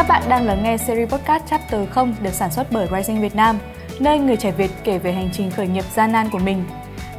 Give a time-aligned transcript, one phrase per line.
[0.00, 3.34] Các bạn đang lắng nghe series podcast Chapter 0 được sản xuất bởi Rising Việt
[3.34, 3.58] Nam,
[4.00, 6.64] nơi người trẻ Việt kể về hành trình khởi nghiệp gian nan của mình.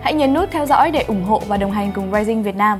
[0.01, 2.79] Hãy nhấn nút theo dõi để ủng hộ và đồng hành cùng Rising Việt Nam.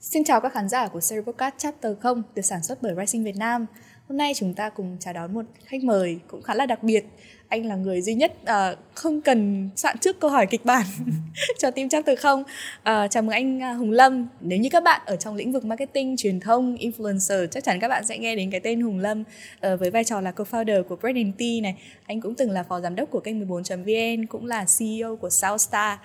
[0.00, 3.24] Xin chào các khán giả của series podcast Chapter 0 được sản xuất bởi Rising
[3.24, 3.66] Việt Nam.
[4.08, 7.06] Hôm nay chúng ta cùng chào đón một khách mời cũng khá là đặc biệt.
[7.48, 10.86] Anh là người duy nhất uh, không cần soạn trước câu hỏi kịch bản
[11.58, 12.40] cho team chapter không.
[12.40, 14.28] Uh, chào mừng anh à, Hùng Lâm.
[14.40, 17.88] Nếu như các bạn ở trong lĩnh vực marketing, truyền thông, influencer, chắc chắn các
[17.88, 20.96] bạn sẽ nghe đến cái tên Hùng Lâm uh, với vai trò là co-founder của
[20.96, 21.74] Bread t Tea này.
[22.06, 25.98] Anh cũng từng là phó giám đốc của kênh 14.vn, cũng là CEO của Southstar.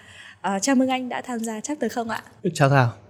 [0.48, 2.24] Uh, chào mừng anh đã tham gia chapter không ạ.
[2.54, 3.03] Chào Thảo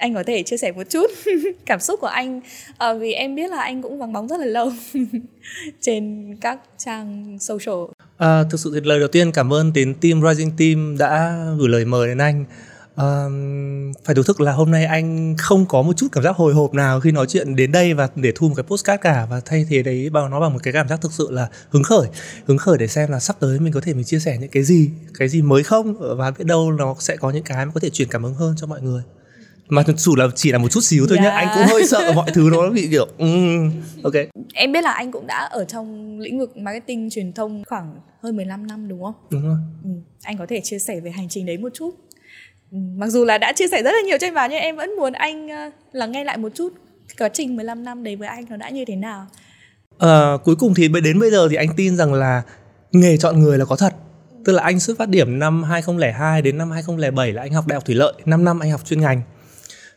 [0.00, 1.06] anh có thể chia sẻ một chút
[1.66, 2.40] cảm xúc của anh.
[2.78, 4.72] À, vì em biết là anh cũng vắng bóng rất là lâu
[5.80, 7.74] trên các trang social.
[8.18, 11.68] À, thực sự thì lời đầu tiên cảm ơn đến team Rising Team đã gửi
[11.68, 12.44] lời mời đến anh.
[12.96, 13.24] À,
[14.04, 16.74] phải thú thực là hôm nay anh không có một chút cảm giác hồi hộp
[16.74, 19.26] nào khi nói chuyện đến đây và để thu một cái postcard cả.
[19.30, 21.82] Và thay thế đấy bằng nó bằng một cái cảm giác thực sự là hứng
[21.82, 22.08] khởi.
[22.46, 24.62] Hứng khởi để xem là sắp tới mình có thể mình chia sẻ những cái
[24.62, 26.16] gì cái gì mới không?
[26.16, 28.54] Và biết đâu nó sẽ có những cái mà có thể truyền cảm hứng hơn
[28.58, 29.02] cho mọi người
[29.70, 31.32] mà sự là chỉ là một chút xíu thôi yeah.
[31.32, 34.14] nhá anh cũng hơi sợ mọi thứ nó bị kiểu um, ok
[34.54, 38.36] em biết là anh cũng đã ở trong lĩnh vực marketing truyền thông khoảng hơn
[38.36, 39.90] 15 năm đúng không đúng rồi ừ.
[40.22, 41.90] anh có thể chia sẻ về hành trình đấy một chút
[42.72, 42.78] ừ.
[42.96, 45.12] mặc dù là đã chia sẻ rất là nhiều trên báo nhưng em vẫn muốn
[45.12, 46.72] anh uh, lắng nghe lại một chút
[47.18, 49.26] quá trình 15 năm đấy với anh nó đã như thế nào
[49.98, 52.42] à, cuối cùng thì đến bây giờ thì anh tin rằng là
[52.92, 53.94] nghề chọn người là có thật
[54.44, 57.74] tức là anh xuất phát điểm năm 2002 đến năm 2007 là anh học đại
[57.74, 59.22] học thủy lợi 5 năm anh học chuyên ngành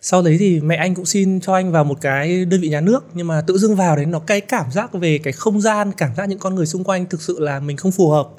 [0.05, 2.81] sau đấy thì mẹ anh cũng xin cho anh vào một cái đơn vị nhà
[2.81, 5.91] nước nhưng mà tự dưng vào đấy nó cái cảm giác về cái không gian
[5.97, 8.29] cảm giác những con người xung quanh thực sự là mình không phù hợp.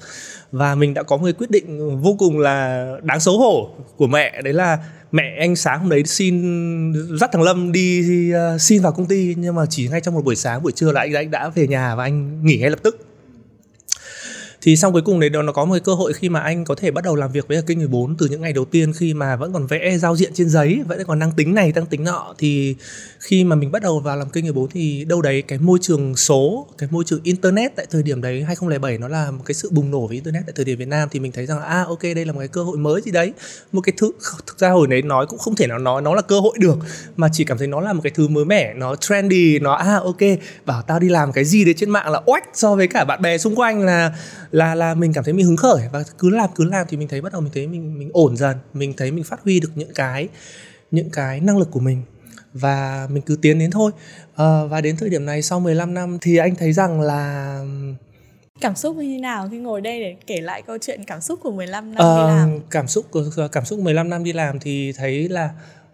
[0.53, 4.07] Và mình đã có một cái quyết định vô cùng là đáng xấu hổ của
[4.07, 4.79] mẹ đấy là
[5.13, 9.35] mẹ anh sáng hôm đấy xin dắt thằng Lâm đi uh, xin vào công ty
[9.39, 11.67] nhưng mà chỉ ngay trong một buổi sáng buổi trưa là anh, anh đã về
[11.67, 13.14] nhà và anh nghỉ ngay lập tức
[14.65, 16.75] thì xong cuối cùng đấy nó có một cái cơ hội khi mà anh có
[16.75, 19.37] thể bắt đầu làm việc với kênh 14 từ những ngày đầu tiên khi mà
[19.37, 22.35] vẫn còn vẽ giao diện trên giấy, vẫn còn năng tính này, tăng tính nọ.
[22.39, 22.77] Thì
[23.19, 26.17] khi mà mình bắt đầu vào làm kênh 14 thì đâu đấy cái môi trường
[26.17, 29.71] số, cái môi trường internet tại thời điểm đấy 2007 nó là một cái sự
[29.73, 32.03] bùng nổ với internet tại thời điểm Việt Nam thì mình thấy rằng à ok,
[32.03, 33.33] đây là một cái cơ hội mới gì đấy.
[33.73, 34.13] Một cái thứ,
[34.47, 36.79] thực ra hồi đấy nói cũng không thể nào nói, nó là cơ hội được,
[37.17, 39.95] mà chỉ cảm thấy nó là một cái thứ mới mẻ, nó trendy, nó à
[40.05, 40.21] ok,
[40.67, 43.23] bảo tao đi làm cái gì đấy trên mạng là oách so với cả bạn
[43.23, 44.13] bè xung quanh là
[44.55, 47.09] là là mình cảm thấy mình hứng khởi và cứ làm cứ làm thì mình
[47.09, 49.71] thấy bắt đầu mình thấy mình mình ổn dần mình thấy mình phát huy được
[49.75, 50.29] những cái
[50.91, 52.03] những cái năng lực của mình
[52.53, 53.93] và mình cứ tiến đến thôi.
[54.37, 57.61] À, và đến thời điểm này sau 15 năm thì anh thấy rằng là
[58.61, 61.41] cảm xúc như thế nào khi ngồi đây để kể lại câu chuyện cảm xúc
[61.43, 62.61] của 15 năm uh, đi ờ, làm?
[62.71, 63.07] cảm xúc
[63.53, 65.51] cảm xúc 15 năm đi làm thì thấy là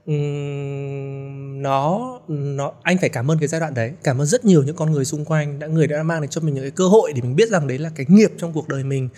[0.06, 3.92] nó nó, anh phải cảm ơn cái giai đoạn đấy.
[4.02, 6.40] Cảm ơn rất nhiều những con người xung quanh đã, người đã mang đến cho
[6.40, 8.68] mình những cái cơ hội để mình biết rằng đấy là cái nghiệp trong cuộc
[8.68, 9.08] đời mình.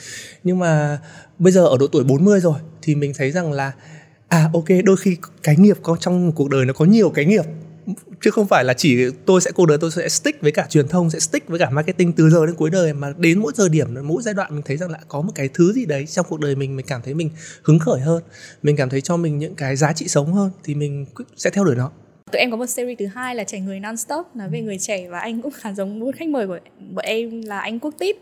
[0.45, 0.99] Nhưng mà
[1.39, 3.73] bây giờ ở độ tuổi 40 rồi thì mình thấy rằng là
[4.29, 7.45] à ok, đôi khi cái nghiệp có trong cuộc đời nó có nhiều cái nghiệp
[8.25, 10.89] chứ không phải là chỉ tôi sẽ cuộc đời tôi sẽ stick với cả truyền
[10.89, 13.69] thông sẽ stick với cả marketing từ giờ đến cuối đời mà đến mỗi giờ
[13.69, 16.27] điểm mỗi giai đoạn mình thấy rằng là có một cái thứ gì đấy trong
[16.29, 17.31] cuộc đời mình mình cảm thấy mình
[17.63, 18.23] hứng khởi hơn
[18.63, 21.07] mình cảm thấy cho mình những cái giá trị sống hơn thì mình
[21.37, 21.91] sẽ theo đuổi nó.
[22.33, 24.79] Tụi em có một series thứ hai là trẻ người non stop nói về người
[24.79, 27.95] trẻ và anh cũng khá giống một khách mời của bọn em là anh quốc
[27.99, 28.17] tít.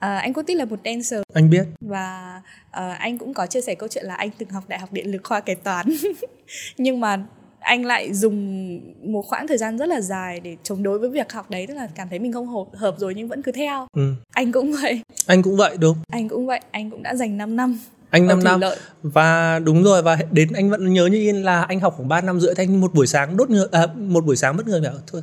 [0.00, 1.22] À, anh Quốc Tích là một dancer.
[1.34, 1.66] Anh biết.
[1.80, 4.92] Và uh, anh cũng có chia sẻ câu chuyện là anh từng học đại học
[4.92, 5.86] điện lực khoa kế toán.
[6.76, 7.24] Nhưng mà
[7.60, 8.80] anh lại dùng
[9.12, 11.74] một khoảng thời gian rất là dài để chống đối với việc học đấy tức
[11.74, 13.86] là cảm thấy mình không hợp, hợp rồi nhưng vẫn cứ theo.
[13.96, 14.14] Ừ.
[14.32, 15.00] anh cũng vậy.
[15.26, 15.96] Anh cũng vậy đúng.
[16.08, 17.78] Anh cũng vậy anh cũng đã dành 5 năm
[18.10, 18.76] anh 5 năm lợi.
[19.02, 22.20] và đúng rồi và đến anh vẫn nhớ như yên là anh học khoảng 3
[22.20, 24.92] năm rưỡi thanh một buổi sáng đốt người à, một buổi sáng mất người bảo
[25.06, 25.22] thôi.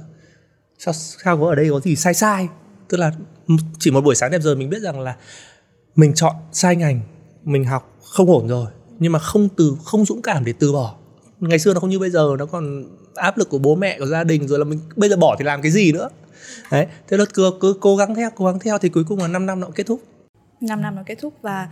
[0.80, 2.48] Sao sao có ở đây có gì sai sai?
[2.90, 3.12] Tức là
[3.80, 5.16] chỉ một buổi sáng đẹp giờ mình biết rằng là
[5.96, 7.00] mình chọn sai ngành
[7.44, 8.68] mình học không ổn rồi
[9.00, 10.96] nhưng mà không từ không dũng cảm để từ bỏ
[11.40, 14.06] ngày xưa nó không như bây giờ nó còn áp lực của bố mẹ của
[14.06, 16.10] gia đình rồi là mình bây giờ bỏ thì làm cái gì nữa?
[16.72, 19.28] Đấy thế là cứ, cứ cố gắng theo cố gắng theo thì cuối cùng là
[19.28, 20.02] 5 năm nó kết thúc.
[20.62, 21.68] 5 năm nó kết thúc và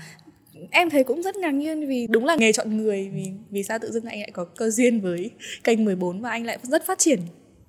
[0.71, 3.79] em thấy cũng rất ngạc nhiên vì đúng là nghề chọn người vì vì sao
[3.81, 5.31] tự dưng anh lại có cơ duyên với
[5.63, 7.19] kênh 14 và anh lại rất phát triển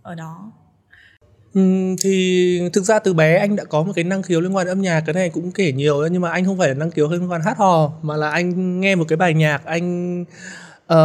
[0.03, 0.53] ở đó?
[2.03, 4.73] Thì thực ra từ bé anh đã có một cái năng khiếu liên quan đến
[4.73, 7.09] âm nhạc cái này cũng kể nhiều nhưng mà anh không phải là năng khiếu
[7.09, 10.25] liên quan hát hò mà là anh nghe một cái bài nhạc anh
[10.93, 10.97] uh,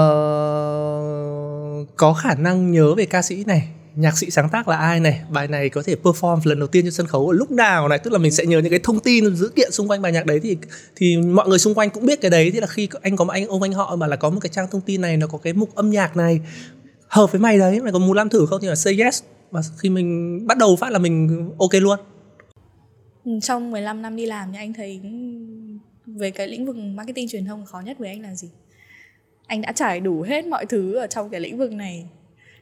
[1.98, 3.68] có khả năng nhớ về ca sĩ này.
[3.95, 5.22] Nhạc sĩ sáng tác là ai này?
[5.30, 8.00] Bài này có thể perform lần đầu tiên trên sân khấu ở lúc nào này?
[8.00, 10.25] Tức là mình sẽ nhớ những cái thông tin dữ kiện xung quanh bài nhạc
[10.25, 10.57] đấy thì
[10.95, 12.51] thì mọi người xung quanh cũng biết cái đấy.
[12.51, 14.50] Thì là khi anh có một anh ông anh họ mà là có một cái
[14.50, 16.42] trang thông tin này nó có cái mục âm nhạc này
[17.07, 18.62] hợp với mày đấy mày có muốn làm thử không?
[18.62, 19.24] Thì là say yes.
[19.51, 22.00] Và khi mình bắt đầu phát là mình ok luôn.
[23.25, 25.01] Ừ, trong 15 năm đi làm thì anh thấy
[26.06, 28.50] về cái lĩnh vực marketing truyền thông khó nhất với anh là gì?
[29.51, 32.06] Anh đã trải đủ hết mọi thứ ở trong cái lĩnh vực này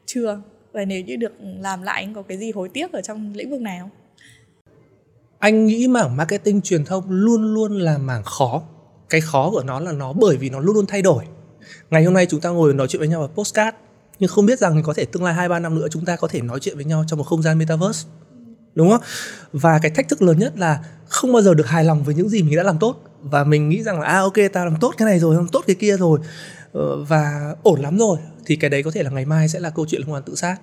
[0.06, 0.42] chưa?
[0.72, 3.50] Và nếu như được làm lại, anh có cái gì hối tiếc ở trong lĩnh
[3.50, 3.90] vực này không
[5.40, 8.62] anh nghĩ mảng marketing truyền thông luôn luôn là mảng khó.
[9.10, 11.24] Cái khó của nó là nó bởi vì nó luôn luôn thay đổi.
[11.90, 13.78] Ngày hôm nay chúng ta ngồi nói chuyện với nhau ở postcard
[14.20, 16.28] nhưng không biết rằng có thể tương lai hai ba năm nữa chúng ta có
[16.28, 18.10] thể nói chuyện với nhau trong một không gian metaverse.
[18.76, 19.02] Đúng không?
[19.52, 22.30] Và cái thách thức lớn nhất là không bao giờ được hài lòng với những
[22.30, 23.04] gì mình đã làm tốt.
[23.22, 25.64] Và mình nghĩ rằng là à ok, ta làm tốt cái này rồi, làm tốt
[25.68, 26.20] cái kia rồi.
[26.74, 28.18] Ờ, và ổn lắm rồi.
[28.46, 30.36] Thì cái đấy có thể là ngày mai sẽ là câu chuyện liên quan tự
[30.36, 30.58] sát.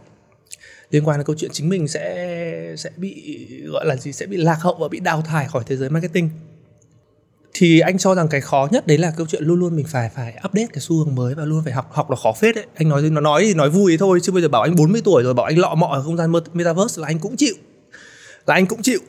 [0.91, 4.37] Liên quan đến câu chuyện chính mình sẽ sẽ bị gọi là gì sẽ bị
[4.37, 6.31] lạc hậu và bị đào thải khỏi thế giới marketing.
[7.55, 10.11] Thì anh cho rằng cái khó nhất đấy là câu chuyện luôn luôn mình phải
[10.14, 12.64] phải update cái xu hướng mới và luôn phải học học là khó phết đấy.
[12.75, 15.23] Anh nói nó nói thì nói vui thôi chứ bây giờ bảo anh 40 tuổi
[15.23, 17.55] rồi bảo anh lọ mọ ở không gian metaverse là anh cũng chịu.
[18.47, 19.00] Là anh cũng chịu.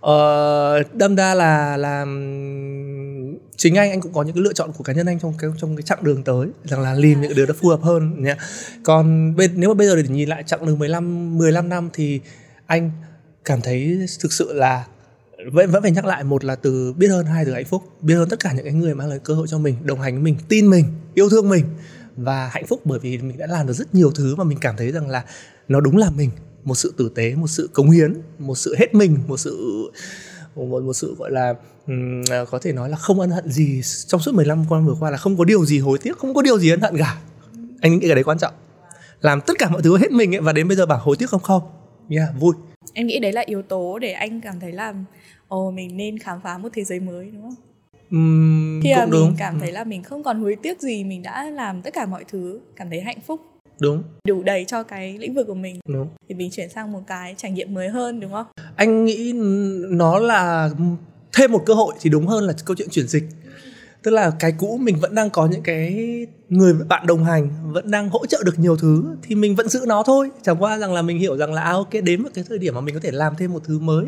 [0.00, 2.06] Ờ, đâm ra là làm
[3.56, 5.50] chính anh anh cũng có những cái lựa chọn của cá nhân anh trong cái
[5.58, 8.22] trong cái chặng đường tới, rằng là tìm những cái điều đó phù hợp hơn
[8.22, 8.36] nhé
[8.84, 12.20] còn bên, nếu mà bây giờ để nhìn lại chặng đường 15 15 năm thì
[12.66, 12.90] anh
[13.44, 14.86] cảm thấy thực sự là
[15.52, 17.82] vẫn vẫn phải nhắc lại một là từ biết ơn, hai từ hạnh phúc.
[18.00, 20.14] Biết ơn tất cả những cái người mang lại cơ hội cho mình, đồng hành
[20.14, 21.64] với mình, tin mình, yêu thương mình
[22.16, 24.76] và hạnh phúc, bởi vì mình đã làm được rất nhiều thứ mà mình cảm
[24.76, 25.24] thấy rằng là
[25.68, 26.30] nó đúng là mình.
[26.64, 29.86] Một sự tử tế, một sự cống hiến, một sự hết mình, một sự
[30.56, 31.54] một một sự gọi là
[31.86, 35.10] um, có thể nói là không ân hận gì trong suốt 15 năm vừa qua
[35.10, 37.18] là không có điều gì hối tiếc không có điều gì ân hận cả.
[37.80, 38.54] Anh nghĩ cái đấy quan trọng.
[39.20, 41.30] Làm tất cả mọi thứ hết mình ấy, và đến bây giờ bảo hối tiếc
[41.30, 41.42] không?
[41.42, 41.62] Không.
[42.10, 42.54] Yeah vui.
[42.92, 44.94] Em nghĩ đấy là yếu tố để anh cảm thấy là
[45.48, 47.54] ồ mình nên khám phá một thế giới mới đúng không?
[48.16, 51.50] Uhm, khi mà mình cảm thấy là mình không còn hối tiếc gì mình đã
[51.50, 53.40] làm tất cả mọi thứ cảm thấy hạnh phúc
[53.80, 54.02] đúng.
[54.28, 55.80] Đủ đầy cho cái lĩnh vực của mình.
[55.88, 56.08] Đúng.
[56.28, 58.46] Thì mình chuyển sang một cái trải nghiệm mới hơn đúng không?
[58.76, 59.32] Anh nghĩ
[59.88, 60.70] nó là
[61.32, 63.24] thêm một cơ hội thì đúng hơn là câu chuyện chuyển dịch.
[64.02, 65.96] Tức là cái cũ mình vẫn đang có những cái
[66.48, 69.84] người bạn đồng hành vẫn đang hỗ trợ được nhiều thứ thì mình vẫn giữ
[69.86, 70.30] nó thôi.
[70.42, 72.74] Chẳng qua rằng là mình hiểu rằng là à, ok đến một cái thời điểm
[72.74, 74.06] mà mình có thể làm thêm một thứ mới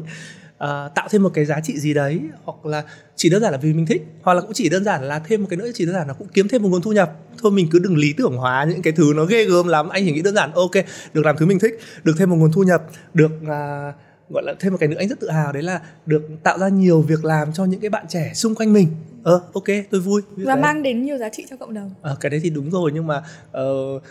[0.64, 2.84] uh, tạo thêm một cái giá trị gì đấy hoặc là
[3.16, 5.40] chỉ đơn giản là vì mình thích hoặc là cũng chỉ đơn giản là thêm
[5.42, 7.12] một cái nữa chỉ đơn giản là cũng kiếm thêm một nguồn thu nhập.
[7.38, 10.04] Thôi mình cứ đừng lý tưởng hóa những cái thứ nó ghê gớm lắm anh
[10.06, 10.70] chỉ nghĩ đơn giản ok
[11.12, 12.82] được làm thứ mình thích được thêm một nguồn thu nhập
[13.14, 13.94] được uh,
[14.30, 16.68] gọi là thêm một cái nữa anh rất tự hào đấy là được tạo ra
[16.68, 18.88] nhiều việc làm cho những cái bạn trẻ xung quanh mình.
[19.22, 20.22] Ờ ok tôi vui.
[20.36, 20.62] Và đấy.
[20.62, 21.90] mang đến nhiều giá trị cho cộng đồng.
[22.02, 23.22] Ờ cái đấy thì đúng rồi nhưng mà
[23.58, 24.02] uh,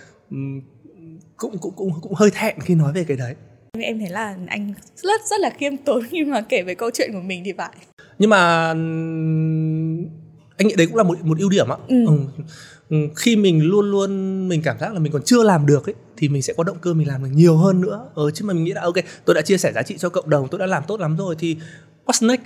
[1.38, 3.36] cũng cũng cũng cũng hơi thẹn khi nói về cái đấy
[3.80, 7.10] em thấy là anh rất rất là khiêm tốn khi mà kể về câu chuyện
[7.14, 7.76] của mình thì phải.
[8.20, 8.74] Nhưng mà
[10.58, 12.06] anh nghĩ đấy cũng là một một ưu điểm ạ ừ.
[12.90, 12.98] Ừ.
[13.16, 14.10] khi mình luôn luôn
[14.48, 16.78] mình cảm giác là mình còn chưa làm được ấy thì mình sẽ có động
[16.82, 18.10] cơ mình làm được nhiều hơn nữa.
[18.16, 18.96] Ờ chứ mà mình nghĩ là ok
[19.26, 21.36] tôi đã chia sẻ giá trị cho cộng đồng tôi đã làm tốt lắm rồi
[21.40, 21.58] thì
[22.06, 22.42] what's next?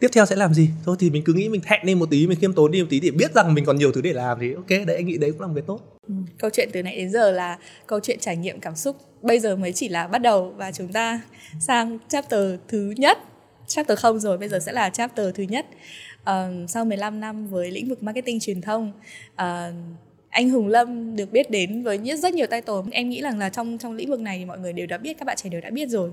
[0.00, 0.70] Tiếp theo sẽ làm gì?
[0.84, 2.86] Thôi thì mình cứ nghĩ mình thẹn đi một tí mình khiêm tốn đi một
[2.90, 5.18] tí để biết rằng mình còn nhiều thứ để làm thì ok đấy anh nghĩ
[5.18, 6.14] đấy cũng là một cái tốt ừ.
[6.38, 9.56] câu chuyện từ nãy đến giờ là câu chuyện trải nghiệm cảm xúc bây giờ
[9.56, 11.20] mới chỉ là bắt đầu và chúng ta
[11.60, 13.18] sang chapter thứ nhất.
[13.66, 15.66] Chapter không rồi bây giờ sẽ là chapter thứ nhất.
[16.22, 18.92] Uh, sau 15 năm với lĩnh vực marketing truyền thông
[19.32, 19.74] uh,
[20.30, 22.74] anh Hùng Lâm được biết đến với rất nhiều title.
[22.90, 25.18] Em nghĩ rằng là trong trong lĩnh vực này thì mọi người đều đã biết
[25.18, 26.10] các bạn trẻ đều đã biết rồi.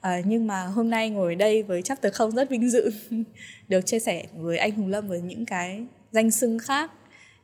[0.00, 2.90] À, nhưng mà hôm nay ngồi đây với chapter không rất vinh dự
[3.68, 6.90] được chia sẻ với anh Hùng Lâm với những cái danh xưng khác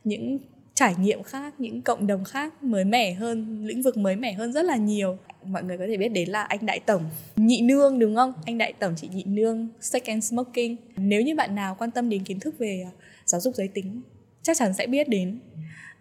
[0.05, 0.39] những
[0.75, 4.53] trải nghiệm khác, những cộng đồng khác mới mẻ hơn, lĩnh vực mới mẻ hơn
[4.53, 5.19] rất là nhiều.
[5.45, 7.03] Mọi người có thể biết đến là anh đại tổng,
[7.37, 8.33] nhị nương đúng không?
[8.47, 10.77] Anh đại tổng chị nhị nương, second smoking.
[10.97, 12.91] Nếu như bạn nào quan tâm đến kiến thức về ờ,
[13.25, 14.03] giáo dục giới tính,
[14.43, 15.41] chắc chắn sẽ biết đến.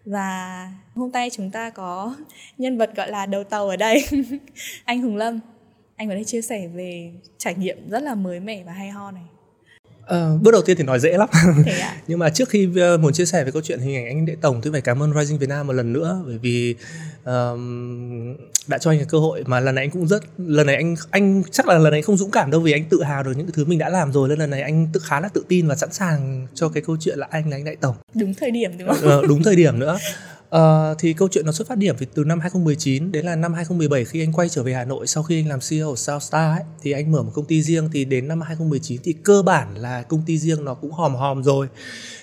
[0.05, 2.15] Và hôm nay chúng ta có
[2.57, 4.05] nhân vật gọi là đầu tàu ở đây,
[4.85, 5.39] anh hùng lâm.
[5.95, 9.11] Anh có thể chia sẻ về trải nghiệm rất là mới mẻ và hay ho
[9.11, 9.23] này.
[10.05, 11.29] À, bước đầu tiên thì nói dễ lắm.
[11.31, 11.43] À?
[12.07, 14.35] nhưng mà trước khi uh, muốn chia sẻ về câu chuyện hình ảnh anh đệ
[14.41, 16.75] tổng tôi phải cảm ơn Rising Việt Nam một lần nữa bởi vì
[17.25, 18.35] um,
[18.67, 20.95] đã cho anh cái cơ hội mà lần này anh cũng rất lần này anh
[21.11, 23.45] anh chắc là lần này không dũng cảm đâu vì anh tự hào được những
[23.45, 25.67] cái thứ mình đã làm rồi nên lần này anh tự khá là tự tin
[25.67, 28.51] và sẵn sàng cho cái câu chuyện là anh là anh đại tổng đúng thời
[28.51, 29.19] điểm đúng không?
[29.19, 29.97] Uh, đúng thời điểm nữa
[30.57, 34.05] Uh, thì câu chuyện nó xuất phát điểm từ năm 2019 đến là năm 2017
[34.05, 36.63] khi anh quay trở về Hà Nội sau khi anh làm CEO của Southstar ấy,
[36.81, 37.89] thì anh mở một công ty riêng.
[37.93, 41.43] Thì đến năm 2019 thì cơ bản là công ty riêng nó cũng hòm hòm
[41.43, 41.67] rồi.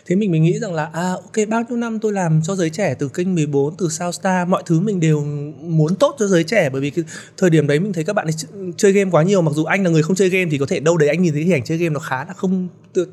[0.06, 2.70] Thế mình mình nghĩ rằng là à ok bao nhiêu năm tôi làm cho giới
[2.70, 5.24] trẻ từ kênh 14 từ Southstar mọi thứ mình đều
[5.60, 6.70] muốn tốt cho giới trẻ.
[6.70, 7.04] Bởi vì cái
[7.36, 8.34] thời điểm đấy mình thấy các bạn ấy
[8.76, 10.80] chơi game quá nhiều mặc dù anh là người không chơi game thì có thể
[10.80, 12.68] đâu đấy anh nhìn thấy hình ảnh chơi game nó khá là không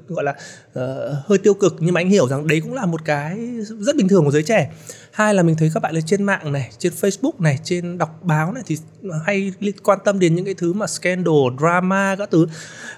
[0.07, 1.75] gọi là uh, hơi tiêu cực.
[1.79, 3.39] Nhưng mà anh hiểu rằng đấy cũng là một cái
[3.79, 4.71] rất bình thường của giới trẻ
[5.17, 8.19] hai là mình thấy các bạn lên trên mạng này trên facebook này trên đọc
[8.23, 8.77] báo này thì
[9.25, 12.47] hay quan tâm đến những cái thứ mà scandal drama các thứ.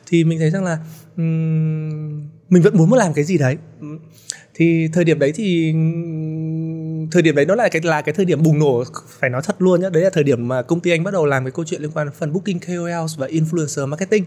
[0.08, 0.78] Thì mình thấy rằng là
[1.18, 3.58] um, mình vẫn muốn làm cái gì đấy.
[4.54, 5.74] Thì thời điểm đấy thì
[7.12, 8.84] thời điểm đấy nó là cái là cái thời điểm bùng nổ
[9.20, 11.26] phải nói thật luôn nhá đấy là thời điểm mà công ty anh bắt đầu
[11.26, 14.26] làm cái câu chuyện liên quan đến phần booking KOLs và influencer marketing.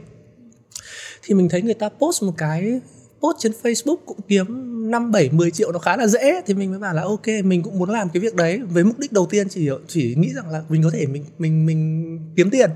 [1.23, 2.81] Thì mình thấy người ta post một cái
[3.23, 4.47] post trên Facebook cũng kiếm
[4.91, 6.41] 5 7 10 triệu nó khá là dễ.
[6.47, 8.61] Thì mình mới bảo là ok mình cũng muốn làm cái việc đấy.
[8.71, 11.67] Với mục đích đầu tiên chỉ chỉ nghĩ rằng là mình có thể mình mình
[11.67, 12.71] mình kiếm tiền.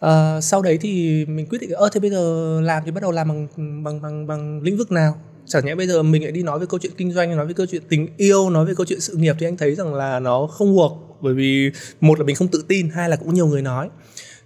[0.00, 3.10] À, sau đấy thì mình quyết định ơ thế bây giờ làm thì bắt đầu
[3.10, 3.48] làm bằng
[3.84, 5.14] bằng bằng bằng lĩnh vực nào?
[5.46, 7.52] Chẳng nhẽ bây giờ mình lại đi nói về câu chuyện kinh doanh nói về
[7.52, 10.20] câu chuyện tình yêu nói về câu chuyện sự nghiệp thì anh thấy rằng là
[10.20, 11.70] nó không buộc bởi vì
[12.00, 13.88] một là mình không tự tin hai là cũng nhiều người nói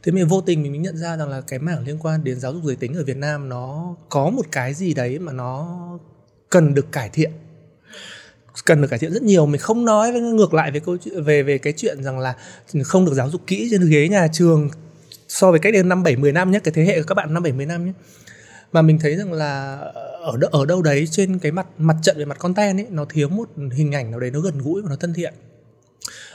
[0.02, 2.40] thế mình vô tình mình mới nhận ra rằng là cái mảng liên quan đến
[2.40, 5.78] giáo dục giới tính ở Việt Nam nó có một cái gì đấy mà nó
[6.50, 7.30] cần được cải thiện.
[8.64, 9.46] Cần được cải thiện rất nhiều.
[9.46, 12.36] Mình không nói ngược lại về câu chuyện, về về cái chuyện rằng là
[12.84, 14.68] không được giáo dục kỹ trên ghế nhà trường
[15.28, 17.34] so với cách đây năm bảy mười năm nhé, cái thế hệ của các bạn
[17.34, 17.92] năm bảy mười năm nhé.
[18.72, 19.76] Mà mình thấy rằng là
[20.20, 23.04] ở đ- ở đâu đấy trên cái mặt mặt trận về mặt content ấy, nó
[23.04, 25.34] thiếu một hình ảnh nào đấy nó gần gũi và nó thân thiện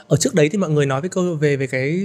[0.08, 2.00] ở trước đấy thì mọi người nói với câu về về cái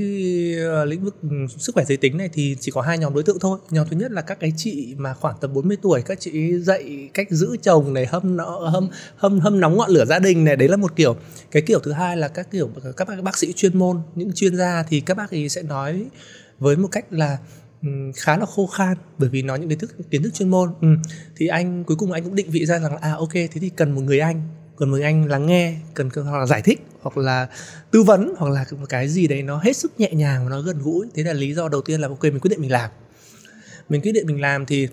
[0.60, 3.24] ờ, lĩnh vực ừ, sức khỏe giới tính này thì chỉ có hai nhóm đối
[3.24, 3.60] tượng thôi.
[3.70, 7.10] Nhóm thứ nhất là các cái chị mà khoảng tầm 40 tuổi các chị dạy
[7.14, 10.56] cách giữ chồng này hâm nó hâm hâm hâm nóng ngọn lửa gia đình này
[10.56, 11.16] đấy là một kiểu.
[11.52, 14.58] Cái kiểu thứ hai là các kiểu các bác, bác sĩ chuyên môn những chuyên
[14.58, 16.06] gia thì các bác ấy sẽ nói
[16.60, 17.38] với một cách là
[17.82, 20.70] ừ, khá là khô khan bởi vì nói những kiến thức kiến thức chuyên môn.
[20.82, 20.88] Ừ.
[21.38, 23.70] thì anh cuối cùng anh cũng định vị ra rằng là à ok thế thì
[23.70, 24.42] cần một người anh
[24.78, 27.48] cần một người anh lắng nghe cần hoặc là giải thích hoặc là
[27.92, 30.62] tư vấn hoặc là một cái gì đấy nó hết sức nhẹ nhàng và nó
[30.62, 31.08] gần gũi.
[31.16, 32.90] Thế là lý do đầu tiên là ok mình quyết định mình làm.
[33.90, 34.88] Mình quyết định mình làm thì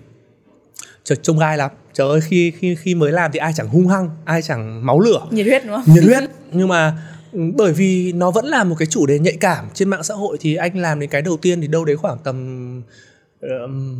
[1.03, 1.71] trời trông gai lắm.
[1.93, 4.99] Trời ơi khi khi khi mới làm thì ai chẳng hung hăng ai chẳng máu
[4.99, 5.27] lửa.
[5.31, 5.95] Nhiệt huyết đúng không?
[5.95, 6.23] Nhiệt huyết.
[6.51, 6.97] Nhưng mà
[7.31, 10.13] Ừ, bởi vì nó vẫn là một cái chủ đề nhạy cảm trên mạng xã
[10.13, 12.83] hội thì anh làm đến cái đầu tiên thì đâu đấy khoảng tầm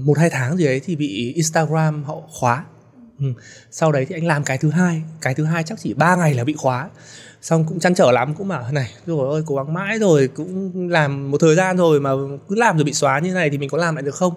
[0.05, 2.65] một hai tháng gì ấy thì bị Instagram họ khóa.
[3.19, 3.25] Ừ.
[3.71, 5.01] sau đấy thì anh làm cái thứ hai.
[5.21, 6.89] Cái thứ hai chắc chỉ 3 ngày là bị khóa
[7.41, 10.89] xong cũng chăn trở lắm cũng bảo này rồi ơi cố gắng mãi rồi cũng
[10.89, 12.09] làm một thời gian rồi mà
[12.49, 14.33] cứ làm rồi bị xóa như này thì mình có làm lại được không?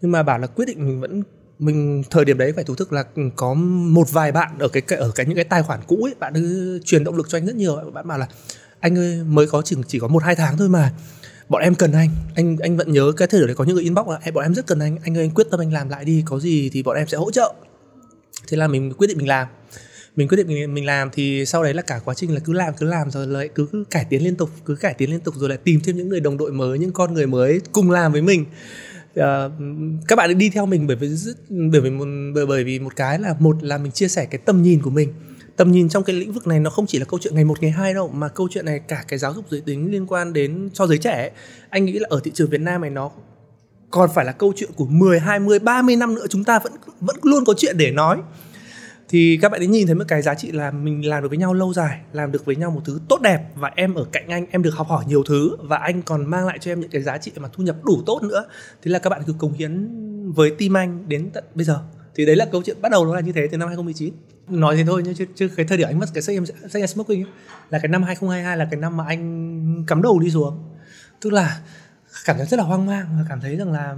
[0.00, 1.22] Nhưng mà bảo là quyết định mình vẫn
[1.58, 4.82] mình thời điểm đấy phải thú thức là ừ, có một vài bạn ở cái
[4.98, 7.46] ở cái những cái tài khoản cũ ấy bạn cứ truyền động lực cho anh
[7.46, 8.26] rất nhiều bạn bảo là
[8.80, 10.92] anh ơi mới có chỉ chỉ có một hai tháng thôi mà
[11.48, 13.84] bọn em cần anh anh anh vẫn nhớ cái thời điểm đấy có những người
[13.84, 15.88] inbox là hey, bọn em rất cần anh anh ơi anh quyết tâm anh làm
[15.88, 17.54] lại đi có gì thì bọn em sẽ hỗ trợ.
[18.48, 19.46] Thế là mình quyết định mình làm
[20.16, 22.52] mình quyết định mình, mình làm thì sau đấy là cả quá trình là cứ
[22.52, 25.20] làm cứ làm rồi lại cứ, cứ cải tiến liên tục cứ cải tiến liên
[25.20, 27.90] tục rồi lại tìm thêm những người đồng đội mới những con người mới cùng
[27.90, 28.44] làm với mình.
[29.20, 29.24] Uh,
[30.08, 31.08] các bạn đi theo mình bởi vì
[31.48, 34.40] bởi vì một bởi, bởi vì một cái là một là mình chia sẻ cái
[34.44, 35.12] tầm nhìn của mình.
[35.56, 37.62] Tầm nhìn trong cái lĩnh vực này nó không chỉ là câu chuyện ngày một
[37.62, 40.32] ngày hai đâu mà câu chuyện này cả cái giáo dục giới tính liên quan
[40.32, 41.30] đến cho giới trẻ
[41.70, 43.10] anh nghĩ là ở thị trường Việt Nam này nó
[43.90, 47.16] còn phải là câu chuyện của 10, 20, 30 năm nữa chúng ta vẫn vẫn
[47.22, 48.18] luôn có chuyện để nói
[49.10, 51.38] thì các bạn ấy nhìn thấy một cái giá trị là mình làm được với
[51.38, 54.28] nhau lâu dài làm được với nhau một thứ tốt đẹp và em ở cạnh
[54.28, 56.90] anh em được học hỏi nhiều thứ và anh còn mang lại cho em những
[56.90, 58.44] cái giá trị mà thu nhập đủ tốt nữa.
[58.82, 59.88] Thế là các bạn cứ cống hiến
[60.32, 61.82] với team anh đến tận bây giờ.
[62.14, 64.14] Thì đấy là câu chuyện bắt đầu nó là như thế từ năm 2019
[64.48, 66.36] nói thế thôi chứ, chứ cái thời điểm anh mất cái sách
[66.70, 67.24] sách smoking ấy,
[67.70, 70.64] là cái năm 2022 là cái năm mà anh cắm đầu đi xuống.
[71.20, 71.60] Tức là
[72.24, 73.96] cảm thấy rất là hoang mang và cảm thấy rằng là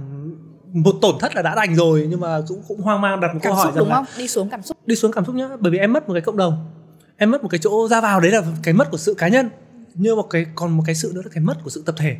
[0.73, 3.39] một tổn thất là đã đành rồi nhưng mà cũng cũng hoang mang đặt một
[3.43, 4.05] cảm câu hỏi xúc rằng đúng là không?
[4.17, 4.77] Đi xuống cảm xúc.
[4.85, 6.71] Đi xuống cảm xúc nhá bởi vì em mất một cái cộng đồng.
[7.17, 9.49] Em mất một cái chỗ ra vào đấy là cái mất của sự cá nhân.
[9.93, 12.17] Nhưng một cái còn một cái sự nữa là cái mất của sự tập thể.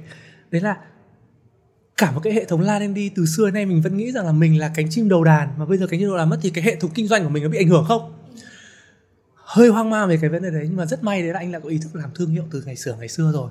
[0.51, 0.77] Đấy là
[1.97, 4.25] cả một cái hệ thống la lên đi từ xưa nay mình vẫn nghĩ rằng
[4.25, 6.37] là mình là cánh chim đầu đàn mà bây giờ cánh chim đầu đàn mất
[6.41, 8.13] thì cái hệ thống kinh doanh của mình nó bị ảnh hưởng không?
[9.35, 11.51] Hơi hoang mang về cái vấn đề đấy nhưng mà rất may đấy là anh
[11.51, 13.49] đã có ý thức làm thương hiệu từ ngày xưa ngày xưa rồi.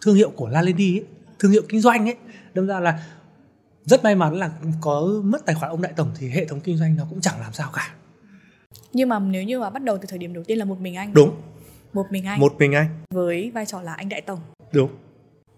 [0.00, 1.04] Thương hiệu của La Lady ấy,
[1.38, 2.16] thương hiệu kinh doanh ấy
[2.54, 3.02] đâm ra là
[3.90, 6.76] rất may mắn là có mất tài khoản ông đại tổng thì hệ thống kinh
[6.76, 7.94] doanh nó cũng chẳng làm sao cả.
[8.92, 10.96] Nhưng mà nếu như mà bắt đầu từ thời điểm đầu tiên là một mình
[10.96, 11.14] anh?
[11.14, 11.30] Đúng.
[11.92, 12.40] Một mình anh?
[12.40, 12.86] Một mình anh.
[13.10, 14.38] Với vai trò là anh đại tổng?
[14.72, 14.90] Đúng.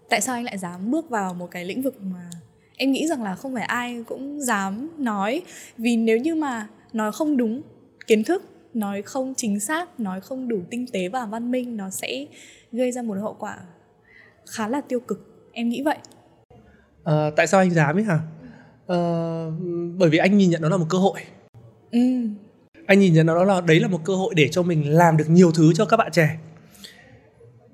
[0.09, 2.29] Tại sao anh lại dám bước vào một cái lĩnh vực mà
[2.77, 5.41] em nghĩ rằng là không phải ai cũng dám nói?
[5.77, 7.61] Vì nếu như mà nói không đúng
[8.07, 11.89] kiến thức nói không chính xác nói không đủ tinh tế và văn minh nó
[11.89, 12.25] sẽ
[12.71, 13.57] gây ra một hậu quả
[14.49, 15.49] khá là tiêu cực.
[15.51, 15.97] Em nghĩ vậy
[17.03, 18.19] à, tại sao anh dám ấy hả?
[18.87, 18.97] À,
[19.97, 21.19] bởi vì anh nhìn nhận nó là một cơ hội.
[21.91, 21.99] Ừ.
[22.87, 25.29] anh nhìn nhận nó là đấy là một cơ hội để cho mình làm được
[25.29, 26.37] nhiều thứ cho các bạn trẻ.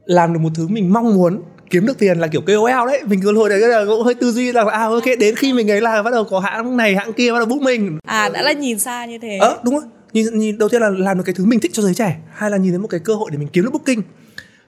[0.06, 3.02] Làm được một thứ mình mong muốn kiếm được tiền là kiểu KOL đấy.
[3.06, 5.72] Mình cứ hồi đấy là cũng hơi tư duy là à ok đến khi mình
[5.72, 8.00] ấy là bắt đầu có hãng này hãng kia bắt đầu book mình.
[8.04, 9.38] À đã là nhìn xa như thế.
[9.42, 9.84] Ờ đúng rồi.
[10.14, 12.20] Nhìn, nhìn đầu tiên là làm được cái thứ mình thích cho giới trẻ.
[12.32, 14.02] Hai là nhìn thấy một cái cơ hội để mình kiếm được booking.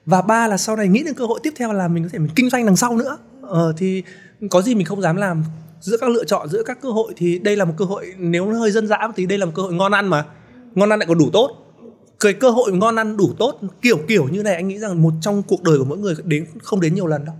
[0.06, 2.18] Và ba là sau này nghĩ đến cơ hội tiếp theo là mình có thể
[2.18, 3.18] mình kinh doanh đằng sau nữa.
[3.42, 4.02] Ờ, thì
[4.50, 5.44] có gì mình không dám làm.
[5.80, 8.46] Giữa các lựa chọn giữa các cơ hội thì đây là một cơ hội nếu
[8.46, 10.24] nó hơi dân dã thì đây là một cơ hội ngon ăn mà.
[10.74, 11.50] Ngon ăn lại còn đủ tốt.
[12.20, 15.12] Cái cơ hội ngon ăn đủ tốt kiểu kiểu như này anh nghĩ rằng một
[15.20, 17.34] trong cuộc đời của mỗi người đến không đến nhiều lần đâu.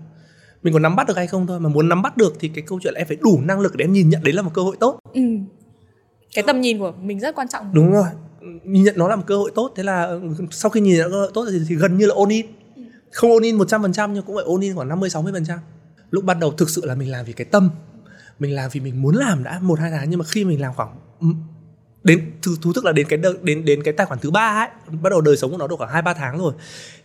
[0.62, 2.64] Mình có nắm bắt được hay không thôi mà muốn nắm bắt được thì cái
[2.66, 4.50] câu chuyện là em phải đủ năng lực để em nhìn nhận đấy là một
[4.54, 4.99] cơ hội tốt.
[5.14, 5.23] Ừ.
[6.35, 7.75] cái tầm nhìn của mình rất quan trọng.
[7.75, 8.06] Đúng rồi.
[8.64, 10.18] Nhìn nhận nó là một cơ hội tốt thế là
[10.50, 12.47] sau khi nhìn nhận cơ hội tốt thì, thì gần như là ôn in.
[13.11, 15.56] Không ôn in 100% nhưng cũng phải ôn in khoảng 50 60%
[16.12, 17.71] lúc bắt đầu thực sự là mình làm vì cái tâm
[18.38, 20.75] mình làm vì mình muốn làm đã một hai tháng nhưng mà khi mình làm
[20.75, 21.26] khoảng ừ,
[22.04, 24.97] đến thú, thú thức là đến cái đến đến cái tài khoản thứ ba ấy
[25.02, 26.52] bắt đầu đời sống của nó được khoảng hai ba tháng rồi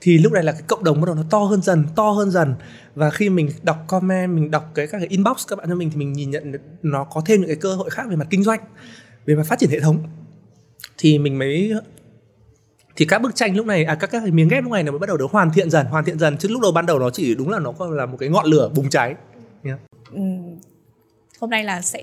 [0.01, 2.31] thì lúc này là cái cộng đồng bắt đầu nó to hơn dần to hơn
[2.31, 2.55] dần.
[2.95, 5.89] Và khi mình đọc comment mình đọc cái các cái inbox các bạn cho mình
[5.89, 8.43] thì mình nhìn nhận nó có thêm những cái cơ hội khác về mặt kinh
[8.43, 8.59] doanh
[9.25, 10.03] về mặt phát triển hệ thống.
[10.97, 11.73] Thì mình mới
[12.97, 14.91] thì các bức tranh lúc này à các các cái miếng ghép lúc này nó
[14.91, 16.99] mới bắt đầu được hoàn thiện dần hoàn thiện dần chứ lúc đầu ban đầu
[16.99, 19.15] nó chỉ đúng là nó là một cái ngọn lửa bùng cháy
[19.63, 19.79] yeah.
[20.11, 20.19] ừ,
[21.39, 22.01] hôm nay là sẽ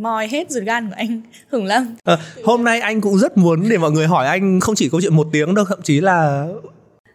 [0.00, 1.96] moi hết ruột gan của anh Hùng Lâm.
[2.04, 5.00] À, hôm nay anh cũng rất muốn để mọi người hỏi anh không chỉ câu
[5.00, 6.46] chuyện một tiếng đâu, thậm chí là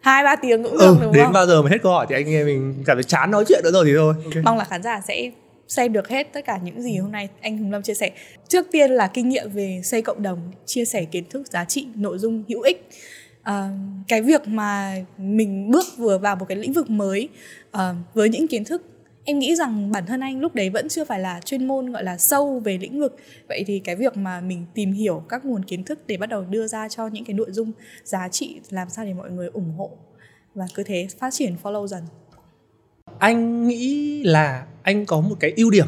[0.02, 1.32] hai ba tiếng cũng ừ, được ừ, đúng đến không?
[1.32, 3.60] bao giờ mà hết câu hỏi thì anh nghe mình cảm thấy chán nói chuyện
[3.64, 4.14] nữa rồi thì thôi.
[4.24, 4.42] Okay.
[4.42, 5.30] Mong là khán giả sẽ
[5.68, 8.10] xem được hết tất cả những gì hôm nay anh Hùng Lâm chia sẻ.
[8.48, 11.86] Trước tiên là kinh nghiệm về xây cộng đồng, chia sẻ kiến thức, giá trị,
[11.94, 12.88] nội dung hữu ích
[13.40, 13.54] uh,
[14.08, 17.28] cái việc mà mình bước vừa vào một cái lĩnh vực mới
[17.76, 17.80] uh,
[18.14, 18.82] với những kiến thức
[19.28, 22.04] em nghĩ rằng bản thân anh lúc đấy vẫn chưa phải là chuyên môn gọi
[22.04, 23.16] là sâu về lĩnh vực.
[23.48, 26.44] Vậy thì cái việc mà mình tìm hiểu các nguồn kiến thức để bắt đầu
[26.44, 27.72] đưa ra cho những cái nội dung
[28.04, 29.90] giá trị làm sao để mọi người ủng hộ
[30.54, 32.02] và cứ thế phát triển follow dần.
[33.18, 35.86] Anh nghĩ là anh có một cái ưu điểm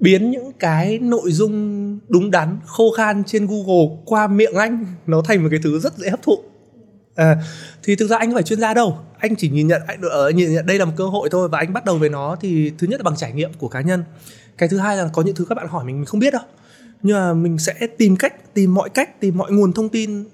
[0.00, 5.22] biến những cái nội dung đúng đắn khô khan trên google qua miệng anh nó
[5.22, 6.38] thành một cái thứ rất dễ hấp thụ.
[7.14, 7.36] À,
[7.82, 8.98] thì thực ra anh không phải chuyên gia đâu.
[9.18, 11.58] Anh chỉ nhìn nhận anh ở nhìn nhận đây là một cơ hội thôi và
[11.58, 14.04] anh bắt đầu với nó thì thứ nhất là bằng trải nghiệm của cá nhân.
[14.58, 16.42] Cái thứ hai là có những thứ các bạn hỏi mình mình không biết đâu.
[17.02, 20.24] Nhưng mà mình sẽ tìm cách tìm mọi cách tìm mọi nguồn thông tin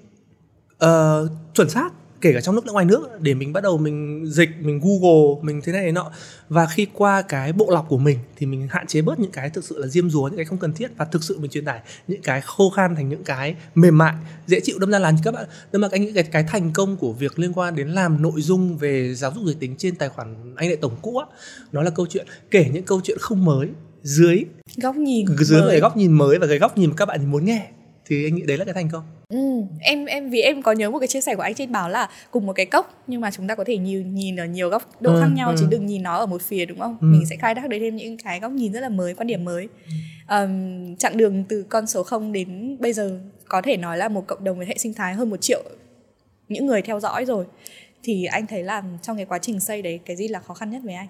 [0.85, 1.89] uh, chuẩn xác
[2.21, 5.41] kể cả trong nước lẫn ngoài nước để mình bắt đầu mình dịch mình google
[5.41, 6.11] mình thế này nọ.
[6.49, 9.49] Và khi qua cái bộ lọc của mình thì mình hạn chế bớt những cái
[9.49, 11.65] thực sự là diêm dúa những cái không cần thiết và thực sự mình truyền
[11.65, 14.13] tải những cái khô khan thành những cái mềm mại
[14.47, 15.45] dễ chịu đâm ra là các bạn.
[15.71, 18.41] Đâm ra anh nghĩ cái cái thành công của việc liên quan đến làm nội
[18.41, 21.25] dung về giáo dục giới tính trên tài khoản anh đại tổng cũ á
[21.71, 23.67] nó là câu chuyện kể những câu chuyện không mới
[24.03, 24.43] dưới
[24.77, 27.45] góc nhìn dưới cái góc nhìn mới và cái góc nhìn mà các bạn muốn
[27.45, 27.67] nghe
[28.07, 29.03] thì anh nghĩ đấy là cái thành công.
[29.29, 31.89] Ừ, em em vì em có nhớ một cái chia sẻ của anh trên báo
[31.89, 34.69] là cùng một cái cốc nhưng mà chúng ta có thể nhìn nhìn ở nhiều
[34.69, 35.55] góc độ ừ, khác nhau ừ.
[35.59, 36.97] chứ đừng nhìn nó ở một phía đúng không?
[37.01, 37.05] Ừ.
[37.05, 39.45] mình sẽ khai thác đấy thêm những cái góc nhìn rất là mới quan điểm
[39.45, 39.67] mới.
[40.29, 44.27] Um, chặng đường từ con số 0 đến bây giờ có thể nói là một
[44.27, 45.63] cộng đồng với hệ sinh thái hơn một triệu
[46.47, 47.45] những người theo dõi rồi.
[48.03, 50.69] Thì anh thấy là trong cái quá trình xây đấy cái gì là khó khăn
[50.69, 51.07] nhất với anh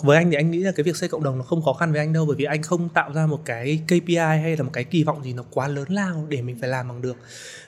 [0.00, 1.92] với anh thì anh nghĩ là cái việc xây cộng đồng nó không khó khăn
[1.92, 4.70] với anh đâu bởi vì anh không tạo ra một cái KPI hay là một
[4.72, 7.16] cái kỳ vọng gì nó quá lớn lao để mình phải làm bằng được.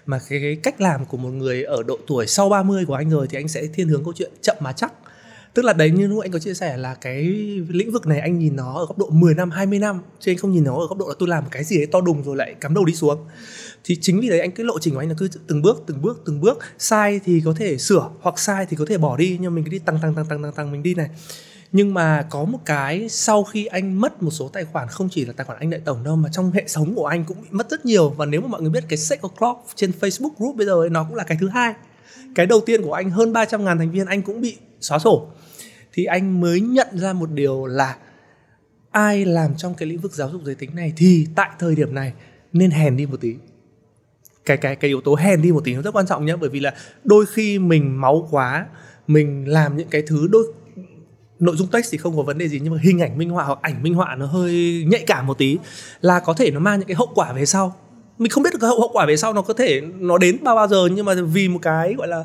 [0.07, 3.11] Mà cái, cái cách làm của một người ở độ tuổi sau 30 của anh
[3.11, 4.93] rồi thì anh sẽ thiên hướng câu chuyện chậm mà chắc.
[5.55, 7.23] Tức là đấy như lúc anh có chia sẻ là cái
[7.69, 10.39] lĩnh vực này anh nhìn nó ở góc độ 10 năm 20 năm chứ anh
[10.39, 12.37] không nhìn nó ở góc độ là tôi làm cái gì đấy to đùng rồi
[12.37, 13.19] lại cắm đầu đi xuống.
[13.85, 16.03] Thì chính vì đấy anh cái lộ trình của anh là cứ từng bước từng
[16.03, 16.59] bước từng bước.
[16.79, 19.71] Sai thì có thể sửa hoặc sai thì có thể bỏ đi nhưng mình cứ
[19.71, 21.09] đi tăng tăng tăng tăng tăng tăng mình đi này
[21.75, 25.25] nhưng mà có một cái sau khi anh mất một số tài khoản không chỉ
[25.25, 27.49] là tài khoản anh đại tổng đâu mà trong hệ thống của anh cũng bị
[27.51, 28.11] mất rất nhiều.
[28.11, 30.91] Và nếu mà mọi người biết cái Sex o'clock trên Facebook group bây giờ ấy,
[30.91, 31.75] nó cũng là cái thứ hai.
[32.35, 35.29] Cái đầu tiên của anh hơn 300 ngàn thành viên anh cũng bị xóa sổ.
[35.93, 37.97] Thì anh mới nhận ra một điều là
[38.91, 41.95] ai làm trong cái lĩnh vực giáo dục giới tính này thì tại thời điểm
[41.95, 42.13] này
[42.53, 43.35] nên hèn đi một tí.
[44.45, 46.51] Cái cái cái yếu tố hèn đi một tí nó rất quan trọng nhé bởi
[46.51, 48.67] vì là đôi khi mình máu quá
[49.07, 50.45] mình làm những cái thứ đôi
[51.40, 53.44] nội dung text thì không có vấn đề gì nhưng mà hình ảnh minh họa
[53.44, 55.59] hoặc ảnh minh họa nó hơi nhạy cảm một tí
[56.01, 57.77] là có thể nó mang những cái hậu quả về sau.
[58.18, 60.57] Mình không biết được cái hậu quả về sau nó có thể nó đến bao
[60.57, 62.25] bao giờ nhưng mà vì một cái gọi là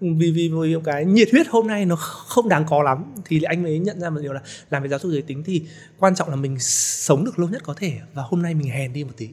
[0.00, 3.62] vì vì một cái nhiệt huyết hôm nay nó không đáng có lắm thì anh
[3.62, 5.62] mới nhận ra một điều là làm về giáo dục giới tính thì
[5.98, 8.92] quan trọng là mình sống được lâu nhất có thể và hôm nay mình hèn
[8.92, 9.28] đi một tí.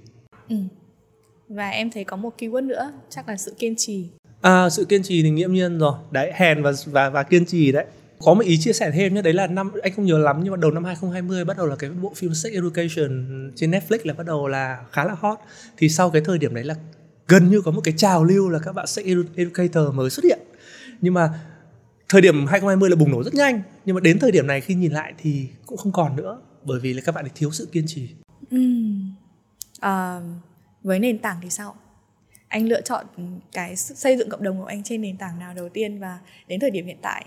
[0.50, 0.56] Ừ.
[1.50, 4.08] và em thấy có một keyword nữa chắc là sự kiên trì.
[4.42, 5.94] À sự kiên trì thì nghiễm nhiên rồi.
[6.12, 7.86] Đấy hèn và và và kiên trì đấy
[8.20, 10.52] có một ý chia sẻ thêm nhé đấy là năm anh không nhớ lắm nhưng
[10.52, 14.14] mà đầu năm 2020 bắt đầu là cái bộ phim Sex Education trên Netflix là
[14.14, 15.38] bắt đầu là khá là hot
[15.78, 16.76] thì sau cái thời điểm đấy là
[17.28, 20.40] gần như có một cái trào lưu là các bạn sex educator mới xuất hiện
[21.02, 21.30] nhưng mà
[22.10, 24.74] thời điểm 2020 là bùng nổ rất nhanh nhưng mà đến thời điểm này khi
[24.76, 27.70] nhìn lại thì cũng không còn nữa bởi vì là các bạn ấy thiếu sự
[27.72, 28.10] kiên trì.
[28.50, 28.58] Ừ.
[29.80, 30.20] À,
[30.84, 31.76] với nền tảng thì sao?
[32.48, 33.06] Anh lựa chọn
[33.52, 36.60] cái xây dựng cộng đồng của anh trên nền tảng nào đầu tiên và đến
[36.60, 37.26] thời điểm hiện tại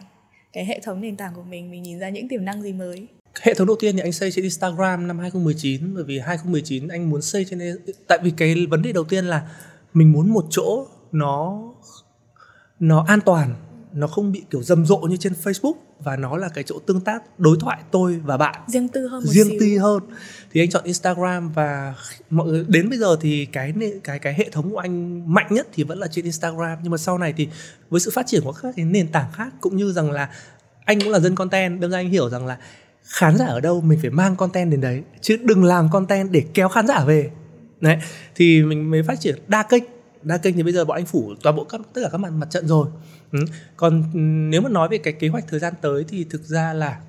[0.52, 3.06] cái hệ thống nền tảng của mình mình nhìn ra những tiềm năng gì mới?
[3.40, 7.10] Hệ thống đầu tiên thì anh xây trên Instagram năm 2019 bởi vì 2019 anh
[7.10, 7.58] muốn xây trên
[8.08, 9.50] tại vì cái vấn đề đầu tiên là
[9.94, 11.62] mình muốn một chỗ nó
[12.78, 13.54] nó an toàn
[13.92, 15.74] nó không bị kiểu rầm rộ như trên Facebook
[16.04, 18.60] và nó là cái chỗ tương tác đối thoại tôi và bạn.
[18.66, 20.02] Riêng tư hơn một riêng tư hơn.
[20.52, 21.94] Thì anh chọn Instagram và
[22.30, 23.74] mọi người đến bây giờ thì cái
[24.04, 26.78] cái cái hệ thống của anh mạnh nhất thì vẫn là trên Instagram.
[26.82, 27.48] Nhưng mà sau này thì
[27.90, 30.30] với sự phát triển của các cái nền tảng khác cũng như rằng là
[30.84, 32.58] anh cũng là dân content đâm ra anh hiểu rằng là
[33.04, 35.02] khán giả ở đâu mình phải mang content đến đấy.
[35.20, 37.30] Chứ đừng làm content để kéo khán giả về.
[37.80, 37.96] Đấy
[38.34, 39.84] thì mình mới phát triển đa kênh.
[40.22, 42.32] Đa kênh thì bây giờ bọn anh phủ toàn bộ các tất cả các mặt
[42.32, 42.86] mặt trận rồi
[43.32, 43.38] ừ.
[43.76, 44.18] còn ừ,
[44.50, 47.00] nếu mà nói về cái kế hoạch thời gian tới thì thực ra là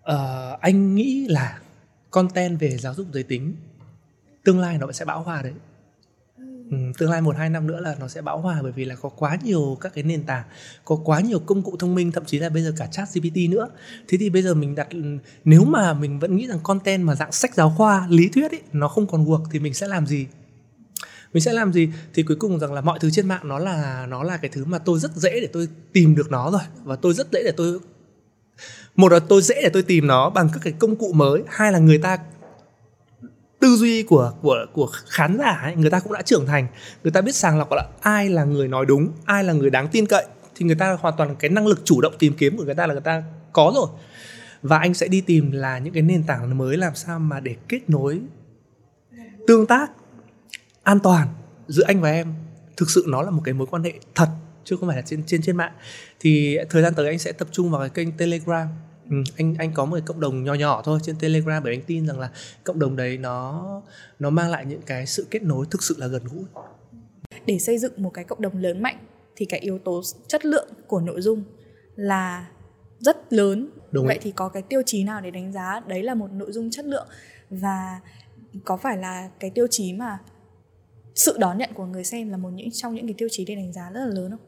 [0.00, 1.58] uh, anh nghĩ là
[2.10, 3.54] content về giáo dục giới tính
[4.44, 5.52] tương lai nó sẽ bão hòa đấy.
[6.70, 8.94] Ừ, tương lai một hai năm nữa là nó sẽ bão hòa bởi vì là
[8.94, 10.44] có quá nhiều các cái nền tảng
[10.84, 13.36] có quá nhiều công cụ thông minh thậm chí là bây giờ cả chat GPT
[13.50, 13.68] nữa.
[14.08, 15.02] Thế thì bây giờ mình đặt ừ,
[15.44, 18.60] nếu mà mình vẫn nghĩ rằng content mà dạng sách giáo khoa lý thuyết ấy
[18.72, 20.26] nó không còn work thì mình sẽ làm gì?
[21.32, 21.88] Mình sẽ làm gì?
[22.14, 24.64] Thì cuối cùng rằng là mọi thứ trên mạng nó là nó là cái thứ
[24.64, 26.60] mà tôi rất dễ để tôi tìm được nó rồi.
[26.84, 27.78] Và tôi rất dễ để tôi
[28.96, 31.42] một là tôi dễ để tôi tìm nó bằng các cái công cụ mới.
[31.48, 32.18] Hai là người ta
[33.60, 36.66] tư duy của của của khán giả ấy, người ta cũng đã trưởng thành.
[37.02, 39.88] Người ta biết sàng lọc là ai là người nói đúng ai là người đáng
[39.92, 40.26] tin cậy.
[40.54, 42.86] Thì người ta hoàn toàn cái năng lực chủ động tìm kiếm của người ta
[42.86, 43.86] là người ta có rồi.
[44.62, 47.56] Và anh sẽ đi tìm là những cái nền tảng mới làm sao mà để
[47.68, 48.20] kết nối
[49.46, 49.90] tương tác
[50.82, 51.28] an toàn
[51.68, 52.34] giữa anh và em.
[52.76, 54.28] Thực sự nó là một cái mối quan hệ thật
[54.64, 55.72] chứ không phải là trên trên trên mạng.
[56.20, 58.68] Thì thời gian tới anh sẽ tập trung vào cái kênh telegram.
[59.10, 61.82] Ừ, anh anh có một cái cộng đồng nhỏ nhỏ thôi trên telegram bởi anh
[61.82, 62.30] tin rằng là
[62.64, 63.64] cộng đồng đấy nó
[64.18, 66.44] nó mang lại những cái sự kết nối thực sự là gần gũi.
[67.46, 68.96] Để xây dựng một cái cộng đồng lớn mạnh
[69.36, 71.44] thì cái yếu tố chất lượng của nội dung
[71.96, 72.46] là
[72.98, 73.68] rất lớn.
[73.90, 74.20] Đúng vậy ấy.
[74.22, 76.84] thì có cái tiêu chí nào để đánh giá đấy là một nội dung chất
[76.84, 77.06] lượng?
[77.50, 78.00] Và
[78.64, 80.18] có phải là cái tiêu chí mà
[81.14, 83.54] sự đón nhận của người xem là một những trong những cái tiêu chí để
[83.54, 84.40] đánh giá rất là lớn không?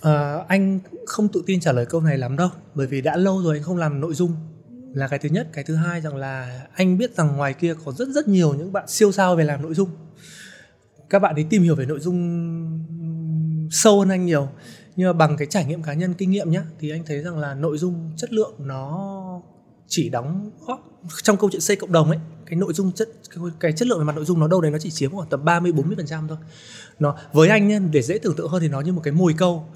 [0.00, 3.42] À, anh không tự tin trả lời câu này lắm đâu bởi vì đã lâu
[3.42, 4.32] rồi anh không làm nội dung.
[4.94, 5.48] Là cái thứ nhất.
[5.52, 8.72] Cái thứ hai rằng là anh biết rằng ngoài kia có rất rất nhiều những
[8.72, 9.88] bạn siêu sao về làm nội dung.
[11.10, 14.48] Các bạn ấy tìm hiểu về nội dung sâu hơn anh nhiều.
[14.96, 17.38] Nhưng mà bằng cái trải nghiệm cá nhân kinh nghiệm nhá thì anh thấy rằng
[17.38, 19.42] là nội dung chất lượng nó
[19.90, 20.80] chỉ đóng góp
[21.22, 23.98] trong câu chuyện xây cộng đồng ấy cái nội dung chất cái, cái chất lượng
[23.98, 26.06] về mặt nội dung nó đâu đấy nó chỉ chiếm khoảng tầm 30 40 phần
[26.06, 26.38] trăm thôi.
[26.98, 29.34] Nó với anh nhá, để dễ tưởng tượng hơn thì nó như một cái mồi
[29.38, 29.66] câu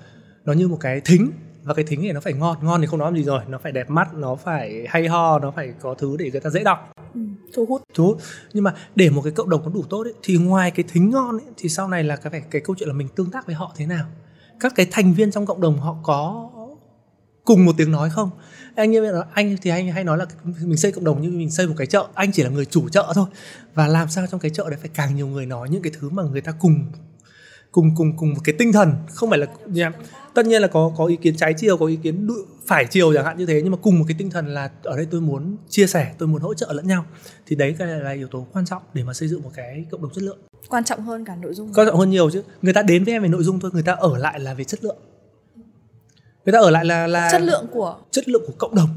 [0.44, 1.30] nó như một cái thính
[1.62, 3.58] và cái thính này nó phải ngon ngon thì không nói làm gì rồi nó
[3.58, 6.64] phải đẹp mắt nó phải hay ho nó phải có thứ để người ta dễ
[6.64, 6.92] đọc.
[7.14, 7.20] Ừ,
[7.54, 7.82] thu hút.
[7.94, 8.18] Thu hút.
[8.52, 11.10] Nhưng mà để một cái cộng đồng có đủ tốt ấy, thì ngoài cái thính
[11.10, 13.46] ngon ấy, thì sau này là cái phải cái câu chuyện là mình tương tác
[13.46, 14.06] với họ thế nào?
[14.60, 16.50] Các cái thành viên trong cộng đồng họ có
[17.44, 18.30] cùng một tiếng nói không
[18.74, 20.26] anh như là anh thì anh hay nói là
[20.60, 22.88] mình xây cộng đồng như mình xây một cái chợ anh chỉ là người chủ
[22.88, 23.26] chợ thôi.
[23.74, 26.10] Và làm sao trong cái chợ đấy phải càng nhiều người nói những cái thứ
[26.10, 26.84] mà người ta cùng
[27.72, 29.92] cùng cùng cùng một cái tinh thần không phải là nha
[30.34, 32.28] tất nhiên là có có ý kiến trái chiều có ý kiến
[32.66, 34.96] phải chiều chẳng hạn như thế nhưng mà cùng một cái tinh thần là ở
[34.96, 37.04] đây tôi muốn chia sẻ tôi muốn hỗ trợ lẫn nhau.
[37.46, 40.02] Thì đấy cái là yếu tố quan trọng để mà xây dựng một cái cộng
[40.02, 40.38] đồng chất lượng.
[40.68, 41.74] Quan trọng hơn cả nội dung.
[41.74, 42.42] Quan trọng hơn nhiều chứ.
[42.62, 44.64] Người ta đến với em về nội dung thôi người ta ở lại là về
[44.64, 44.96] chất lượng
[46.44, 48.88] người ta ở lại là là chất lượng của chất lượng của cộng đồng.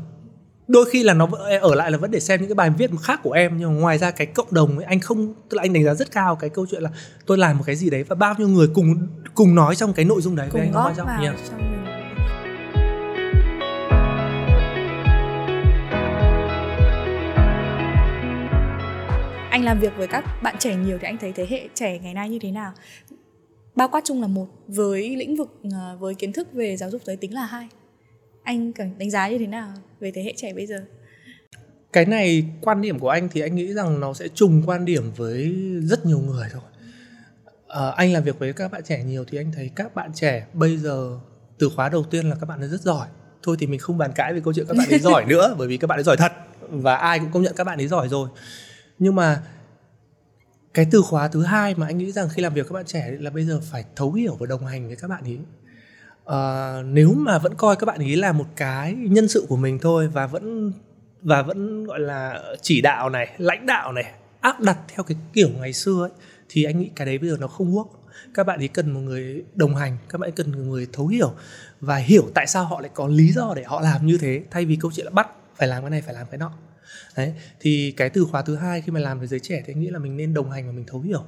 [0.67, 1.27] Đôi khi là nó
[1.61, 3.79] ở lại là vẫn để xem những cái bài viết khác của em nhưng mà
[3.79, 6.35] ngoài ra cái cộng đồng ấy anh không tức là anh đánh giá rất cao
[6.35, 6.89] cái câu chuyện là
[7.25, 10.05] tôi làm một cái gì đấy và bao nhiêu người cùng cùng nói trong cái
[10.05, 11.33] nội dung đấy cùng với anh nó quan trọng nhiều
[19.49, 22.13] anh làm việc với các bạn trẻ nhiều thì anh thấy thế hệ trẻ ngày
[22.13, 22.71] nay như thế nào
[23.77, 27.01] bao quát chung là một với lĩnh vực ờ, với kiến thức về giáo dục
[27.05, 27.67] giới tính là hai.
[28.43, 30.85] Anh cần đánh giá như thế nào về thế hệ trẻ bây giờ?
[31.93, 35.11] Cái này quan điểm của anh thì anh nghĩ rằng nó sẽ trùng quan điểm
[35.15, 36.61] với rất nhiều người thôi.
[37.67, 40.47] À, anh làm việc với các bạn trẻ nhiều thì anh thấy các bạn trẻ
[40.53, 41.19] bây giờ
[41.59, 43.07] từ khóa đầu tiên là các bạn ấy rất giỏi.
[43.43, 45.67] Thôi thì mình không bàn cãi về câu chuyện các bạn ấy giỏi nữa bởi
[45.67, 46.31] vì các bạn ấy giỏi thật
[46.69, 48.29] và ai cũng công nhận các bạn ấy giỏi rồi.
[48.99, 49.41] Nhưng mà
[50.73, 53.11] cái từ khóa thứ hai mà anh nghĩ rằng khi làm việc các bạn trẻ
[53.19, 55.43] là bây giờ phải thấu hiểu và đồng hành với các bạn ấy à,
[56.25, 59.79] ờ, nếu mà vẫn coi các bạn ấy là một cái nhân sự của mình
[59.81, 60.71] thôi và vẫn
[61.21, 65.49] và vẫn gọi là chỉ đạo này lãnh đạo này áp đặt theo cái kiểu
[65.59, 66.11] ngày xưa ấy
[66.49, 67.87] thì anh nghĩ cái đấy bây giờ nó không work.
[68.33, 71.07] Các bạn ấy cần một người đồng hành các bạn ấy cần một người thấu
[71.07, 71.33] hiểu
[71.81, 74.65] và hiểu tại sao họ lại có lý do để họ làm như thế thay
[74.65, 76.51] vì câu chuyện là bắt phải làm cái này phải làm cái nọ
[77.15, 79.79] đấy thì cái từ khóa thứ hai khi mà làm với giới trẻ thì anh
[79.79, 81.23] nghĩ là mình nên đồng hành và mình thấu hiểu.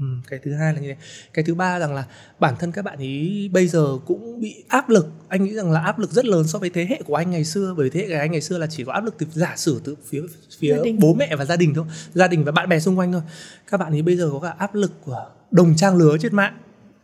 [0.00, 0.96] Ừ, cái thứ hai là như thế.
[1.34, 2.04] Cái thứ ba rằng là
[2.38, 5.06] bản thân các bạn ý bây giờ cũng bị áp lực.
[5.28, 7.44] Anh nghĩ rằng là áp lực rất lớn so với thế hệ của anh ngày
[7.44, 9.54] xưa bởi thế hệ của anh ngày xưa là chỉ có áp lực từ giả
[9.56, 10.22] sử từ phía
[10.58, 11.84] phía bố mẹ và gia đình thôi.
[12.14, 13.22] Gia đình và bạn bè xung quanh thôi.
[13.70, 16.58] Các bạn ý bây giờ có cả áp lực của đồng trang lứa trên mạng.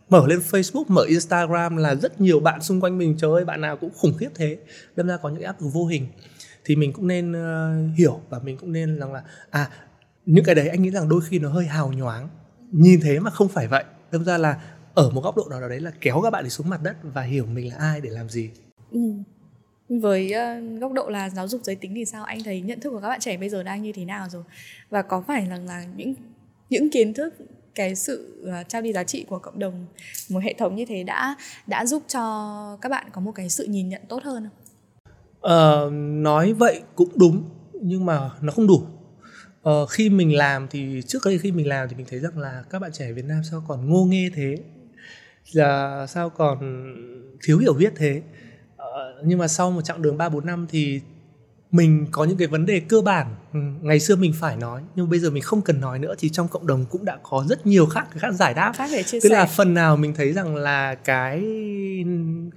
[0.09, 3.17] Mở lên Facebook, mở Instagram là rất nhiều bạn xung quanh mình.
[3.19, 4.59] Trời ơi bạn nào cũng khủng khiếp thế.
[4.97, 6.07] Đâm ra có những áp lực vô hình
[6.67, 9.71] thì mình cũng nên uh, hiểu và mình cũng nên rằng là à
[10.27, 12.29] những cái đấy anh nghĩ rằng đôi khi nó hơi hào nhoáng.
[12.73, 13.85] Nhìn thế mà không phải vậy.
[14.13, 14.61] Đâm ra là
[14.95, 16.97] ở một góc độ nào đó đấy là kéo các bạn đi xuống mặt đất
[17.03, 18.51] và hiểu mình là ai để làm gì.
[18.91, 19.01] Ừ.
[19.89, 22.25] với uh, góc độ là giáo dục giới tính thì sao?
[22.25, 24.43] Anh thấy nhận thức của các bạn trẻ bây giờ đang như thế nào rồi?
[24.91, 26.15] Và có phải là là những
[26.71, 27.35] những kiến thức
[27.75, 29.87] cái sự uh, trao đi giá trị của cộng đồng
[30.31, 33.65] một hệ thống như thế đã đã giúp cho các bạn có một cái sự
[33.65, 34.66] nhìn nhận tốt hơn không?
[35.47, 37.45] Uh, nói vậy cũng đúng
[37.83, 38.87] nhưng mà nó không đủ.
[39.69, 42.65] Uh, khi mình làm thì trước đây khi mình làm thì mình thấy rằng là
[42.71, 44.57] các bạn trẻ Việt Nam sao còn ngô nghê thế?
[45.53, 46.85] Là sao còn
[47.43, 48.23] thiếu hiểu biết thế?
[48.75, 51.01] Uh, nhưng mà sau một chặng đường ba bốn năm thì
[51.77, 55.11] mình có những cái vấn đề cơ bản ừ, ngày xưa mình phải nói nhưng
[55.11, 57.67] bây giờ mình không cần nói nữa thì trong cộng đồng cũng đã có rất
[57.67, 59.35] nhiều khác khác giải đáp khác để chia tức sẻ.
[59.35, 61.45] là phần nào mình thấy rằng là cái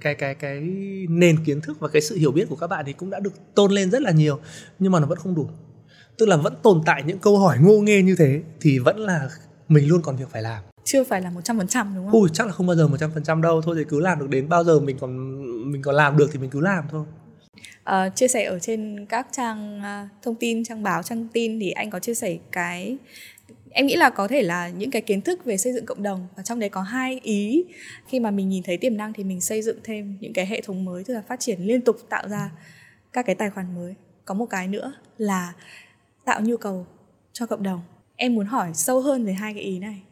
[0.00, 0.60] cái cái cái
[1.08, 3.32] nền kiến thức và cái sự hiểu biết của các bạn thì cũng đã được
[3.54, 4.40] tôn lên rất là nhiều
[4.78, 5.48] nhưng mà nó vẫn không đủ
[6.18, 9.28] tức là vẫn tồn tại những câu hỏi ngô nghê như thế thì vẫn là
[9.68, 12.20] mình luôn còn việc phải làm chưa phải là một trăm phần trăm đúng không?
[12.20, 14.18] Ui chắc là không bao giờ một trăm phần trăm đâu thôi thì cứ làm
[14.18, 17.04] được đến bao giờ mình còn mình còn làm được thì mình cứ làm thôi.
[17.84, 21.70] À, chia sẻ ở trên các trang uh, thông tin trang báo trang tin thì
[21.70, 22.98] anh có chia sẻ cái
[23.70, 26.28] em nghĩ là có thể là những cái kiến thức về xây dựng cộng đồng
[26.36, 27.64] và trong đấy có hai ý.
[28.06, 30.60] Khi mà mình nhìn thấy tiềm năng thì mình xây dựng thêm những cái hệ
[30.60, 32.50] thống mới tức là phát triển liên tục tạo ra
[33.12, 33.94] các cái tài khoản mới.
[34.24, 35.52] Có một cái nữa là
[36.24, 36.86] tạo nhu cầu
[37.32, 37.80] cho cộng đồng.
[38.16, 40.02] Em muốn hỏi sâu hơn về hai cái ý này.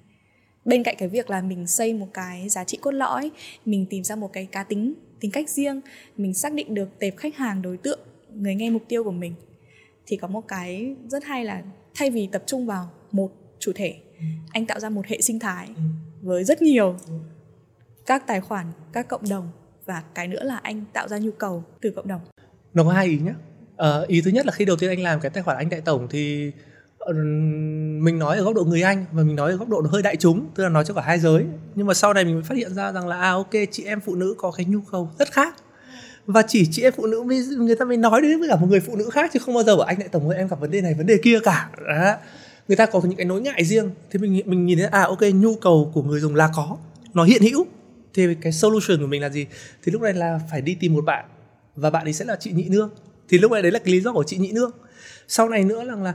[0.65, 3.31] Bên cạnh cái việc là mình xây một cái giá trị cốt lõi
[3.65, 5.81] mình tìm ra một cái cá tính tính cách riêng
[6.17, 8.01] mình xác định được tệp khách hàng đối tượng
[8.35, 9.35] người nghe mục tiêu của mình
[10.07, 11.63] thì có một cái rất hay là
[11.95, 14.25] thay vì tập trung vào một chủ thể ừ.
[14.51, 15.83] anh tạo ra một hệ sinh thái ừ.
[16.23, 17.15] với rất nhiều ừ.
[18.07, 19.51] các tài khoản các cộng đồng
[19.87, 22.21] và cái nữa là anh tạo ra nhu cầu từ cộng đồng
[22.75, 23.33] nó có hai ý nhé
[24.03, 25.81] uh, ý thứ nhất là khi đầu tiên anh làm cái tài khoản anh đại
[25.81, 26.53] tổng thì
[28.05, 30.03] mình nói ở góc độ người anh và mình nói ở góc độ nó hơi
[30.03, 31.45] đại chúng, tức là nói cho cả hai giới.
[31.75, 34.01] Nhưng mà sau này mình mới phát hiện ra rằng là à ok, chị em
[34.01, 35.55] phụ nữ có cái nhu cầu rất khác.
[36.27, 38.67] Và chỉ chị em phụ nữ mới, người ta mới nói đến với cả một
[38.71, 40.61] người phụ nữ khác, chứ không bao giờ bảo anh lại tổng ơi em gặp
[40.61, 41.71] vấn đề này, vấn đề kia cả.
[41.89, 42.15] Đó.
[42.69, 43.91] người ta có những cái nỗi ngại riêng.
[44.11, 46.77] Thì mình mình nhìn thấy à ok, nhu cầu của người dùng là có,
[47.15, 47.67] nó hiện hữu.
[48.15, 49.47] Thì cái solution của mình là gì?
[49.83, 51.25] Thì lúc này là phải đi tìm một bạn,
[51.77, 52.91] và bạn ấy sẽ là chị nhị nương.
[53.29, 54.71] Thì lúc này đấy là cái lý do của chị nhị nương.
[55.29, 56.15] Sau này nữa là là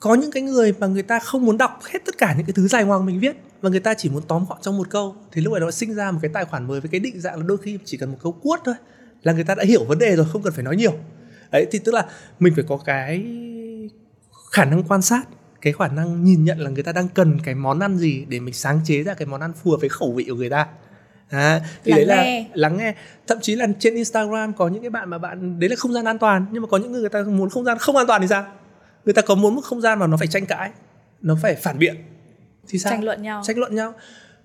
[0.00, 2.52] có những cái người mà người ta không muốn đọc hết tất cả những cái
[2.52, 5.16] thứ dài ngoằng mình viết và người ta chỉ muốn tóm gọn trong một câu
[5.32, 7.36] thì lúc này nó sinh ra một cái tài khoản mới với cái định dạng
[7.36, 8.74] là đôi khi chỉ cần một câu cuốt thôi
[9.22, 10.92] là người ta đã hiểu vấn đề rồi không cần phải nói nhiều.
[11.50, 12.06] Đấy thì tức là
[12.38, 13.24] mình phải có cái
[14.50, 15.22] khả năng quan sát
[15.60, 18.40] cái khả năng nhìn nhận là người ta đang cần cái món ăn gì để
[18.40, 20.66] mình sáng chế ra cái món ăn phù hợp với khẩu vị của người ta.
[21.30, 22.40] À, thì lắng đấy nghe.
[22.40, 22.94] là lắng nghe.
[23.26, 26.04] Thậm chí là trên Instagram có những cái bạn mà bạn đấy là không gian
[26.04, 28.20] an toàn nhưng mà có những người người ta muốn không gian không an toàn
[28.20, 28.46] thì sao
[29.08, 30.70] người ta có muốn một không gian mà nó phải tranh cãi
[31.20, 31.96] nó phải phản biện.
[32.68, 32.92] Thì sao?
[32.92, 33.42] Tranh luận nhau.
[33.46, 33.94] Tranh luận nhau.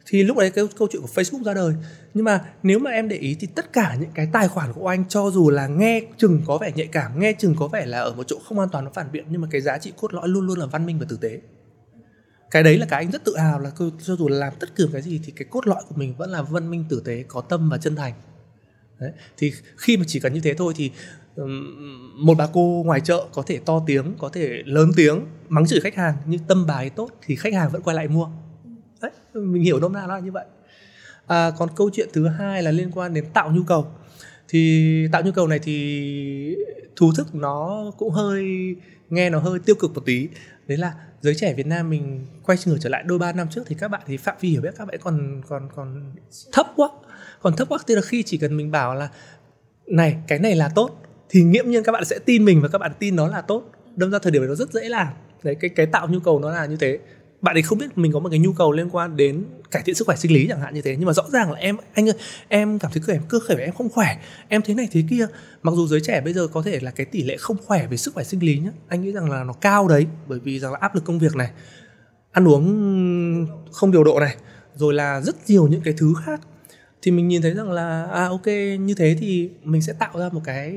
[0.06, 1.74] Thì lúc đấy cái câu chuyện của Facebook ra đời.
[2.14, 4.88] Nhưng mà nếu mà em để ý thì tất cả những cái tài khoản của
[4.88, 8.00] anh cho dù là nghe chừng có vẻ nhạy cảm nghe chừng có vẻ là
[8.00, 10.14] ở một chỗ không an toàn nó phản biện nhưng mà cái giá trị cốt
[10.14, 11.42] lõi luôn luôn là văn minh và tử tế.
[12.52, 14.84] Cái đấy là cái anh rất tự hào là cho dù là làm tất cả
[14.94, 17.42] cái gì thì cái cốt lõi của mình vẫn là văn minh tử tế có
[17.42, 18.14] tâm và chân thành.
[19.00, 19.12] Đấy.
[19.38, 20.92] thì khi mà chỉ cần như thế thôi thì
[22.16, 25.80] một bà cô ngoài chợ có thể to tiếng có thể lớn tiếng mắng chửi
[25.80, 28.28] khách hàng nhưng tâm bà ấy tốt thì khách hàng vẫn quay lại mua.
[29.02, 30.46] Đấy mình hiểu nôm na nó là như vậy.
[31.28, 33.88] À, còn câu chuyện thứ hai là liên quan đến tạo nhu cầu.
[34.48, 36.56] Thì tạo nhu cầu này thì
[36.96, 38.46] thú thức nó cũng hơi
[39.10, 40.28] nghe nó hơi tiêu cực một tí.
[40.68, 43.64] Đấy là giới trẻ Việt Nam mình quay ngược trở lại đôi ba năm trước
[43.66, 46.14] thì các bạn thì phạm vi hiểu biết các bạn còn còn còn
[46.52, 46.90] thấp quá.
[47.42, 49.10] Còn thấp quá tức là khi chỉ cần mình bảo là
[49.88, 52.78] này cái này là tốt thì nghiễm nhiên các bạn sẽ tin mình và các
[52.78, 53.72] bạn tin nó là tốt.
[53.96, 55.08] Đâm ra thời điểm này nó rất dễ làm.
[55.44, 57.00] Đấy, cái cái tạo nhu cầu nó là như thế.
[57.42, 59.96] Bạn ấy không biết mình có một cái nhu cầu liên quan đến cải thiện
[59.96, 62.10] sức khỏe sinh lý chẳng hạn như thế, nhưng mà rõ ràng là em, anh
[62.10, 62.16] ơi,
[62.48, 65.28] em cảm thấy cơ thể cơ thể em không khỏe, em thế này thế kia.
[65.64, 67.98] Mặc dù giới trẻ bây giờ có thể là cái tỷ lệ không khỏe về
[67.98, 70.72] sức khỏe sinh lý nhá, anh nghĩ rằng là nó cao đấy, bởi vì rằng
[70.72, 71.52] là áp lực công việc này,
[72.32, 74.36] ăn uống không điều độ này,
[74.76, 76.42] rồi là rất nhiều những cái thứ khác
[77.04, 78.48] thì mình nhìn thấy rằng là à ok
[78.80, 80.76] như thế thì mình sẽ tạo ra một cái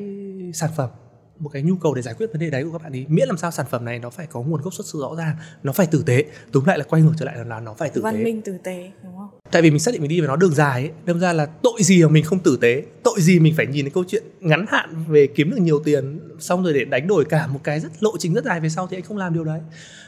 [0.54, 0.90] sản phẩm
[1.38, 3.28] một cái nhu cầu để giải quyết vấn đề đấy của các bạn ấy miễn
[3.28, 5.72] làm sao sản phẩm này nó phải có nguồn gốc xuất xứ rõ ràng nó
[5.72, 8.14] phải tử tế túm lại là quay ngược trở lại là nó phải tử văn
[8.14, 8.18] tế.
[8.18, 9.28] văn minh tử tế đúng không?
[9.50, 11.46] Tại vì mình xác định mình đi về nó đường dài ấy đâm ra là
[11.46, 12.82] tội gì mà mình không tử tế?
[13.02, 16.20] Tội gì mình phải nhìn cái câu chuyện ngắn hạn về kiếm được nhiều tiền
[16.38, 18.86] xong rồi để đánh đổi cả một cái rất lộ trình rất dài về sau
[18.86, 19.60] thì anh không làm điều đấy.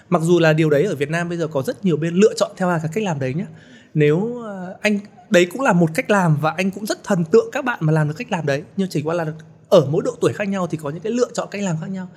[0.09, 2.35] Mặc dù là điều đấy ở Việt Nam bây giờ có rất nhiều bên lựa
[2.35, 3.47] chọn theo cái cách làm đấy nhá
[3.95, 4.99] nếu ờ, anh
[5.31, 7.93] đấy cũng là một cách làm và anh cũng rất thần tượng các bạn mà
[7.93, 8.63] làm được cách làm đấy.
[8.77, 9.27] Nhưng chỉ qua là
[9.69, 11.87] ở mỗi độ tuổi khác nhau thì có những cái lựa chọn cách làm khác
[11.91, 12.09] nhau.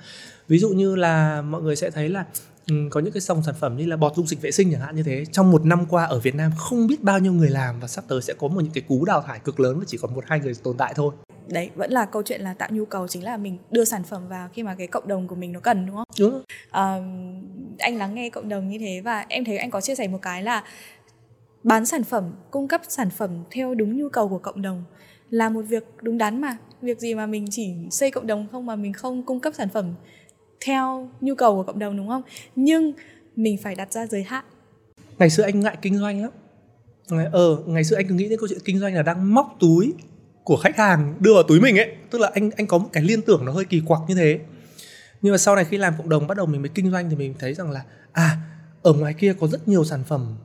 [0.48, 2.24] Ví dụ như là mọi người sẽ thấy là
[2.68, 4.80] ừ, có những cái dòng sản phẩm như là bọt dung dịch vệ sinh chẳng
[4.80, 5.24] hạn như thế.
[5.32, 8.04] Trong một năm qua ở Việt Nam không biết bao nhiêu người làm và sắp
[8.08, 10.24] tới sẽ có một những cái cú đào thải cực lớn và chỉ còn một
[10.26, 11.14] hai người tồn tại thôi.
[11.48, 14.28] Đấy vẫn là câu chuyện là tạo nhu cầu chính là mình đưa sản phẩm
[14.28, 16.06] vào khi mà cái cộng đồng của mình nó cần đúng không?
[16.18, 16.98] Đúng à,
[17.78, 20.18] anh lắng nghe cộng đồng như thế và em thấy anh có chia sẻ một
[20.22, 20.64] cái là
[21.62, 24.84] bán sản phẩm, cung cấp sản phẩm theo đúng nhu cầu của cộng đồng
[25.30, 26.56] là một việc đúng đắn mà.
[26.82, 29.68] Việc gì mà mình chỉ xây cộng đồng không mà mình không cung cấp sản
[29.68, 29.94] phẩm
[30.66, 32.22] theo nhu cầu của cộng đồng, đúng không?
[32.56, 32.92] Nhưng
[33.36, 34.44] mình phải đặt ra giới hạn.
[35.18, 36.30] Ngày xưa anh ngại kinh doanh lắm.
[37.08, 39.56] Ngày ờ ngày xưa anh cứ nghĩ đến câu chuyện kinh doanh là đang móc
[39.60, 39.94] túi
[40.44, 41.96] của khách hàng, đưa vào túi mình ấy.
[42.10, 44.38] Tức là anh anh có một cái liên tưởng nó hơi kỳ quặc như thế.
[45.22, 47.16] Nhưng mà sau này khi làm cộng đồng bắt đầu mình mới kinh doanh thì
[47.16, 48.36] mình thấy rằng là à
[48.82, 50.36] ở ngoài kia có rất nhiều sản phẩm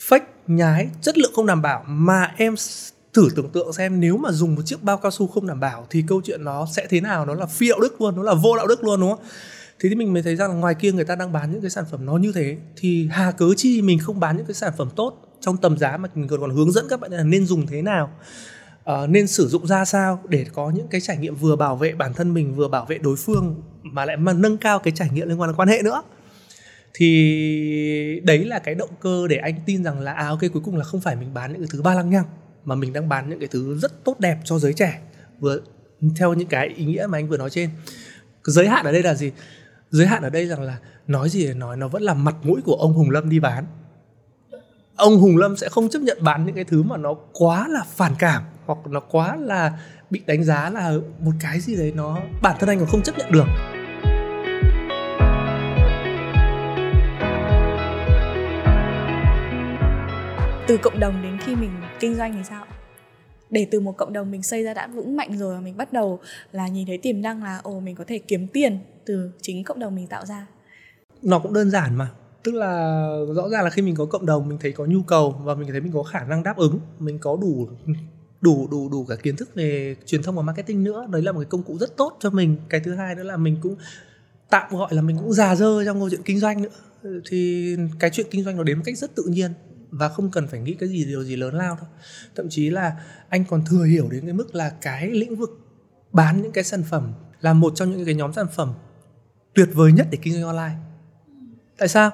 [0.00, 2.54] fake nhái chất lượng không đảm bảo mà em
[3.12, 5.86] thử tưởng tượng xem nếu mà dùng một chiếc bao cao su không đảm bảo
[5.90, 7.26] thì câu chuyện nó sẽ thế nào?
[7.26, 9.24] Nó là phi đạo đức luôn nó là vô đạo đức luôn đúng không?
[9.80, 11.70] Thế thì mình mới thấy rằng là ngoài kia người ta đang bán những cái
[11.70, 14.72] sản phẩm nó như thế thì hà cớ chi mình không bán những cái sản
[14.78, 17.46] phẩm tốt trong tầm giá mà mình còn còn hướng dẫn các bạn là nên
[17.46, 18.10] dùng thế nào?
[18.90, 21.94] Uh, nên sử dụng ra sao để có những cái trải nghiệm vừa bảo vệ
[21.94, 25.10] bản thân mình vừa bảo vệ đối phương mà lại mà nâng cao cái trải
[25.12, 26.02] nghiệm liên quan đến quan hệ nữa?
[26.98, 30.76] Thì đấy là cái động cơ để anh tin rằng là à ok, cuối cùng
[30.76, 32.24] là không phải mình bán những cái thứ ba lăng nhăng,
[32.64, 35.00] mà mình đang bán những cái thứ rất tốt đẹp cho giới trẻ.
[35.40, 35.60] Vừa,
[36.16, 37.70] theo những cái ý nghĩa mà anh vừa nói trên.
[38.44, 39.32] Giới hạn ở đây là gì?
[39.90, 42.60] Giới hạn ở đây rằng là nói gì để nói, nó vẫn là mặt mũi
[42.64, 43.66] của ông hùng lâm đi bán.
[44.96, 47.84] Ông hùng lâm sẽ không chấp nhận bán những cái thứ mà nó quá là
[47.96, 49.78] phản cảm, hoặc nó quá là
[50.10, 53.18] bị đánh giá là một cái gì đấy nó bản thân anh còn không chấp
[53.18, 53.46] nhận được.
[60.68, 62.64] Từ cộng đồng đến khi mình kinh doanh thì sao?
[63.50, 66.20] Để từ một cộng đồng mình xây ra đã vững mạnh rồi mình bắt đầu
[66.52, 69.78] là nhìn thấy tiềm năng là, ồ, mình có thể kiếm tiền từ chính cộng
[69.78, 70.46] đồng mình tạo ra.
[71.22, 72.10] Nó cũng đơn giản mà.
[72.42, 75.40] Tức là rõ ràng là khi mình có cộng đồng, mình thấy có nhu cầu
[75.44, 77.68] và mình thấy mình có khả năng đáp ứng, mình có đủ
[78.40, 81.38] đủ đủ đủ cả kiến thức về truyền thông và marketing nữa, đấy là một
[81.40, 82.56] cái công cụ rất tốt cho mình.
[82.68, 83.76] Cái thứ hai nữa là mình cũng
[84.50, 87.20] tạm gọi là mình cũng già dơ trong câu chuyện kinh doanh nữa.
[87.30, 89.50] Thì cái chuyện kinh doanh nó đến một cách rất tự nhiên
[89.90, 91.86] và không cần phải nghĩ cái gì điều gì lớn lao đâu
[92.34, 92.96] thậm chí là
[93.28, 95.60] anh còn thừa hiểu đến cái mức là cái lĩnh vực
[96.12, 98.74] bán những cái sản phẩm là một trong những cái nhóm sản phẩm
[99.54, 100.76] tuyệt vời nhất để kinh doanh online.
[101.78, 102.10] Tại sao?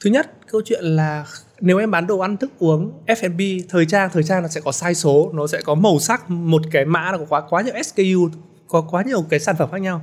[0.00, 1.26] Thứ nhất câu chuyện là
[1.60, 4.72] nếu em bán đồ ăn thức uống F&B thời trang thời trang nó sẽ có
[4.72, 7.74] sai số nó sẽ có màu sắc một cái mã nó có quá quá nhiều
[7.82, 8.28] SKU
[8.68, 10.02] có quá nhiều cái sản phẩm khác nhau.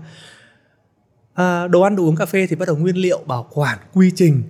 [1.34, 4.12] À, đồ ăn đồ uống cà phê thì bắt đầu nguyên liệu bảo quản quy
[4.16, 4.44] trình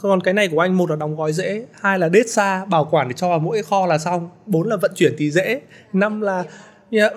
[0.00, 2.88] còn cái này của anh, một là đóng gói dễ, hai là đết xa, bảo
[2.90, 4.30] quản để cho vào mỗi kho là xong.
[4.46, 5.60] Bốn là vận chuyển thì dễ,
[5.92, 6.44] năm là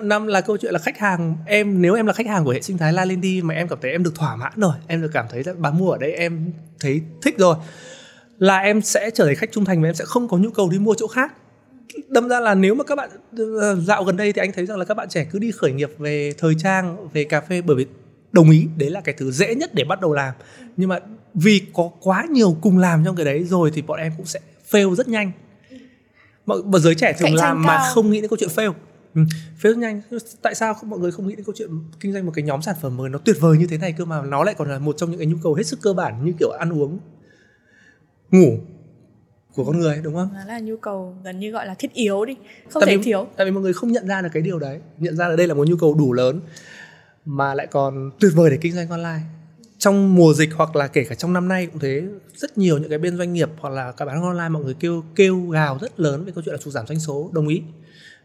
[0.02, 2.60] năm là câu chuyện là khách hàng, em, nếu em là khách hàng của hệ
[2.60, 5.02] sinh thái La Lên đi mà em cảm thấy em được thỏa mãn rồi, em
[5.02, 7.56] được cảm thấy là bán mua ở đây em thấy thích rồi,
[8.38, 10.70] là em sẽ trở thành khách trung thành và em sẽ không có nhu cầu
[10.70, 11.34] đi mua chỗ khác.
[12.08, 13.10] Đâm ra là nếu mà các bạn
[13.60, 15.72] ờ, dạo gần đây thì anh thấy rằng là các bạn trẻ cứ đi khởi
[15.72, 17.86] nghiệp về thời trang, về cà phê bởi vì
[18.32, 20.34] đồng ý, đấy là cái thứ dễ nhất để bắt đầu làm.
[20.76, 20.98] Nhưng mà
[21.36, 24.40] vì có quá nhiều cùng làm trong cái đấy rồi thì bọn em cũng sẽ
[24.70, 25.32] fail rất nhanh
[26.46, 27.64] mọi giới trẻ thường làm cao.
[27.66, 28.72] mà không nghĩ đến câu chuyện fail
[29.14, 29.20] ừ,
[29.62, 30.02] fail rất nhanh
[30.42, 31.70] tại sao không mọi người không nghĩ đến câu chuyện
[32.00, 34.04] kinh doanh một cái nhóm sản phẩm mới nó tuyệt vời như thế này cơ
[34.04, 36.24] mà nó lại còn là một trong những cái nhu cầu hết sức cơ bản
[36.24, 36.98] như kiểu ăn uống
[38.30, 38.58] ngủ
[39.54, 40.28] của con người đúng không?
[40.34, 42.36] Nó là nhu cầu gần như gọi là thiết yếu đi,
[42.68, 43.26] không tại thể vì, thiếu.
[43.36, 45.46] Tại vì mọi người không nhận ra được cái điều đấy, nhận ra là đây
[45.46, 46.40] là một nhu cầu đủ lớn
[47.24, 49.20] mà lại còn tuyệt vời để kinh doanh online
[49.78, 52.02] trong mùa dịch hoặc là kể cả trong năm nay cũng thế
[52.34, 55.04] rất nhiều những cái bên doanh nghiệp hoặc là các bán online mọi người kêu
[55.16, 57.62] kêu gào rất lớn về câu chuyện là sụt giảm doanh số đồng ý.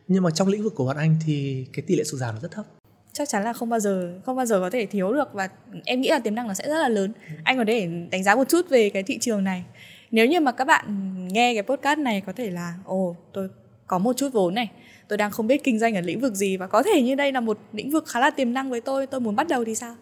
[0.08, 2.42] Nhưng mà trong lĩnh vực của bọn anh thì cái tỷ lệ sụt giảm nó
[2.42, 2.66] rất thấp.
[3.14, 5.50] Chắc chắn là không bao giờ không bao giờ có thể thiếu được và
[5.86, 7.14] em nghĩ là tiềm năng nó sẽ rất là lớn.
[7.44, 9.64] Anh có thể đánh giá một chút về cái thị trường này.
[10.12, 10.86] Nếu như mà các bạn
[11.28, 13.50] nghe cái podcast này có thể là ồ tôi
[13.88, 14.72] có một chút vốn này
[15.08, 17.32] tôi đang không biết kinh doanh ở lĩnh vực gì và có thể như đây
[17.32, 19.76] là một lĩnh vực khá là tiềm năng với tôi tôi muốn bắt đầu thì
[19.76, 19.96] sao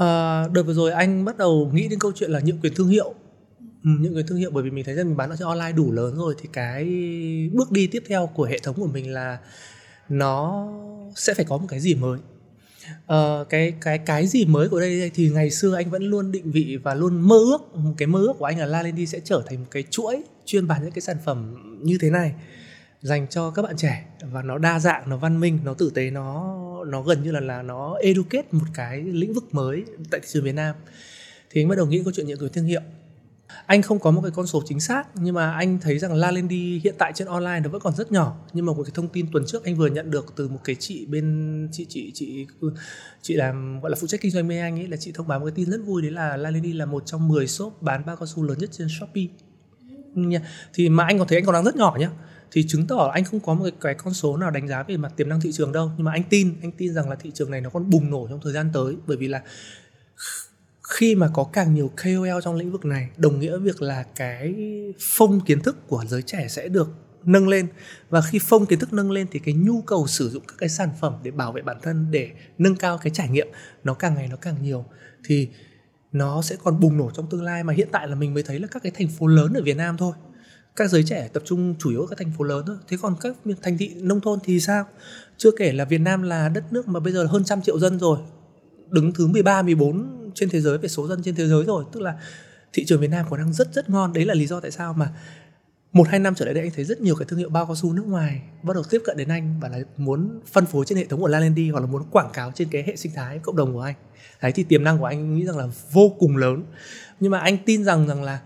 [0.00, 2.88] à, đợt vừa rồi anh bắt đầu nghĩ đến câu chuyện là nhượng quyền thương
[2.88, 3.14] hiệu.
[3.84, 5.72] Ừ, những cái thương hiệu bởi vì mình thấy rằng mình bán ở trên online
[5.72, 6.84] đủ lớn rồi thì cái
[7.52, 9.38] bước đi tiếp theo của hệ thống của mình là
[10.08, 10.68] nó
[11.16, 12.18] sẽ phải có một cái gì mới.
[12.90, 16.50] Uh, cái cái cái gì mới của đây thì ngày xưa anh vẫn luôn định
[16.50, 17.58] vị và luôn mơ ước
[17.96, 20.66] cái mơ ước của anh là La Lendi sẽ trở thành một cái chuỗi chuyên
[20.66, 22.34] bán những cái sản phẩm như thế này
[23.02, 26.10] dành cho các bạn trẻ và nó đa dạng, nó văn minh, nó tử tế,
[26.10, 30.26] nó nó gần như là là nó educate một cái lĩnh vực mới tại thị
[30.32, 30.74] trường Việt Nam.
[31.50, 32.80] Thì anh bắt đầu nghĩ câu chuyện nhận quyền thương hiệu.
[33.66, 36.30] Anh không có một cái con số chính xác, nhưng mà anh thấy rằng La
[36.30, 38.36] Lendi hiện tại trên online nó vẫn còn rất nhỏ.
[38.52, 40.76] Nhưng mà một cái thông tin tuần trước anh vừa nhận được từ một cái
[40.78, 42.46] chị bên, chị chị chị
[43.22, 45.38] chị làm, gọi là phụ trách kinh doanh bên anh ấy, là chị thông báo
[45.38, 48.06] một cái tin rất vui, đấy là La Lendi là một trong 10 shop bán
[48.06, 49.26] bao cao su lớn nhất trên Shopee.
[50.74, 52.10] Thì mà anh còn thấy anh còn đang rất nhỏ nhá
[52.52, 54.96] thì chứng tỏ anh không có một cái, cái con số nào đánh giá về
[54.96, 55.90] mặt tiềm năng thị trường đâu.
[55.96, 58.26] Nhưng mà anh tin anh tin rằng là thị trường này nó còn bùng nổ
[58.30, 58.96] trong thời gian tới.
[59.06, 59.42] Bởi vì là
[60.82, 64.54] khi mà có càng nhiều KOL trong lĩnh vực này đồng nghĩa việc là cái
[65.00, 66.88] phong kiến thức của giới trẻ sẽ được
[67.24, 67.66] nâng lên.
[68.08, 70.68] Và khi phong kiến thức nâng lên thì cái nhu cầu sử dụng các cái
[70.68, 73.48] sản phẩm để bảo vệ bản thân để nâng cao cái trải nghiệm
[73.84, 74.84] nó càng ngày nó càng nhiều.
[75.24, 75.48] Thì
[76.12, 77.64] nó sẽ còn bùng nổ trong tương lai.
[77.64, 79.76] Mà hiện tại là mình mới thấy là các cái thành phố lớn ở Việt
[79.76, 80.12] Nam thôi
[80.80, 82.76] các giới trẻ tập trung chủ yếu ở các thành phố lớn thôi.
[82.88, 84.84] Thế còn các thành thị nông thôn thì sao?
[85.36, 87.98] Chưa kể là Việt Nam là đất nước mà bây giờ hơn trăm triệu dân
[87.98, 88.18] rồi
[88.90, 91.84] đứng thứ 13, 14 trên thế giới về số dân trên thế giới rồi.
[91.92, 92.14] Tức là
[92.72, 94.12] thị trường Việt Nam còn đang rất rất ngon.
[94.12, 95.12] Đấy là lý do tại sao mà
[95.92, 97.76] một hai năm trở lại đây anh thấy rất nhiều cái thương hiệu bao cao
[97.76, 100.98] su nước ngoài bắt đầu tiếp cận đến anh và là muốn phân phối trên
[100.98, 103.56] hệ thống của Landy hoặc là muốn quảng cáo trên cái hệ sinh thái cộng
[103.56, 103.94] đồng của anh.
[104.42, 106.64] Đấy thì tiềm năng của anh nghĩ rằng là vô cùng lớn.
[107.20, 108.40] Nhưng mà anh tin rằng rằng là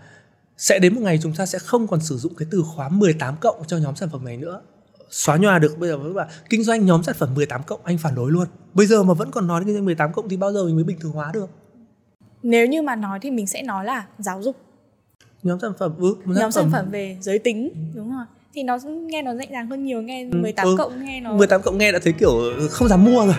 [0.57, 3.35] sẽ đến một ngày chúng ta sẽ không còn sử dụng cái từ khóa 18
[3.41, 4.61] cộng cho nhóm sản phẩm này nữa.
[5.09, 7.97] Xóa nhòa được bây giờ với bạn kinh doanh nhóm sản phẩm 18 cộng anh
[7.97, 8.47] phản đối luôn.
[8.73, 10.75] Bây giờ mà vẫn còn nói đến kinh doanh 18 cộng thì bao giờ mình
[10.75, 11.49] mới bình thường hóa được?
[12.43, 14.55] Nếu như mà nói thì mình sẽ nói là giáo dục.
[15.43, 16.89] Nhóm sản phẩm ừ, nhóm, nhóm sản phẩm.
[16.91, 18.25] về giới tính đúng rồi.
[18.53, 21.61] Thì nó nghe nó dễ dàng hơn nhiều nghe 18 ừ, cộng nghe nó 18
[21.61, 22.31] cộng nghe đã thấy kiểu
[22.69, 23.35] không dám mua rồi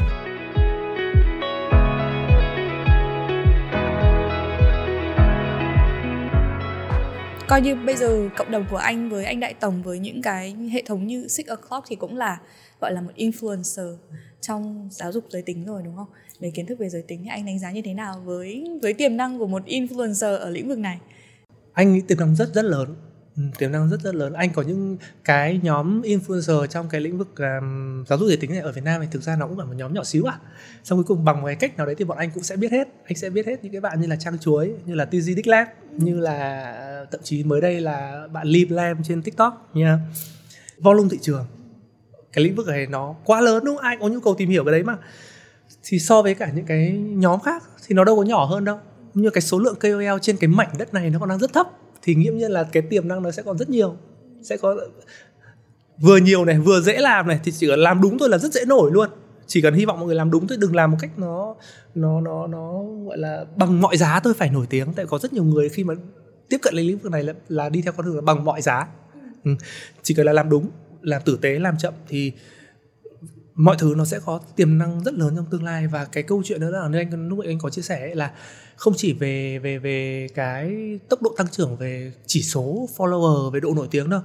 [7.48, 10.56] coi như bây giờ cộng đồng của anh với anh đại tổng với những cái
[10.72, 12.40] hệ thống như six o'clock thì cũng là,
[12.80, 13.96] gọi là một influencer
[14.40, 16.06] trong giáo dục giới tính rồi, đúng không?
[16.40, 17.20] Về kiến thức về giới tính.
[17.22, 20.50] Thì anh đánh giá như thế nào với với tiềm năng của một influencer ở
[20.50, 20.98] lĩnh vực này?
[21.72, 22.94] Anh nghĩ tiềm năng rất rất lớn
[23.58, 24.32] tiềm năng rất rất lớn.
[24.32, 28.50] Anh có những cái nhóm influencer trong cái lĩnh vực um, giáo dục giới tính
[28.50, 30.38] này ở Việt Nam thì thực ra nó cũng là một nhóm nhỏ xíu à.
[30.84, 32.72] Xong cuối cùng bằng một cái cách nào đấy thì bọn anh cũng sẽ biết
[32.72, 32.88] hết.
[33.04, 35.46] Anh sẽ biết hết những cái bạn như là Trang Chuối như là TZ Dick
[35.46, 39.98] Lab như là thậm chí mới đây là bạn Liv Lam trên TikTok nha
[40.78, 41.46] volume thị trường.
[42.32, 43.84] Cái lĩnh vực này nó quá lớn đúng không?
[43.84, 44.96] Ai có nhu cầu tìm hiểu cái đấy mà.
[45.82, 48.78] Thì so với cả những cái nhóm khác thì nó đâu có nhỏ hơn đâu.
[49.14, 51.66] Nhưng cái số lượng KOL trên cái mảnh đất này nó còn đang rất thấp
[52.06, 53.96] thì nghiễm nhiên là cái tiềm năng nó sẽ còn rất nhiều.
[54.42, 54.76] Sẽ có
[55.98, 58.52] vừa nhiều này vừa dễ làm này thì chỉ cần làm đúng thôi là rất
[58.52, 59.08] dễ nổi luôn.
[59.46, 61.54] Chỉ cần hy vọng mọi người làm đúng thôi đừng làm một cách nó
[61.94, 64.92] nó nó nó gọi là bằng mọi giá tôi phải nổi tiếng.
[64.96, 65.94] Tại có rất nhiều người khi mà
[66.48, 68.62] tiếp cận lấy lĩnh vực này là, là đi theo con đường là bằng mọi
[68.62, 68.86] giá.
[69.44, 69.50] Ừ.
[70.02, 70.70] chỉ cần là làm đúng
[71.02, 72.32] làm tử tế làm chậm thì
[73.56, 75.86] mọi thứ nó sẽ có tiềm năng rất lớn trong tương lai.
[75.86, 78.32] Và cái câu chuyện nữa là nơi anh, lúc anh có chia sẻ là
[78.76, 83.60] không chỉ về về về cái tốc độ tăng trưởng về chỉ số follower, về
[83.60, 84.20] độ nổi tiếng đâu,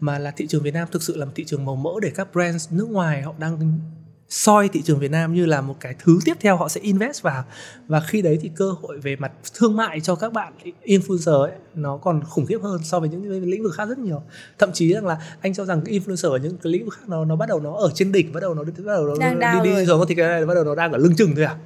[0.00, 2.10] mà là thị trường Việt Nam thực sự là một thị trường màu mỡ để
[2.14, 3.80] các brands nước ngoài họ đang
[4.28, 7.22] soi thị trường Việt Nam như là một cái thứ tiếp theo họ sẽ invest
[7.22, 7.44] vào.
[7.86, 10.52] Và khi đấy thì cơ hội về mặt thương mại cho các bạn
[10.84, 14.22] influencer ấy, nó còn khủng khiếp hơn so với những lĩnh vực khác rất nhiều.
[14.58, 17.24] Thậm chí rằng là anh cho rằng influencer ở những cái lĩnh vực khác nó
[17.24, 19.70] nó bắt đầu nó ở trên đỉnh bắt đầu nó bắt đầu nó đang đi
[19.70, 20.06] đi rồi.
[20.08, 21.56] thì cái này bắt đầu nó đang ở lưng chừng thôi à?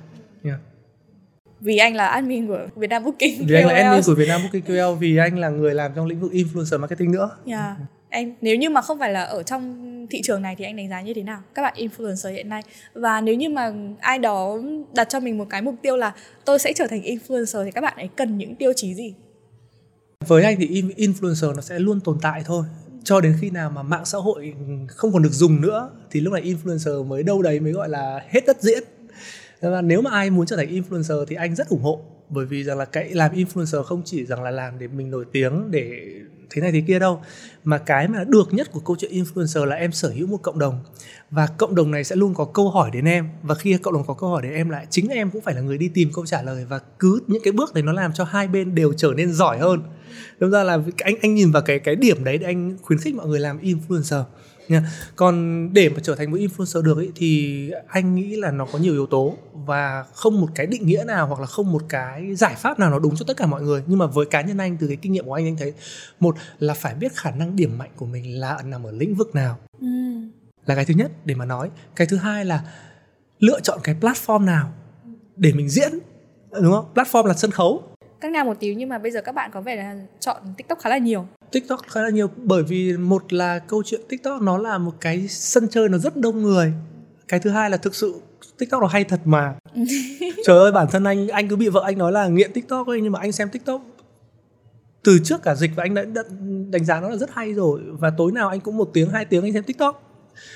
[0.42, 0.60] Yeah
[1.60, 4.40] vì anh là admin của Việt Nam Booking vì anh là admin của Việt Nam
[4.42, 7.30] Booking QL vì anh là người làm trong lĩnh vực influencer marketing nữa.
[7.46, 7.76] Yeah
[8.10, 10.88] em, nếu như mà không phải là ở trong thị trường này thì anh đánh
[10.88, 11.42] giá như thế nào?
[11.54, 12.62] Các bạn influencer hiện nay.
[12.94, 14.58] Và nếu như mà ai đó
[14.94, 17.80] đặt cho mình một cái mục tiêu là tôi sẽ trở thành influencer thì các
[17.80, 19.14] bạn ấy cần những tiêu chí gì?
[20.26, 22.64] Với anh thì influencer nó sẽ luôn tồn tại thôi.
[23.04, 24.54] Cho đến khi nào mà mạng xã hội
[24.88, 28.24] không còn được dùng nữa, thì lúc này influencer mới đâu đấy mới gọi là
[28.28, 28.82] hết đất diễn.
[29.60, 32.00] Và nếu mà ai muốn trở thành influencer thì anh rất ủng hộ.
[32.28, 35.24] Bởi vì rằng là cái làm influencer không chỉ rằng là làm để mình nổi
[35.32, 36.00] tiếng, để
[36.50, 37.22] thế này thế kia đâu.
[37.64, 40.58] Mà cái mà được nhất của câu chuyện influencer là em sở hữu một cộng
[40.58, 40.80] đồng.
[41.30, 43.28] Và cộng đồng này sẽ luôn có câu hỏi đến em.
[43.42, 45.60] Và khi cộng đồng có câu hỏi đến em lại, chính em cũng phải là
[45.60, 46.64] người đi tìm câu trả lời.
[46.68, 49.58] Và cứ những cái bước đấy nó làm cho hai bên đều trở nên giỏi
[49.58, 49.82] hơn.
[50.38, 53.14] Đúng ra là anh anh nhìn vào cái cái điểm đấy để anh khuyến khích
[53.14, 54.22] mọi người làm influencer
[55.16, 58.78] còn để mà trở thành một influencer được ấy, thì anh nghĩ là nó có
[58.78, 62.34] nhiều yếu tố và không một cái định nghĩa nào hoặc là không một cái
[62.34, 63.82] giải pháp nào nó đúng cho tất cả mọi người.
[63.86, 65.72] Nhưng mà với cá nhân anh từ cái kinh nghiệm của anh anh thấy
[66.20, 69.34] một là phải biết khả năng điểm mạnh của mình là nằm ở lĩnh vực
[69.34, 69.58] nào.
[69.80, 69.86] Ừ.
[70.66, 71.70] là cái thứ nhất để mà nói.
[71.96, 72.64] Cái thứ hai là
[73.38, 74.72] lựa chọn cái platform nào
[75.36, 75.92] để mình diễn
[76.62, 76.84] đúng không?
[76.94, 77.82] Platform là sân khấu.
[78.20, 80.78] Căng nào một tí nhưng mà bây giờ các bạn có vẻ là chọn tiktok
[80.78, 84.58] khá là nhiều tiktok khá là nhiều bởi vì một là câu chuyện tiktok nó
[84.58, 86.72] là một cái sân chơi nó rất đông người.
[87.28, 88.20] Cái thứ hai là thực sự
[88.58, 89.54] tiktok nó hay thật mà.
[90.46, 93.00] Trời ơi bản thân anh anh cứ bị vợ anh nói là nghiện tiktok ấy
[93.00, 93.82] nhưng mà anh xem tiktok
[95.02, 96.22] từ trước cả dịch và anh đã, đã
[96.70, 97.80] đánh giá nó là rất hay rồi.
[97.98, 100.02] Và tối nào anh cũng một tiếng hai tiếng anh xem tiktok.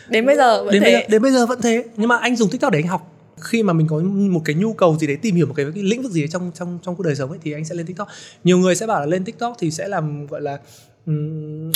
[0.09, 0.92] Đến bây giờ vẫn đến thế.
[0.92, 1.84] bây giờ, đến bây giờ vẫn thế.
[1.97, 4.72] Nhưng mà anh dùng tiktok để anh học khi mà mình có một cái nhu
[4.72, 6.97] cầu gì đấy tìm hiểu một cái, cái lĩnh vực gì đấy trong trong trong
[6.97, 8.09] cuộc đời sống ấy thì anh sẽ lên tiktok.
[8.45, 10.61] Nhiều người sẽ bảo là lên tiktok thì sẽ làm gọi là
[11.07, 11.72] um,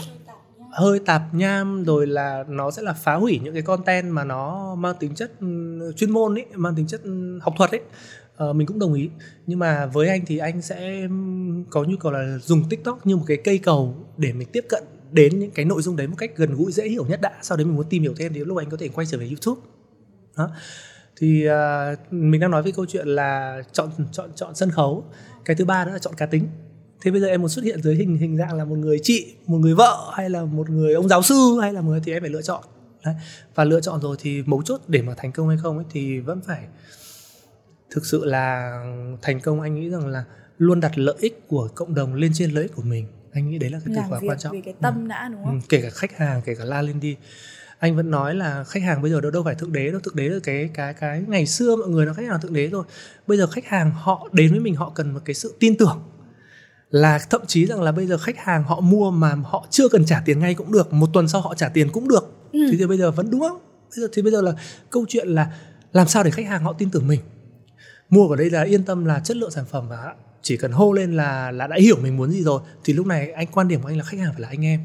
[0.73, 4.75] hơi tạp nham rồi là nó sẽ là phá hủy những cái content mà nó
[4.75, 5.33] mang tính chất
[5.97, 7.01] chuyên môn ấy mang tính chất
[7.41, 7.81] học thuật ấy.
[8.51, 9.11] Uh, mình cũng đồng ý.
[9.47, 11.09] Nhưng mà với anh thì anh sẽ
[11.71, 14.83] có nhu cầu là dùng tiktok như một cái cây cầu để mình tiếp cận
[15.13, 17.33] đến những cái nội dung đấy một cách gần gũi dễ hiểu nhất đã.
[17.43, 19.27] Sau đấy mình muốn tìm hiểu thêm thì lúc anh có thể quay trở về
[19.27, 19.61] youtube.
[20.37, 20.51] Đó
[21.21, 25.05] thì uh, mình đang nói về câu chuyện là chọn chọn chọn sân khấu.
[25.45, 26.49] Cái thứ ba đó là chọn cá tính.
[27.03, 29.35] Thế bây giờ em muốn xuất hiện dưới hình hình dạng là một người chị
[29.47, 32.13] một người vợ hay là một người ông giáo sư hay là một người thì
[32.13, 32.65] em phải lựa chọn.
[33.05, 33.15] Đấy.
[33.55, 36.21] và lựa chọn rồi thì mấu chốt để mà thành công hay không ấy thì
[36.21, 36.63] vẫn phải
[37.91, 38.81] thực sự là
[39.23, 39.61] thành công.
[39.61, 40.25] Anh nghĩ rằng là
[40.59, 43.07] luôn đặt lợi ích của cộng đồng lên trên lợi ích của mình.
[43.33, 44.53] Anh nghĩ đấy là cái từ khóa quan trọng.
[44.53, 45.09] vì cái tâm ừ.
[45.09, 45.55] đã đúng không?
[45.55, 47.17] ừ, kể cả khách hàng kể cả la lên đi
[47.79, 50.01] anh vẫn nói là khách hàng bây giờ đâu đâu phải thượng đế đâu.
[50.01, 52.53] Thượng đế là cái cái cái ngày xưa mọi người nói khách hàng là thượng
[52.53, 52.85] đế rồi.
[53.27, 56.03] Bây giờ khách hàng họ đến với mình họ cần một cái sự tin tưởng.
[56.91, 60.05] Là thậm chí rằng là bây giờ khách hàng họ mua mà họ chưa cần
[60.05, 62.35] trả tiền ngay cũng được một tuần sau họ trả tiền cũng được.
[62.53, 62.59] Ừ.
[62.71, 63.59] thì, thì bây giờ vẫn đúng không?
[63.91, 64.53] Bây giờ thì bây giờ là
[64.91, 65.53] câu chuyện là
[65.93, 67.21] làm sao để khách hàng họ tin tưởng mình?
[68.09, 70.93] Mua ở đây là yên tâm là chất lượng sản phẩm và chỉ cần hô
[70.93, 73.83] lên là là đã hiểu mình muốn gì rồi thì lúc này anh quan điểm
[73.83, 74.81] của anh là khách hàng phải là anh em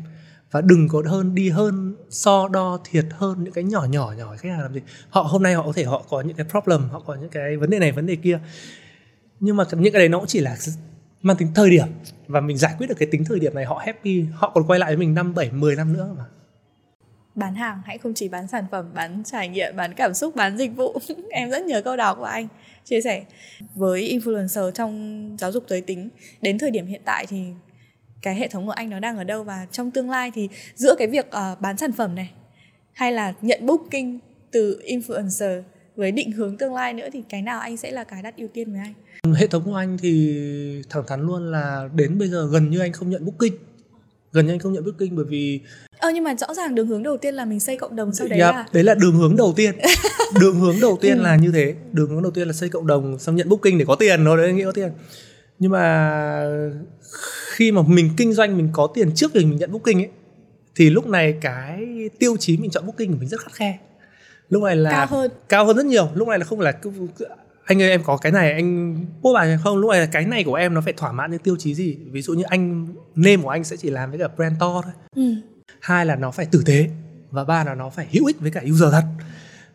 [0.54, 4.36] và đừng có hơn, đi hơn, so, đo, thiệt hơn những cái nhỏ nhỏ nhỏ
[4.38, 4.82] khách hàng làm gì.
[5.10, 7.58] Họ, hôm nay họ có thể, họ có những cái problem, họ có những cái
[7.58, 8.39] vấn đề này, vấn đề kia.
[9.39, 10.58] Nhưng mà những cái đấy nó cũng chỉ là
[11.22, 11.88] mang tính thời điểm.
[12.28, 14.26] Và mình giải quyết được cái tính thời điểm này, họ happy.
[14.34, 16.24] Họ còn quay lại với mình năm, bảy, mười năm nữa mà.
[17.36, 20.58] Bán hàng, hãy không chỉ bán sản phẩm, bán trải nghiệm, bán cảm xúc, bán
[20.58, 20.97] dịch vụ.
[21.30, 22.47] Em rất nhớ câu đó của anh,
[22.86, 23.24] chia sẻ.
[23.76, 26.10] Với influencer trong giáo dục giới tính,
[26.41, 27.45] đến thời điểm hiện tại thì
[28.24, 30.95] cái hệ thống của anh nó đang ở đâu và trong tương lai thì giữa
[30.97, 32.32] cái việc uh, bán sản phẩm này
[32.93, 34.17] hay là nhận booking
[34.51, 35.61] từ influencer
[35.95, 38.47] với định hướng tương lai nữa thì cái nào anh sẽ là cái đặt ưu
[38.53, 38.93] tiên với anh?
[39.34, 42.91] Hệ thống của anh thì thẳng thắn luôn là đến bây giờ gần như anh
[42.91, 43.55] không nhận booking.
[44.32, 45.61] Gần như anh không nhận booking bởi vì
[45.99, 48.28] ờ nhưng mà rõ ràng đường hướng đầu tiên là mình xây cộng đồng sau
[48.28, 49.76] đấy yep, là đấy là đường hướng đầu tiên.
[50.41, 51.24] Đường hướng đầu tiên ừ.
[51.24, 51.76] là như thế.
[51.91, 54.38] Đường hướng đầu tiên là xây cộng đồng xong nhận booking để có tiền rồi
[54.38, 54.91] đấy nghĩa có tiền.
[55.59, 56.45] Nhưng mà
[57.54, 60.10] khi mà mình kinh doanh mình có tiền trước thì mình nhận booking ấy
[60.76, 61.86] thì lúc này cái
[62.20, 63.78] tiêu chí mình chọn booking của mình rất khắt khe.
[64.49, 65.32] Lúc này là cao hơn.
[65.49, 66.10] cao hơn rất nhiều.
[66.14, 66.80] Lúc này là không phải là
[67.66, 69.78] anh ơi em có cái này anh bố bài không?
[69.78, 71.97] Lúc này là cái này của em nó phải thỏa mãn những tiêu chí gì?
[72.12, 74.93] Ví dụ như anh name của anh sẽ chỉ làm với cả brand to thôi.
[75.16, 75.36] Ừ.
[75.80, 76.89] hai là nó phải tử tế
[77.32, 79.04] và ba là nó phải hữu ích với cả user thật.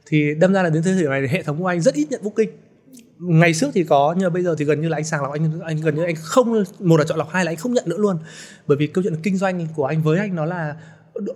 [0.07, 2.23] Thì đâm ra là đến thời điểm này hệ thống của anh rất ít nhận
[2.23, 2.51] booking
[3.19, 5.33] ngày trước thì có nhưng mà bây giờ thì gần như là anh sàng lọc
[5.33, 7.85] anh anh gần như anh không một là chọn lọc hai là anh không nhận
[7.89, 8.19] nữa luôn.
[8.67, 10.77] Bởi vì câu chuyện kinh doanh của anh với anh nó là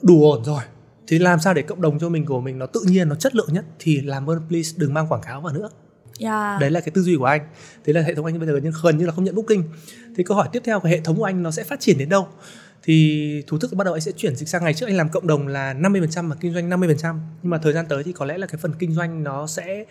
[0.02, 0.62] đủ ổn rồi.
[1.06, 3.34] Thì làm sao để cộng đồng cho mình của mình nó tự nhiên nó chất
[3.34, 5.70] lượng nhất thì làm ơn please đừng mang quảng cáo vào nữa.
[6.18, 6.60] Yeah.
[6.60, 7.40] đấy là cái tư duy của anh.
[7.84, 9.62] Thế là hệ thống anh bây giờ gần như, gần như là không nhận booking.
[10.16, 12.08] Thì câu hỏi tiếp theo của hệ thống của anh nó sẽ phát triển đến
[12.08, 12.28] đâu?
[12.82, 15.26] Thì thủ thức bắt đầu anh sẽ chuyển dịch sang ngày trước anh làm cộng
[15.26, 18.38] đồng là 50% mà kinh doanh 50% nhưng mà thời gian tới thì có lẽ
[18.38, 19.84] là cái phần kinh doanh nó sẽ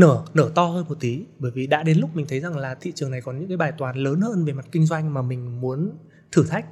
[0.00, 1.24] nở nở to hơn một tí.
[1.38, 3.56] Bởi vì đã đến lúc mình thấy rằng là thị trường này còn những cái
[3.56, 5.90] bài toán lớn hơn về mặt kinh doanh mà mình muốn
[6.32, 6.64] thử thách.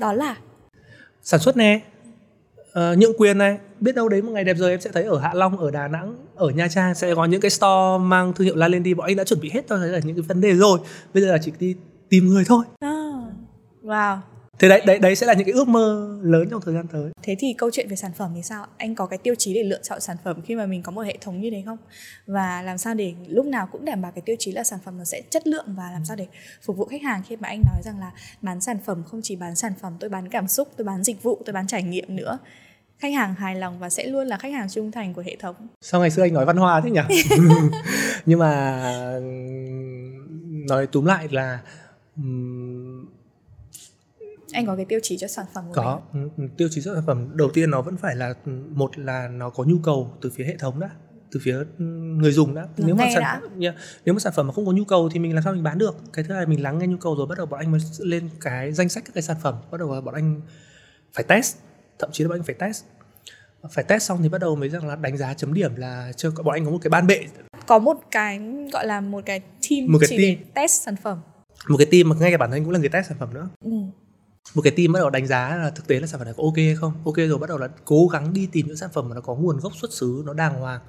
[0.00, 0.36] Đó là?
[1.22, 1.80] Sản xuất nè.
[2.60, 3.58] Uh, nhượng quyền này.
[3.80, 5.88] Biết đâu đấy một ngày đẹp rồi em sẽ thấy ở Hạ Long ở Đà
[5.88, 8.94] Nẵng ở Nha Trang sẽ có những cái store mang thương hiệu La Lên đi.
[8.94, 10.78] Bọn anh đã chuẩn bị hết tôi thấy là những cái vấn đề rồi.
[11.14, 11.76] Bây giờ là chỉ đi
[12.08, 12.64] tìm người thôi.
[12.84, 13.24] Oh,
[13.82, 14.18] wow
[14.58, 17.10] thế đấy đấy đấy sẽ là những cái ước mơ lớn trong thời gian tới.
[17.22, 19.62] Thế thì câu chuyện về sản phẩm thì sao anh có cái tiêu chí để
[19.62, 21.78] lựa chọn sản phẩm khi mà mình có một hệ thống như thế không?
[22.26, 24.98] Và làm sao để lúc nào cũng đảm bảo cái tiêu chí là sản phẩm
[24.98, 26.26] nó sẽ chất lượng và làm sao để
[26.62, 29.36] phục vụ khách hàng khi mà anh nói rằng là bán sản phẩm không chỉ
[29.36, 32.16] bán sản phẩm tôi bán cảm xúc tôi bán dịch vụ tôi bán trải nghiệm
[32.16, 32.38] nữa.
[32.98, 35.54] Khách hàng hài lòng và sẽ luôn là khách hàng trung thành của hệ thống.
[35.80, 37.00] Sao ngày xưa anh nói văn hoa thế nhỉ?
[38.26, 38.80] Nhưng mà
[40.68, 41.58] nói túm lại là
[44.52, 46.00] anh có cái tiêu chí cho sản phẩm của có.
[46.12, 46.30] mình?
[46.36, 47.36] Ừ, tiêu chí cho sản phẩm.
[47.36, 48.34] Đầu tiên nó vẫn phải là
[48.70, 50.90] một là nó có nhu cầu từ phía hệ thống đã
[51.30, 52.62] từ phía người dùng đã.
[52.62, 53.40] Lắng nếu mà sản đã.
[53.60, 53.74] yeah,
[54.04, 55.78] nếu mà sản phẩm mà không có nhu cầu thì mình làm sao mình bán
[55.78, 55.96] được?
[56.12, 58.30] Cái thứ hai mình lắng nghe nhu cầu rồi bắt đầu bọn anh mới lên
[58.40, 60.40] cái danh sách các cái sản phẩm bắt đầu bọn anh
[61.14, 61.56] phải test
[61.98, 62.84] thậm chí là bọn anh phải test.
[63.70, 66.30] Phải test xong thì bắt đầu mới rằng là đánh giá chấm điểm là cho
[66.30, 67.20] bọn anh có một cái ban bệ.
[67.66, 68.40] Có một cái
[68.72, 70.36] gọi là một cái team Một cái chỉ team.
[70.38, 71.20] để test sản phẩm.
[71.68, 73.48] Một cái team mà ngay cả bản thân cũng là người test sản phẩm nữa.
[73.64, 73.70] Ừ
[74.54, 76.42] một cái team bắt đầu đánh giá là thực tế là sản phẩm này có
[76.42, 76.92] ok hay không?
[77.04, 79.34] Ok rồi, bắt đầu là cố gắng đi tìm những sản phẩm mà nó có
[79.34, 80.80] nguồn gốc xuất xứ, nó đàng hoàng.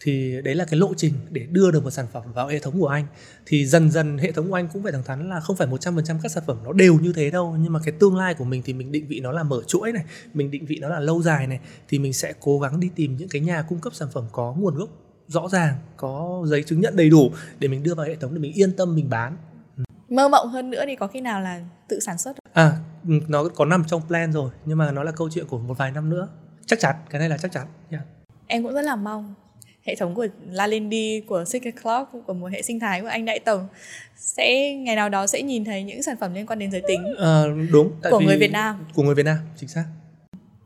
[0.00, 2.80] Thì đấy là cái lộ trình để đưa được một sản phẩm vào hệ thống
[2.80, 3.06] của anh.
[3.46, 6.18] Thì dần dần hệ thống của anh cũng phải thẳng thắn là không phải 100%
[6.22, 7.56] các sản phẩm nó đều như thế đâu.
[7.60, 9.92] Nhưng mà cái tương lai của mình thì mình định vị nó là mở chuỗi
[9.92, 12.90] này, mình định vị nó là lâu dài này, thì mình sẽ cố gắng đi
[12.94, 14.88] tìm những cái nhà cung cấp sản phẩm có nguồn gốc
[15.28, 18.40] rõ ràng, có giấy chứng nhận đầy đủ để mình đưa vào hệ thống để
[18.40, 19.36] mình yên tâm mình bán
[20.08, 22.72] mơ mộng hơn nữa thì có khi nào là tự sản xuất À,
[23.08, 25.74] ừ, nó có nằm trong plan rồi nhưng mà nó là câu chuyện của một
[25.78, 26.28] vài năm nữa.
[26.66, 27.66] Chắc chắn, cái này là chắc chắn.
[27.90, 28.04] Yeah.
[28.46, 29.34] em cũng rất là mong
[29.82, 33.24] hệ thống của La Lindy của Secret Club của một hệ sinh thái của anh
[33.24, 33.68] đại tổng
[34.16, 37.04] sẽ ngày nào đó sẽ nhìn thấy những sản phẩm liên quan đến giới tính
[37.18, 37.42] À,
[37.72, 37.92] đúng.
[38.02, 38.84] tại Của vì- người Việt Nam.
[38.94, 39.84] Của người Việt Nam, chính xác.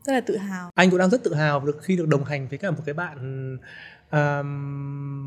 [0.05, 2.47] rất là tự hào Anh cũng đang rất tự hào được khi được đồng hành
[2.47, 3.57] với cả một cái bạn
[4.09, 4.41] à,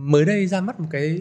[0.07, 1.21] mới đây ra mắt một cái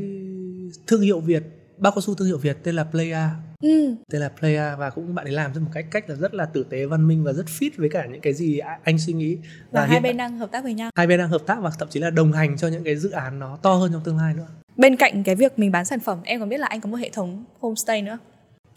[0.88, 1.44] thương hiệu Việt,
[1.84, 3.30] bao cao su thương hiệu Việt tên là Playa.
[3.62, 3.96] ừ.
[4.12, 6.46] Tên là Playa và cũng bạn ấy làm trong một cách cách là rất là
[6.46, 9.38] tử tế văn minh và rất fit với cả những cái gì anh suy nghĩ.
[9.72, 11.72] và hai hiện bên đang hợp tác với nhau hai bên đang hợp tác và
[11.80, 14.18] thậm chí là đồng hành cho những cái dự án nó to hơn trong tương
[14.18, 14.48] lai nữa.
[14.78, 16.98] bên cạnh cái việc mình bán sản phẩm em còn biết là anh có một
[16.98, 18.18] hệ thống homestay nữa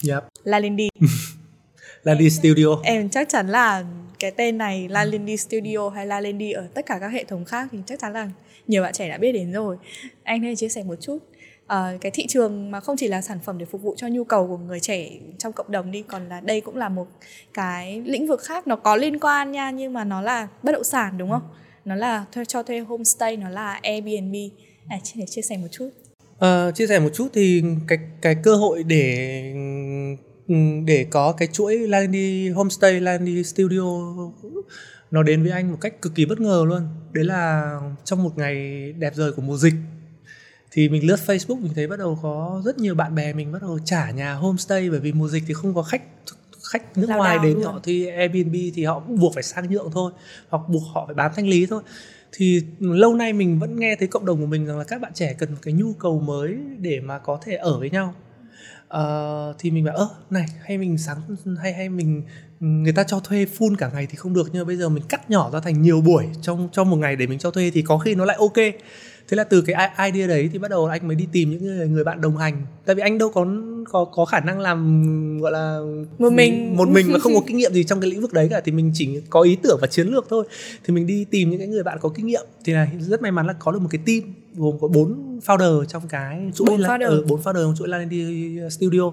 [0.08, 0.24] Yep.
[0.44, 0.88] La Lindy
[2.02, 2.66] Là đi studio.
[2.84, 3.84] em chắc chắn là
[4.18, 7.44] cái tên này La Lindy Studio hay La Lindy ở tất cả các hệ thống
[7.44, 8.30] khác thì chắc chắn là
[8.66, 9.76] nhiều bạn trẻ đã biết đến rồi
[10.22, 11.18] anh có thể chia sẻ một chút
[11.66, 14.24] Ờ, cái thị trường mà không chỉ là sản phẩm để phục vụ cho nhu
[14.24, 17.06] cầu của người trẻ trong cộng đồng đi còn là đây cũng là một
[17.54, 20.84] cái lĩnh vực khác nó có liên quan nha nhưng mà nó là bất động
[20.84, 21.42] sản đúng không?
[21.84, 24.34] Nó là thuê cho thuê homestay nó là Airbnb.
[24.88, 25.90] À, chia, chia sẻ một chút.
[26.38, 29.52] À, chia sẻ một chút thì cái cái cơ hội để
[30.48, 30.54] ừ,
[30.84, 33.82] để có cái chuỗi Landy Homestay, Landy Studio
[35.10, 36.82] nó đến với anh một cách cực kỳ bất ngờ luôn.
[37.12, 37.72] Đấy là
[38.04, 38.56] trong một ngày
[38.98, 39.74] đẹp trời của mùa dịch
[40.76, 43.62] thì mình lướt Facebook mình thấy bắt đầu có rất nhiều bạn bè mình bắt
[43.62, 46.02] đầu trả nhà homestay bởi vì mùa dịch thì không có khách
[46.72, 49.90] khách nước Lao ngoài đến họ thuê Airbnb thì họ cũng buộc phải sang nhượng
[49.92, 50.12] thôi
[50.48, 51.82] hoặc buộc họ phải bán thanh lý thôi.
[52.32, 55.12] Thì lâu nay mình vẫn nghe thấy cộng đồng của mình rằng là các bạn
[55.14, 58.14] trẻ cần một cái nhu cầu mới để mà có thể ở với nhau.
[58.88, 61.18] Ờ, thì mình bảo ơ này hay mình sáng
[61.60, 62.22] hay hay mình
[62.60, 65.04] người ta cho thuê full cả ngày thì không được nhưng mà bây giờ mình
[65.08, 67.82] cắt nhỏ ra thành nhiều buổi trong trong một ngày để mình cho thuê thì
[67.82, 68.56] có khi nó lại ok
[69.28, 71.88] thế là từ cái idea đấy thì bắt đầu anh mới đi tìm những người,
[71.88, 72.66] người bạn đồng hành.
[72.84, 73.46] Tại vì anh đâu có
[73.92, 75.78] có có khả năng làm gọi là
[76.18, 76.76] Một mình.
[76.76, 78.60] một mình và không có kinh nghiệm gì trong cái lĩnh vực đấy cả.
[78.64, 80.44] Thì mình chỉ có ý tưởng và chiến lược thôi.
[80.84, 82.42] Thì mình đi tìm những cái người bạn có kinh nghiệm.
[82.64, 85.84] Thì là rất may mắn là có được một cái team gồm có bốn founder
[85.84, 87.08] trong cái chuỗi Bốn founder.
[87.08, 89.12] ừ, bốn founder trong chuỗi Landy Studio.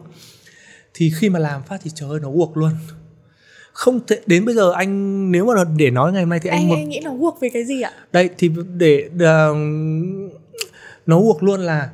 [0.93, 2.72] Thì khi mà làm phát thì trời ơi nó work luôn
[3.74, 6.60] không thể đến bây giờ anh nếu mà để nói ngày hôm nay thì anh,
[6.60, 7.92] anh, một anh nghĩ là work với cái gì ạ?
[8.12, 9.54] Đây thì để ờ,
[11.06, 11.90] nó work luôn là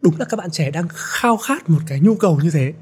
[0.00, 2.72] đúng là các bạn trẻ đang khao khát một cái nhu cầu như thế.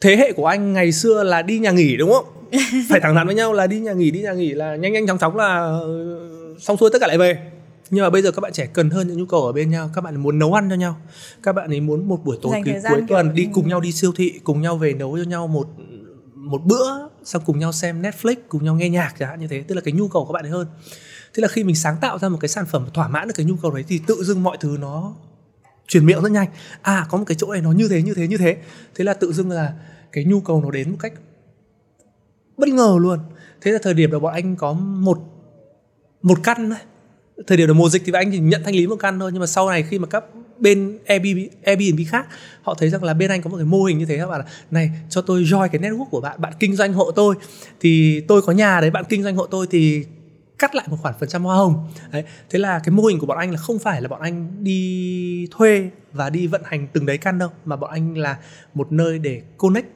[0.00, 2.24] Thế hệ của anh ngày xưa là đi nhà nghỉ đúng không?
[2.88, 5.06] Phải thẳng thắn với nhau là đi nhà nghỉ đi nhà nghỉ là nhanh nhanh
[5.06, 6.18] chóng chóng là ờ,
[6.58, 7.38] xong xuôi tất cả lại về.
[7.90, 9.90] Nhưng mà bây giờ các bạn trẻ cần hơn những nhu cầu ở bên nhau
[9.94, 10.96] các bạn muốn nấu ăn cho nhau
[11.42, 14.12] các bạn ấy muốn một buổi tối Dành cuối tuần đi cùng nhau đi siêu
[14.16, 15.66] thị cùng nhau về nấu cho nhau một
[16.44, 19.64] một bữa xong cùng nhau xem Netflix, cùng nhau nghe nhạc chẳng hạn như thế,
[19.68, 20.66] tức là cái nhu cầu của các bạn ấy hơn.
[21.34, 23.46] Thế là khi mình sáng tạo ra một cái sản phẩm thỏa mãn được cái
[23.46, 25.14] nhu cầu đấy thì tự dưng mọi thứ nó
[25.88, 26.48] truyền miệng rất nhanh.
[26.82, 28.56] À có một cái chỗ này nó như thế như thế như thế.
[28.94, 29.72] Thế là tự dưng là
[30.12, 31.12] cái nhu cầu nó đến một cách
[32.56, 33.18] bất ngờ luôn.
[33.60, 35.18] Thế là thời điểm đó bọn anh có một
[36.22, 36.78] một căn thôi
[37.46, 39.40] thời điểm đầu mùa dịch thì anh chỉ nhận thanh lý một căn thôi, nhưng
[39.40, 40.24] mà sau này khi mà các
[40.58, 42.26] bên Airbnb, Airbnb khác
[42.62, 44.40] họ thấy rằng là bên anh có một cái mô hình như thế các bạn
[44.40, 47.34] là này cho tôi join cái network của bạn bạn kinh doanh hộ tôi
[47.80, 50.04] thì tôi có nhà đấy bạn kinh doanh hộ tôi thì
[50.58, 51.88] cắt lại một khoản phần trăm hoa hồng.
[52.10, 54.64] Đấy thế là cái mô hình của bọn anh là không phải là bọn anh
[54.64, 58.38] đi thuê và đi vận hành từng đấy căn đâu mà bọn anh là
[58.74, 59.86] một nơi để connect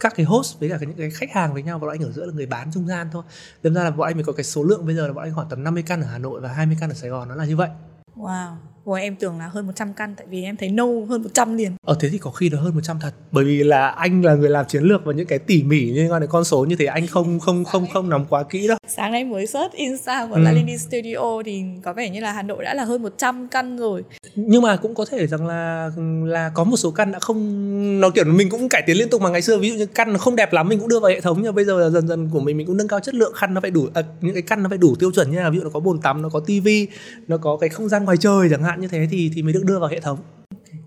[0.00, 2.12] các cái host với cả những cái khách hàng với nhau và bọn anh ở
[2.12, 3.22] giữa là người bán trung gian thôi.
[3.62, 5.34] Đâm ra là bọn anh mới có cái số lượng bây giờ là bọn anh
[5.34, 7.44] khoảng tầm 50 căn ở Hà Nội và 20 căn ở Sài Gòn nó là
[7.44, 7.68] như vậy.
[8.16, 8.54] Wow.
[8.86, 11.72] Ủa em tưởng là hơn 100 căn tại vì em thấy nâu hơn 100 liền.
[11.86, 13.10] Ờ thế thì có khi nó hơn 100 thật.
[13.32, 16.20] Bởi vì là anh là người làm chiến lược và những cái tỉ mỉ quan
[16.20, 18.76] đến con số như thế anh không không không không nắm quá kỹ đâu.
[18.88, 20.40] Sáng nay mới search Insta của ừ.
[20.42, 24.02] Lalini Studio thì có vẻ như là Hà Nội đã là hơn 100 căn rồi.
[24.34, 25.90] Nhưng mà cũng có thể rằng là
[26.24, 29.22] là có một số căn đã không nó kiểu mình cũng cải tiến liên tục
[29.22, 31.10] mà ngày xưa ví dụ như căn nó không đẹp lắm mình cũng đưa vào
[31.10, 33.14] hệ thống nhưng bây giờ là dần dần của mình mình cũng nâng cao chất
[33.14, 35.38] lượng khăn nó phải đủ à, những cái căn nó phải đủ tiêu chuẩn như
[35.38, 36.88] là ví dụ nó có bồn tắm nó có tivi
[37.28, 39.64] nó có cái không gian ngoài trời chẳng hạn như thế thì thì mới được
[39.64, 40.18] đưa vào hệ thống.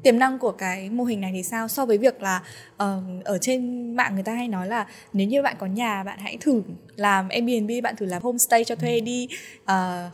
[0.04, 1.68] Tiềm năng của cái mô hình này thì sao?
[1.68, 2.44] So với việc là
[2.84, 6.20] uh, ở trên mạng người ta hay nói là nếu như bạn có nhà bạn
[6.20, 6.62] hãy thử
[6.96, 9.28] làm Airbnb bạn thử làm homestay cho thuê đi.
[9.64, 10.14] Uh,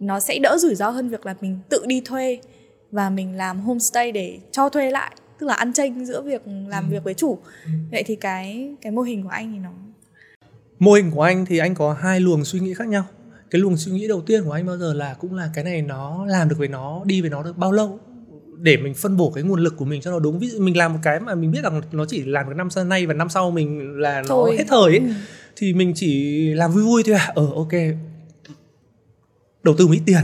[0.00, 2.38] nó sẽ đỡ rủi ro hơn việc là mình tự đi thuê
[2.90, 6.84] và mình làm homestay để cho thuê lại tức là ăn chênh giữa việc làm
[6.84, 6.92] ừ.
[6.92, 7.38] việc với chủ.
[7.64, 7.70] Ừ.
[7.90, 9.70] vậy thì cái cái mô hình của anh thì nó
[10.78, 13.04] mô hình của anh thì anh có hai luồng suy nghĩ khác nhau
[13.50, 15.82] cái luồng suy nghĩ đầu tiên của anh bao giờ là cũng là cái này
[15.82, 18.00] nó làm được với nó đi với nó được bao lâu?
[18.58, 20.38] Để mình phân bổ cái nguồn lực của mình cho nó đúng.
[20.38, 22.70] Ví dụ mình làm một cái mà mình biết rằng nó chỉ làm được năm
[22.70, 24.56] sau nay và năm sau mình là nó Thôi.
[24.58, 25.12] hết thời ấy ừ.
[25.56, 27.32] thì mình chỉ làm vui vui thôi à?
[27.34, 27.72] Ờ ok.
[29.62, 30.22] Đầu tư mấy tiền.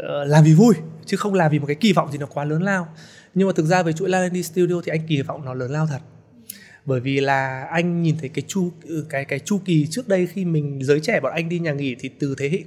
[0.00, 0.74] Uh, làm vì vui
[1.06, 2.88] chứ không làm vì một cái kỳ vọng gì nó quá lớn lao.
[3.34, 5.86] Nhưng mà thực ra với chuỗi Lanendi Studio thì anh kỳ vọng nó lớn lao
[5.86, 5.98] thật
[6.88, 10.26] bởi vì là anh nhìn thấy cái chu ừ, cái cái chu kỳ trước đây
[10.26, 12.58] khi mình giới trẻ bọn anh đi nhà nghỉ thì từ thế hệ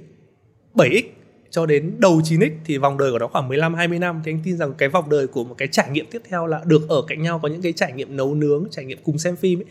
[0.74, 1.02] 7x
[1.50, 4.40] cho đến đầu 9x thì vòng đời của nó khoảng 15 20 năm thì anh
[4.44, 7.02] tin rằng cái vòng đời của một cái trải nghiệm tiếp theo là được ở
[7.08, 9.64] cạnh nhau có những cái trải nghiệm nấu nướng, trải nghiệm cùng xem phim ấy,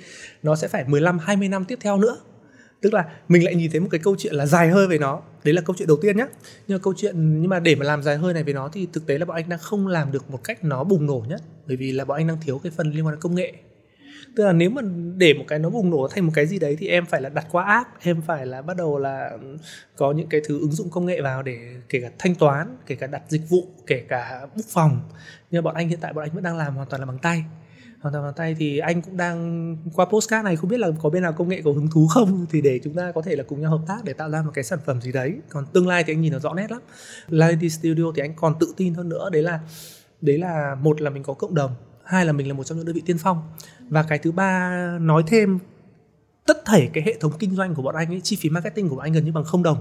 [0.44, 2.18] nó sẽ phải 15 20 năm tiếp theo nữa.
[2.82, 5.22] Tức là mình lại nhìn thấy một cái câu chuyện là dài hơi về nó.
[5.44, 6.28] Đấy là câu chuyện đầu tiên nhá.
[6.68, 8.88] Nhưng mà câu chuyện nhưng mà để mà làm dài hơi này về nó thì
[8.94, 11.42] thực tế là bọn anh đang không làm được một cách nó bùng nổ nhất
[11.68, 13.54] bởi vì là bọn anh đang thiếu cái phần liên quan đến công nghệ
[14.36, 14.82] tức là nếu mà
[15.18, 17.30] để một cái nó bùng nổ thành một cái gì đấy thì em phải là
[17.30, 19.38] đặt qua app, em phải là bắt đầu là
[19.96, 21.58] có những cái thứ ứng dụng công nghệ vào để
[21.90, 25.02] kể cả thanh toán, kể cả đặt dịch vụ, kể cả book phòng.
[25.52, 27.44] Nhưng bọn anh hiện tại bọn anh vẫn đang làm hoàn toàn là bằng tay.
[28.02, 31.10] Hoàn toàn bằng tay thì anh cũng đang, qua postcard này không biết là có
[31.10, 33.44] bên nào công nghệ có hứng thú không thì để chúng ta có thể là
[33.44, 35.34] cùng nhau hợp tác để tạo ra một cái sản phẩm gì đấy.
[35.50, 36.82] Còn tương lai thì anh nhìn nó rõ nét lắm.
[37.30, 39.30] Lady Studio thì anh còn tự tin hơn nữa.
[39.32, 39.60] Đấy là
[40.22, 41.76] đấy là một là mình có cộng đồng
[42.06, 43.42] hai là mình là một trong những đơn vị tiên phong.
[43.90, 44.72] Và cái thứ ba
[45.02, 45.60] nói thêm
[46.46, 48.96] tất thảy cái hệ thống kinh doanh của bọn anh ấy chi phí marketing của
[48.96, 49.78] bọn anh gần như bằng không đồng.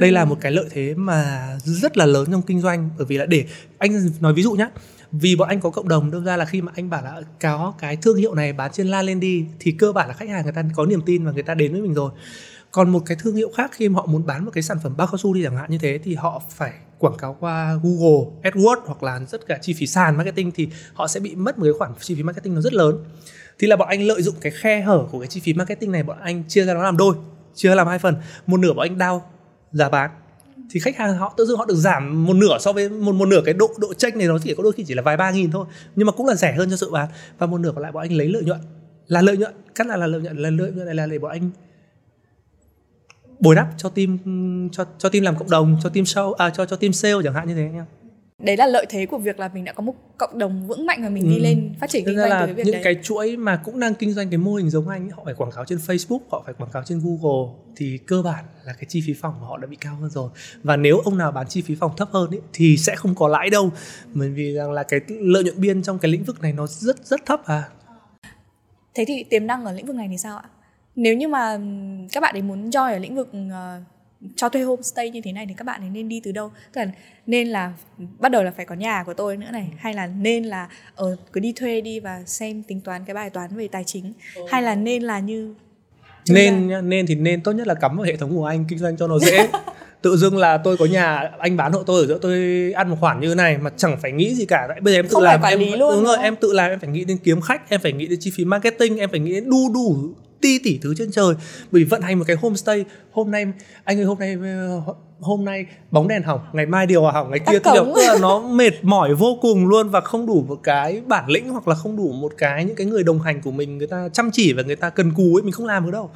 [0.00, 3.18] Đây là một cái lợi thế mà rất là lớn trong kinh doanh bởi vì
[3.18, 3.46] là để
[3.78, 4.68] anh nói ví dụ nhé
[5.12, 7.74] vì bọn anh có cộng đồng đâm ra là khi mà anh bảo là có
[7.78, 10.44] cái thương hiệu này bán trên la lên đi thì cơ bản là khách hàng
[10.44, 12.12] người ta có niềm tin và người ta đến với mình rồi.
[12.70, 14.96] Còn một cái thương hiệu khác khi mà họ muốn bán một cái sản phẩm
[14.96, 16.72] bao cao su đi chẳng hạn như thế thì họ phải
[17.02, 21.06] quảng cáo qua Google, AdWords hoặc là tất cả chi phí sàn marketing thì họ
[21.06, 23.04] sẽ bị mất một cái khoản chi phí marketing nó rất lớn.
[23.58, 26.02] Thì là bọn anh lợi dụng cái khe hở của cái chi phí marketing này,
[26.02, 27.14] bọn anh chia ra nó làm đôi,
[27.54, 28.16] chia làm hai phần.
[28.46, 29.30] Một nửa bọn anh đao
[29.72, 30.10] giá bán.
[30.70, 33.28] Thì khách hàng họ, tự dưng họ được giảm một nửa so với một một
[33.28, 35.30] nửa cái độ độ tranh này nó chỉ có đôi khi chỉ là vài ba
[35.30, 37.08] nghìn thôi, nhưng mà cũng là rẻ hơn cho sự bán.
[37.38, 38.60] Và một nửa còn lại bọn anh lấy lợi nhuận.
[39.06, 41.30] Là lợi nhuận cắt là là lợi nhuận, là lợi nhuận này là để bọn
[41.30, 41.50] anh
[43.42, 44.18] bồi đắp cho team
[44.72, 47.34] cho cho team làm cộng đồng cho team show à cho cho team sale chẳng
[47.34, 47.86] hạn như thế nha
[48.42, 51.02] đấy là lợi thế của việc là mình đã có một cộng đồng vững mạnh
[51.02, 51.42] và mình đi ừ.
[51.42, 52.82] lên phát triển kinh doanh từ cái việc những đấy.
[52.84, 55.50] cái chuỗi mà cũng đang kinh doanh cái mô hình giống anh họ phải quảng
[55.50, 59.02] cáo trên Facebook họ phải quảng cáo trên Google thì cơ bản là cái chi
[59.06, 60.30] phí phòng của họ đã bị cao hơn rồi.
[60.62, 63.28] Và nếu ông nào bán chi phí phòng thấp hơn ấy, thì sẽ không có
[63.28, 63.70] lãi đâu.
[64.14, 67.06] Bởi vì rằng là cái lợi nhuận biên trong cái lĩnh vực này nó rất
[67.06, 67.68] rất thấp à.
[68.94, 70.44] Thế thì tiềm năng ở lĩnh vực này thì sao ạ
[70.96, 71.58] nếu như mà
[72.12, 73.82] các bạn ấy muốn join ở lĩnh vực uh,
[74.36, 76.50] cho thuê homestay như thế này thì các bạn ấy nên đi từ đâu?
[76.72, 76.86] Tức là
[77.26, 77.72] nên là
[78.18, 81.10] bắt đầu là phải có nhà của tôi nữa này hay là nên là ở
[81.10, 84.12] ờ, cứ đi thuê đi và xem tính toán cái bài toán về tài chính
[84.50, 85.54] hay là nên là như
[86.30, 88.78] nên nhá, nên thì nên tốt nhất là cắm vào hệ thống của anh kinh
[88.78, 89.48] doanh cho nó dễ.
[90.02, 92.96] Tự dưng là tôi có nhà anh bán hộ tôi ở giữa tôi ăn một
[93.00, 94.68] khoản như thế này mà chẳng phải nghĩ gì cả.
[94.80, 96.70] Bây giờ em tự không làm phải em lý luôn đúng rồi em tự làm
[96.70, 99.20] em phải nghĩ đến kiếm khách em phải nghĩ đến chi phí marketing em phải
[99.20, 101.34] nghĩ đến đu đủ ti tỷ thứ trên trời.
[101.70, 103.46] Bởi vì vận hành một cái homestay hôm nay
[103.84, 104.36] anh ơi hôm nay
[105.22, 108.18] hôm nay bóng đèn hỏng ngày mai điều hòa hỏng ngày kia điều tức là
[108.20, 111.74] nó mệt mỏi vô cùng luôn và không đủ một cái bản lĩnh hoặc là
[111.74, 114.52] không đủ một cái những cái người đồng hành của mình người ta chăm chỉ
[114.52, 116.10] và người ta cần cù ấy mình không làm được đâu.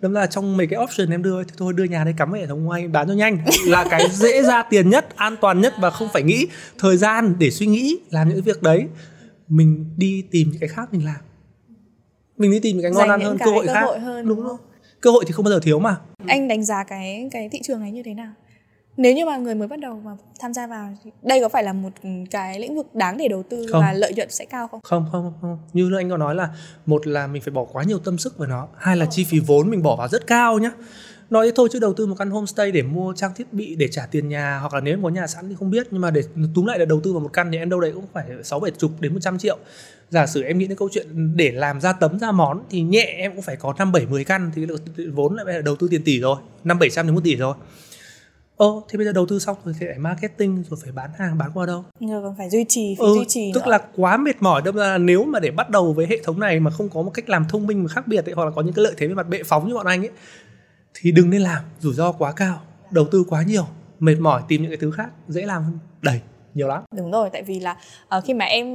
[0.00, 2.46] Đâm ra trong mấy cái option em đưa thì thôi đưa nhà đây cắm hệ
[2.46, 3.38] thống ngoài bán cho nhanh.
[3.66, 6.46] Là cái dễ ra tiền nhất an toàn nhất và không phải nghĩ
[6.78, 8.86] thời gian để suy nghĩ làm những việc đấy.
[9.48, 11.27] Mình đi tìm những cái khác mình làm
[12.38, 14.42] mình đi tìm những cái ngon ăn hơn cơ hội cơ khác hội hơn, đúng
[14.42, 14.56] không
[15.00, 17.80] cơ hội thì không bao giờ thiếu mà anh đánh giá cái cái thị trường
[17.80, 18.32] này như thế nào
[18.98, 20.10] nếu như mà người mới bắt đầu mà
[20.40, 21.90] tham gia vào đây có phải là một
[22.30, 23.82] cái lĩnh vực đáng để đầu tư không.
[23.82, 24.80] và lợi nhuận sẽ cao không?
[24.82, 25.58] Không không không.
[25.72, 26.48] Như anh có nói là
[26.86, 29.38] một là mình phải bỏ quá nhiều tâm sức vào nó, hai là chi phí
[29.38, 30.70] vốn mình bỏ vào rất cao nhá.
[31.30, 34.06] nói thôi chứ đầu tư một căn homestay để mua trang thiết bị để trả
[34.10, 36.22] tiền nhà hoặc là nếu em có nhà sẵn thì không biết nhưng mà để
[36.54, 38.60] túm lại là đầu tư vào một căn thì em đâu đấy cũng phải sáu
[38.60, 39.58] bảy chục đến một trăm triệu
[40.10, 43.04] giả sử em nghĩ đến câu chuyện để làm ra tấm ra món thì nhẹ
[43.18, 44.66] em cũng phải có năm bảy mười căn thì
[45.14, 47.54] vốn lại phải đầu tư tiền tỷ rồi năm bảy trăm đến một tỷ rồi
[48.56, 51.38] Ồ, thế bây giờ đầu tư xong rồi thì phải marketing rồi phải bán hàng
[51.38, 51.84] bán qua đâu?
[52.00, 53.70] Rồi còn phải duy trì, phải ừ, duy trì Tức nữa.
[53.70, 56.40] là quá mệt mỏi đâm ra là nếu mà để bắt đầu với hệ thống
[56.40, 58.50] này mà không có một cách làm thông minh và khác biệt ấy, hoặc là
[58.50, 60.10] có những cái lợi thế về mặt bệ phóng như bọn anh ấy
[60.94, 63.66] thì đừng nên làm, rủi ro quá cao, đầu tư quá nhiều,
[63.98, 66.20] mệt mỏi tìm những cái thứ khác dễ làm hơn đầy
[66.58, 66.82] nhiều lắm.
[66.96, 67.76] Đúng rồi tại vì là
[68.18, 68.66] uh, khi mà em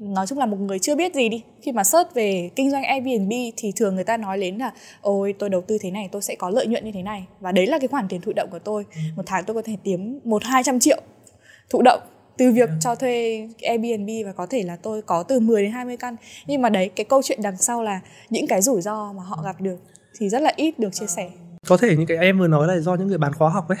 [0.00, 1.42] nói chung là một người chưa biết gì đi.
[1.62, 5.34] Khi mà search về kinh doanh Airbnb thì thường người ta nói đến là ôi
[5.38, 7.26] tôi đầu tư thế này tôi sẽ có lợi nhuận như thế này.
[7.40, 8.84] Và đấy là cái khoản tiền thụ động của tôi.
[8.94, 9.00] Ừ.
[9.16, 11.00] một tháng tôi có thể kiếm một hai trăm triệu
[11.70, 12.00] thụ động
[12.36, 12.74] từ việc ừ.
[12.80, 16.16] cho thuê Airbnb và có thể là tôi có từ 10 đến 20 căn.
[16.46, 19.42] Nhưng mà đấy cái câu chuyện đằng sau là những cái rủi ro mà họ
[19.44, 19.76] gặp được
[20.18, 21.30] thì rất là ít được chia sẻ.
[21.68, 23.78] Có thể những cái em vừa nói là do những người bán khóa học ấy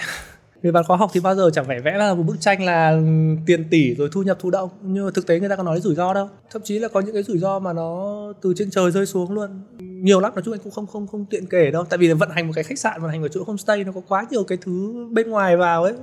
[0.62, 2.90] về bán khóa học thì bao giờ chẳng phải vẽ ra một bức tranh là
[2.90, 3.02] ừ,
[3.46, 5.80] tiền tỷ rồi thu nhập thụ động, nhưng mà thực tế người ta có nói
[5.80, 6.28] rủi ro đâu.
[6.50, 9.32] Thậm chí là có những cái rủi ro mà nó từ trên trời rơi xuống
[9.32, 9.50] luôn.
[9.78, 11.84] Nhiều lắm, nói chung anh cũng không không không tiện kể đâu.
[11.84, 13.92] Tại vì là vận hành một cái khách sạn, vận hành một chỗ homestay nó
[13.92, 15.94] có quá nhiều cái thứ bên ngoài vào ấy.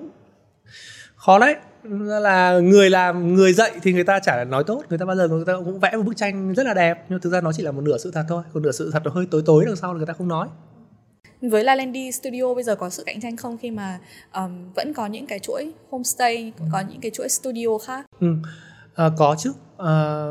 [1.16, 1.56] Khó đấy.
[2.22, 4.84] Là người làm, người dạy thì người ta chả nói tốt.
[4.90, 7.20] Người ta bao giờ người ta cũng vẽ một bức tranh rất là đẹp, nhưng
[7.20, 8.44] thực ra nó chỉ là một nửa sự thật thôi.
[8.54, 10.48] Còn nửa sự thật nó hơi tối tối đằng sau là người ta không nói
[11.42, 14.00] với La Landy Studio bây giờ có sự cạnh tranh không khi mà
[14.36, 18.06] um, vẫn có những cái chuỗi homestay có những cái chuỗi studio khác?
[18.20, 18.28] Ừ.
[18.96, 19.54] À, có chứ.
[19.78, 20.26] À,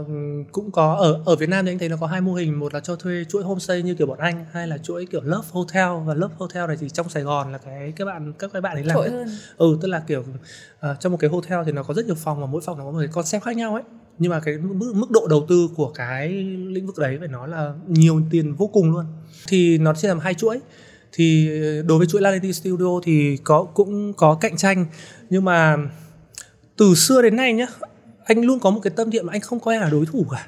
[0.53, 0.95] cũng có.
[0.95, 2.59] Ở ở Việt Nam thì anh thấy nó có hai mô hình.
[2.59, 5.49] Một là cho thuê chuỗi homestay như kiểu bọn anh hay là chuỗi kiểu Love
[5.51, 5.89] Hotel.
[6.07, 8.77] Và Love Hotel này thì trong Sài Gòn là cái các bạn các cái bạn
[8.77, 9.29] ấy làm hơn.
[9.57, 12.41] ừ tức là kiểu uh, trong một cái hotel thì nó có rất nhiều phòng
[12.41, 13.83] và mỗi phòng nó có một cái concept khác nhau ấy.
[14.19, 16.29] Nhưng mà cái mức, mức độ đầu tư của cái
[16.69, 19.05] lĩnh vực đấy phải nói là nhiều tiền vô cùng luôn.
[19.49, 20.61] Thì nó sẽ làm hai chuỗi
[21.13, 21.51] thì
[21.87, 24.87] đối với chuỗi Lality Studio thì có cũng có cạnh tranh.
[25.31, 25.77] Nhưng mà
[26.77, 27.67] từ xưa đến nay nhá
[28.25, 30.47] anh luôn có một cái tâm niệm mà anh không coi là đối thủ cả.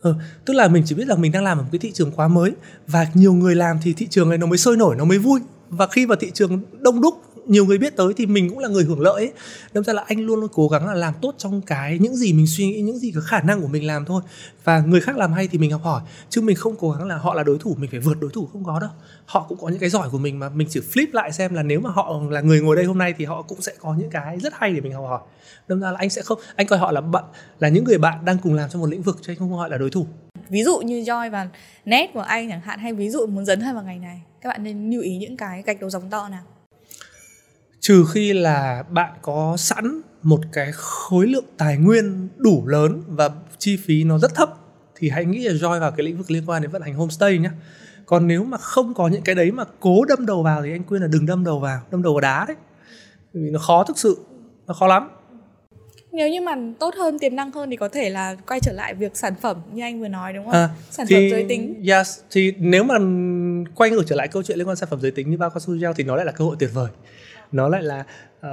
[0.00, 2.12] Ừ, tức là mình chỉ biết là mình đang làm ở một cái thị trường
[2.12, 2.52] quá mới
[2.86, 5.40] và nhiều người làm thì thị trường này nó mới sôi nổi nó mới vui.
[5.68, 7.14] Và khi vào thị trường đông đúc
[7.50, 9.32] nhiều người biết tới thì mình cũng là người hưởng lợi ấy.
[9.72, 12.32] đâm ra là anh luôn luôn cố gắng là làm tốt trong cái những gì
[12.32, 14.22] mình suy nghĩ, những gì có khả năng của mình làm thôi.
[14.64, 17.16] Và người khác làm hay thì mình học hỏi, chứ mình không cố gắng là
[17.16, 18.90] họ là đối thủ, mình phải vượt đối thủ không có đâu.
[19.26, 21.62] Họ cũng có những cái giỏi của mình mà mình chỉ flip lại xem là
[21.62, 24.10] nếu mà họ là người ngồi đây hôm nay thì họ cũng sẽ có những
[24.10, 25.20] cái rất hay để mình học hỏi.
[25.68, 27.24] Đâm ra là anh sẽ không, anh coi họ là bạn,
[27.58, 29.70] là những người bạn đang cùng làm trong một lĩnh vực chứ anh không gọi
[29.70, 30.06] là đối thủ.
[30.48, 31.48] Ví dụ như Joy và
[31.84, 34.48] Net của anh chẳng hạn, hay ví dụ muốn dấn thân vào ngành này, các
[34.48, 36.42] bạn nên lưu ý những cái gạch đầu dòng to nào?
[37.80, 43.30] Trừ khi là bạn có sẵn một cái khối lượng tài nguyên đủ lớn và
[43.58, 44.50] chi phí nó rất thấp
[44.96, 47.38] thì hãy nghĩ là join vào cái lĩnh vực liên quan đến vận hành homestay
[47.38, 47.50] nhé
[48.10, 50.82] còn nếu mà không có những cái đấy mà cố đâm đầu vào thì anh
[50.86, 52.56] khuyên là đừng đâm đầu vào đâm đầu vào đá đấy.
[53.32, 54.18] Vì nó khó thực sự
[54.66, 55.08] nó khó lắm.
[56.12, 58.94] Nếu như mà tốt hơn tiềm năng hơn thì có thể là quay trở lại
[58.94, 60.54] việc sản phẩm như anh vừa nói đúng không?
[60.54, 61.82] À, sản thì, phẩm giới tính.
[61.88, 62.94] yes thì nếu mà
[63.74, 65.60] quay ngược trở lại câu chuyện liên quan sản phẩm giới tính như bao cao
[65.60, 66.88] su gel thì nó lại là cơ hội tuyệt vời
[67.52, 68.04] nó lại là
[68.46, 68.50] uh,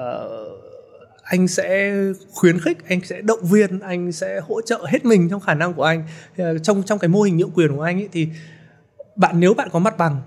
[1.23, 1.95] anh sẽ
[2.31, 5.73] khuyến khích anh sẽ động viên anh sẽ hỗ trợ hết mình trong khả năng
[5.73, 6.03] của anh.
[6.41, 8.27] Uh, trong trong cái mô hình nhượng quyền của anh ấy thì
[9.15, 10.21] bạn nếu bạn có mặt bằng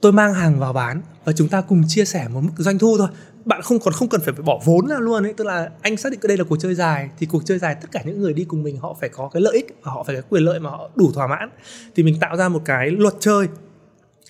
[0.00, 2.98] tôi mang hàng vào bán và chúng ta cùng chia sẻ một mức doanh thu
[2.98, 3.08] thôi.
[3.44, 5.32] Bạn không còn không cần phải bỏ vốn ra luôn ấy.
[5.32, 7.88] Tức là anh xác định đây là cuộc chơi dài thì cuộc chơi dài tất
[7.92, 10.16] cả những người đi cùng mình họ phải có cái lợi ích và họ phải
[10.16, 11.50] có quyền lợi mà họ đủ thỏa mãn.
[11.96, 13.48] Thì mình tạo ra một cái luật chơi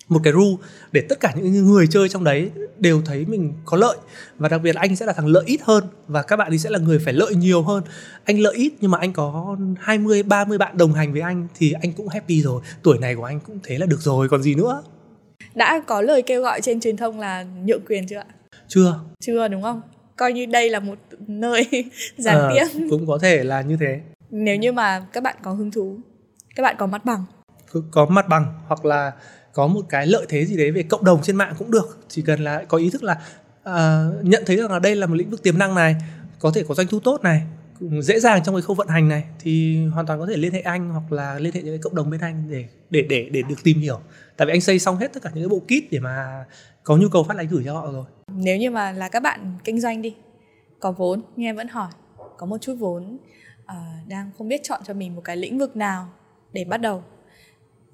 [0.07, 0.55] một cái rule
[0.91, 3.97] để tất cả những người chơi trong đấy đều thấy mình có lợi.
[4.37, 6.57] Và đặc biệt là anh sẽ là thằng lợi ít hơn và các bạn thì
[6.57, 7.83] sẽ là người phải lợi nhiều hơn.
[8.25, 11.73] Anh lợi ít nhưng mà anh có 20 30 bạn đồng hành với anh thì
[11.81, 12.61] anh cũng happy rồi.
[12.83, 14.83] Tuổi này của anh cũng thế là được rồi còn gì nữa?
[15.55, 18.25] Đã có lời kêu gọi trên truyền thông là nhượng quyền chưa ạ?
[18.67, 18.99] Chưa.
[19.19, 19.81] Chưa đúng không?
[20.15, 20.97] Coi như đây là một
[21.27, 21.67] nơi
[22.17, 22.87] gián à, tiếp.
[22.89, 24.01] cũng có thể là như thế.
[24.29, 25.99] Nếu như mà các bạn có hứng thú
[26.55, 27.25] các bạn có mặt bằng.
[27.91, 29.11] Có mặt bằng hoặc là
[29.55, 31.97] có một cái lợi thế gì đấy về cộng đồng trên mạng cũng được.
[32.07, 33.21] Chỉ cần là có ý thức là
[33.69, 35.95] uh, nhận thấy rằng là đây là một lĩnh vực tiềm năng này
[36.39, 37.41] có thể có doanh thu tốt này
[38.01, 40.61] dễ dàng trong cái khâu vận hành này thì hoàn toàn có thể liên hệ
[40.61, 43.41] anh hoặc là liên hệ những cái cộng đồng bên anh để để để để
[43.49, 43.99] được tìm hiểu.
[44.37, 46.45] Tại vì anh xây xong hết tất cả những cái bộ kit để mà
[46.83, 48.05] có nhu cầu phát lại gửi cho họ rồi.
[48.27, 50.15] Nếu như mà là các bạn kinh doanh đi
[50.79, 51.91] có vốn nghe em vẫn hỏi
[52.37, 53.17] có một chút vốn
[53.63, 56.09] uh, đang không biết chọn cho mình một cái lĩnh vực nào
[56.53, 57.03] để bắt đầu?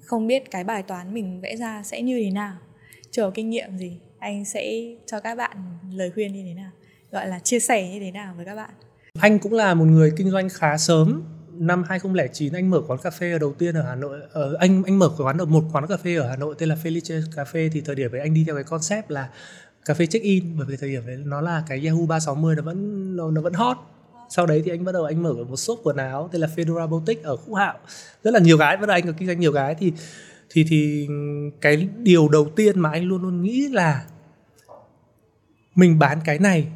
[0.04, 2.56] Không biết cái bài toán mình vẽ ra sẽ như thế nào.
[3.10, 4.72] Chờ kinh nghiệm gì anh sẽ
[5.06, 5.56] cho các bạn
[5.92, 6.70] lời khuyên như thế nào
[7.12, 8.70] gọi là chia sẻ như thế nào với các bạn.
[9.18, 11.22] Anh cũng là một người kinh doanh khá sớm.
[11.52, 14.98] Năm 2009 anh mở quán cà phê đầu tiên ở Hà Nội ở anh anh
[14.98, 17.70] mở quán ở một quán cà phê ở Hà Nội tên là Felice Cà phê.
[17.72, 19.28] Thì thời điểm ấy anh đi theo cái concept là
[19.84, 22.62] cà phê check in bởi vì thời điểm đấy nó là cái Yahoo 360 nó
[22.62, 23.76] vẫn nó, nó vẫn hot
[24.34, 26.88] sau đấy thì anh bắt đầu anh mở một shop quần áo tên là Fedora
[26.88, 27.78] Boutique ở khúc Hạo.
[28.24, 29.92] Rất là nhiều gái, bắt đầu anh có kinh doanh nhiều gái thì
[30.50, 31.08] thì thì
[31.60, 34.04] cái điều đầu tiên mà anh luôn luôn nghĩ là
[35.74, 36.66] mình bán cái này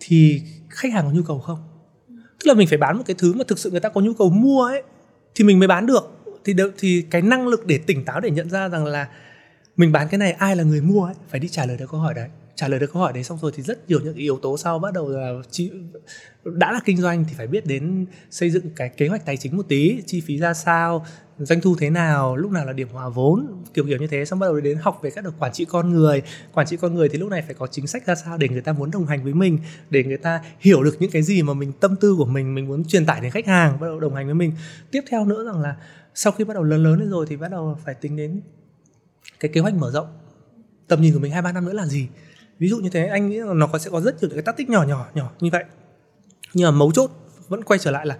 [0.00, 1.58] thì khách hàng có nhu cầu không?
[2.08, 4.14] Tức là mình phải bán một cái thứ mà thực sự người ta có nhu
[4.14, 4.82] cầu mua ấy
[5.34, 6.10] thì mình mới bán được.
[6.44, 9.08] Thì được thì cái năng lực để tỉnh táo để nhận ra rằng là
[9.76, 12.00] mình bán cái này ai là người mua ấy phải đi trả lời được câu
[12.00, 14.38] hỏi đấy trả lời được câu hỏi đấy xong rồi thì rất nhiều những yếu
[14.38, 15.70] tố sau bắt đầu là chi,
[16.44, 19.56] đã là kinh doanh thì phải biết đến xây dựng cái kế hoạch tài chính
[19.56, 21.06] một tí chi phí ra sao
[21.38, 24.24] doanh thu thế nào lúc nào là điểm hòa vốn kiểu kiểu như thế.
[24.24, 26.22] Xong bắt đầu đến học về các được quản trị con người.
[26.52, 28.60] Quản trị con người thì lúc này phải có chính sách ra sao để người
[28.60, 29.58] ta muốn đồng hành với mình
[29.90, 32.68] để người ta hiểu được những cái gì mà mình tâm tư của mình mình
[32.68, 34.52] muốn truyền tải đến khách hàng bắt đầu đồng hành với mình.
[34.90, 35.76] Tiếp theo nữa rằng là
[36.14, 38.40] sau khi bắt đầu lớn lớn lên rồi thì bắt đầu phải tính đến
[39.40, 40.06] cái kế hoạch mở rộng.
[40.88, 42.08] Tầm nhìn của mình hai ba năm nữa là gì?
[42.58, 44.56] Ví dụ như thế, anh nghĩ là nó có sẽ có rất nhiều cái tác
[44.56, 45.64] tích nhỏ nhỏ nhỏ như vậy.
[46.54, 47.10] Nhưng mà mấu chốt
[47.48, 48.18] vẫn quay trở lại là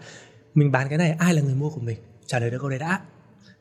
[0.55, 1.97] mình bán cái này, ai là người mua của mình?
[2.27, 3.01] Trả lời được câu đấy đã.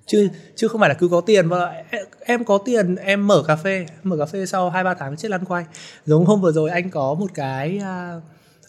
[0.06, 1.84] Chứ chứ không phải là cứ có tiền mà
[2.20, 3.86] em có tiền, em mở cà phê.
[4.04, 5.66] Mở cà phê sau hai ba tháng chết lăn quay
[6.06, 8.22] giống hôm vừa rồi anh có một cái à,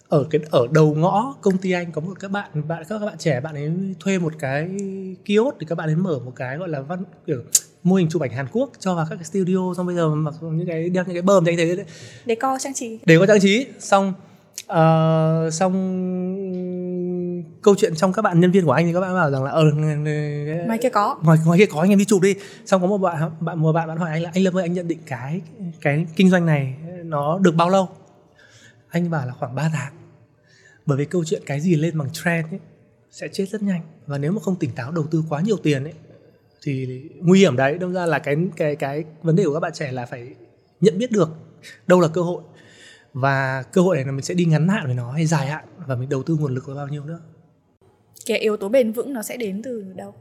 [0.08, 3.06] ở cái, ở đầu ngõ công ty anh có một các bạn bạn, các các
[3.06, 4.70] bạn trẻ, bạn ấy thuê một cái
[5.24, 7.42] kiosk thì các bạn ấy mở một cái gọi là văn, kiểu
[7.84, 10.34] mô hình chụp ảnh Hàn Quốc cho vào các cái studio xong bây giờ mặc
[10.40, 11.86] những cái đeo những cái bơm thì anh thấy đấy.
[12.26, 12.98] Để co trang trí.
[13.06, 13.66] Để có trang trí.
[13.78, 14.12] Xong
[14.62, 15.72] uh, xong
[17.62, 19.50] câu chuyện trong các bạn nhân viên của anh thì các bạn bảo rằng là
[19.50, 19.64] ờ
[20.66, 21.18] ngoài kia có.
[21.22, 22.34] Ngoài ngoài kia có anh em đi chụp đi.
[22.66, 24.72] Xong có một bạn bạn một bạn bạn hỏi anh là anh Lâm ơi anh
[24.72, 25.40] nhận định cái
[25.80, 26.74] cái kinh doanh này
[27.04, 27.88] nó được bao lâu?
[28.88, 29.92] Anh bảo là khoảng 3 tháng.
[30.86, 32.60] Bởi vì câu chuyện cái gì lên bằng trend ấy
[33.10, 33.80] sẽ chết rất nhanh.
[34.06, 35.92] Và nếu mà không tỉnh táo đầu tư quá nhiều tiền ấy
[36.64, 37.78] thì nguy hiểm đấy.
[37.78, 40.34] Đâm ra là cái cái cái vấn đề của các bạn trẻ là phải
[40.80, 41.28] nhận biết được
[41.86, 42.42] đâu là cơ hội.
[43.12, 45.64] Và cơ hội này là mình sẽ đi ngắn hạn với nó hay dài hạn
[45.86, 47.20] và mình đầu tư nguồn lực với bao nhiêu nữa.
[48.26, 50.14] Cái yếu tố bền vững nó sẽ đến từ đâu?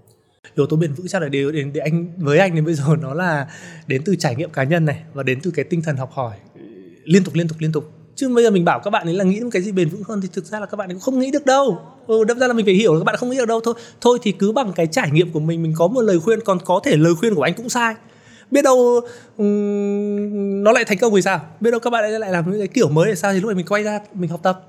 [0.55, 2.83] Yếu tố bền vững chắc là đều đến để anh với anh đến bây giờ
[3.01, 3.47] nó là
[3.87, 6.37] đến từ trải nghiệm cá nhân này và đến từ cái tinh thần học hỏi
[7.03, 7.91] liên tục liên tục liên tục
[8.23, 10.03] chứ bây giờ mình bảo các bạn ấy là nghĩ đến cái gì bền vững
[10.03, 11.79] hơn thì thực ra là các bạn ấy cũng không nghĩ được đâu.
[12.07, 13.61] Ừ, đâm ra là mình phải hiểu là các bạn không nghĩ được đâu.
[13.63, 16.39] Thôi thôi thì cứ bằng cái trải nghiệm của mình mình có một lời khuyên
[16.45, 17.95] còn có thể lời khuyên của anh cũng sai.
[18.51, 19.01] Biết đâu
[19.37, 21.41] um, nó lại thành công thì sao?
[21.59, 23.33] Biết đâu các bạn ấy lại làm những cái kiểu mới thì sao?
[23.33, 24.63] Thì lúc này mình quay ra mình học tập.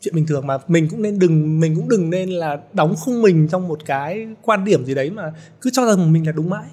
[0.00, 3.22] Chuyện bình thường mà mình cũng nên đừng mình cũng đừng nên là đóng khung
[3.22, 6.50] mình trong một cái quan điểm gì đấy mà cứ cho rằng mình là đúng
[6.50, 6.66] mãi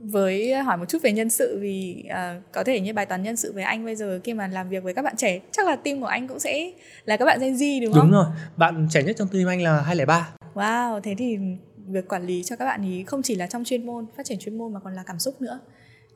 [0.00, 3.36] với hỏi một chút về nhân sự vì uh, có thể như bài toán nhân
[3.36, 5.76] sự với anh bây giờ khi mà làm việc với các bạn trẻ chắc là
[5.76, 6.70] team của anh cũng sẽ
[7.04, 8.02] là các bạn Gen Z đúng không?
[8.02, 8.26] Đúng rồi,
[8.56, 10.28] bạn trẻ nhất trong team anh là 203.
[10.54, 11.38] Wow, thế thì
[11.86, 14.38] việc quản lý cho các bạn ý không chỉ là trong chuyên môn, phát triển
[14.38, 15.60] chuyên môn mà còn là cảm xúc nữa.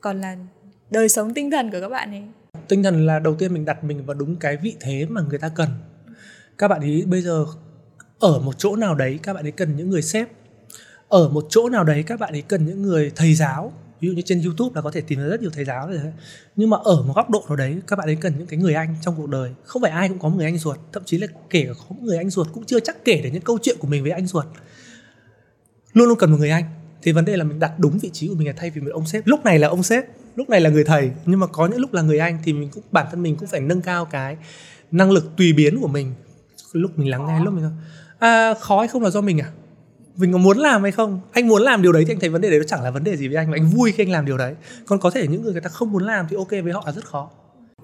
[0.01, 0.37] Còn là
[0.89, 2.23] đời sống tinh thần của các bạn ấy.
[2.67, 5.39] Tinh thần là đầu tiên mình đặt mình vào đúng cái vị thế mà người
[5.39, 5.69] ta cần.
[6.57, 7.45] Các bạn ý bây giờ
[8.19, 10.29] ở một chỗ nào đấy các bạn ấy cần những người sếp
[11.15, 14.13] ở một chỗ nào đấy các bạn ấy cần những người thầy giáo ví dụ
[14.13, 16.11] như trên youtube là có thể tìm ra rất nhiều thầy giáo rồi đấy.
[16.55, 18.73] Nhưng mà ở một góc độ nào đấy các bạn ấy cần những cái người
[18.73, 19.51] anh trong cuộc đời.
[19.63, 21.95] Không phải ai cũng có một người anh ruột thậm chí là kể cả có
[21.95, 24.11] một người anh ruột cũng chưa chắc kể được những câu chuyện của mình với
[24.11, 24.45] anh ruột.
[25.93, 26.63] Luôn luôn cần một người anh.
[27.01, 28.91] Thì vấn đề là mình đặt đúng vị trí của mình là thay vì một
[28.93, 29.27] ông sếp.
[29.27, 30.05] Lúc này là ông sếp
[30.35, 31.11] lúc này là người thầy.
[31.25, 33.47] Nhưng mà có những lúc là người anh thì mình cũng bản thân mình cũng
[33.47, 34.37] phải nâng cao cái
[34.91, 36.13] năng lực tùy biến của mình.
[36.71, 37.69] Lúc mình lắng nghe lúc mình
[38.19, 39.51] à, khó hay không là do mình à?
[40.17, 41.21] Mình có muốn làm hay không?
[41.31, 43.03] Anh muốn làm điều đấy thì anh thấy vấn đề đấy nó chẳng là vấn
[43.03, 44.55] đề gì với anh mà anh vui khi anh làm điều đấy.
[44.85, 46.91] Còn có thể những người người ta không muốn làm thì ok với họ là
[46.91, 47.29] rất khó.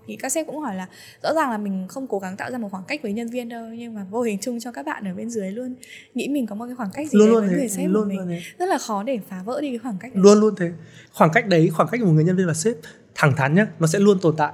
[0.07, 0.88] Thì các sếp cũng hỏi là
[1.23, 3.49] rõ ràng là mình không cố gắng tạo ra một khoảng cách với nhân viên
[3.49, 5.75] đâu nhưng mà vô hình chung cho các bạn ở bên dưới luôn
[6.13, 8.03] nghĩ mình có một cái khoảng cách gì luôn luôn với thế, người sếp luôn
[8.03, 8.17] của mình.
[8.17, 8.41] luôn thế.
[8.59, 10.23] rất là khó để phá vỡ đi cái khoảng cách đấy.
[10.23, 10.71] luôn luôn thế.
[11.13, 12.75] Khoảng cách đấy khoảng cách của một người nhân viên và sếp
[13.15, 14.53] thẳng thắn nhá nó sẽ luôn tồn tại.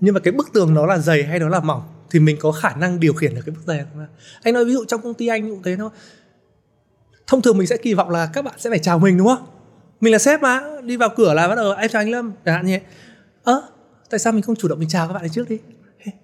[0.00, 2.52] Nhưng mà cái bức tường nó là dày hay nó là mỏng thì mình có
[2.52, 4.06] khả năng điều khiển được cái bức tường.
[4.42, 5.90] Anh nói ví dụ trong công ty anh cũng thế thôi
[7.28, 9.46] thông thường mình sẽ kỳ vọng là các bạn sẽ phải chào mình đúng không?
[10.00, 12.54] Mình là sếp mà đi vào cửa là bắt đầu em chào anh lâm chẳng
[12.54, 12.78] hạn như
[13.42, 13.62] ơ
[14.10, 15.58] tại sao mình không chủ động mình chào các bạn ấy trước đi?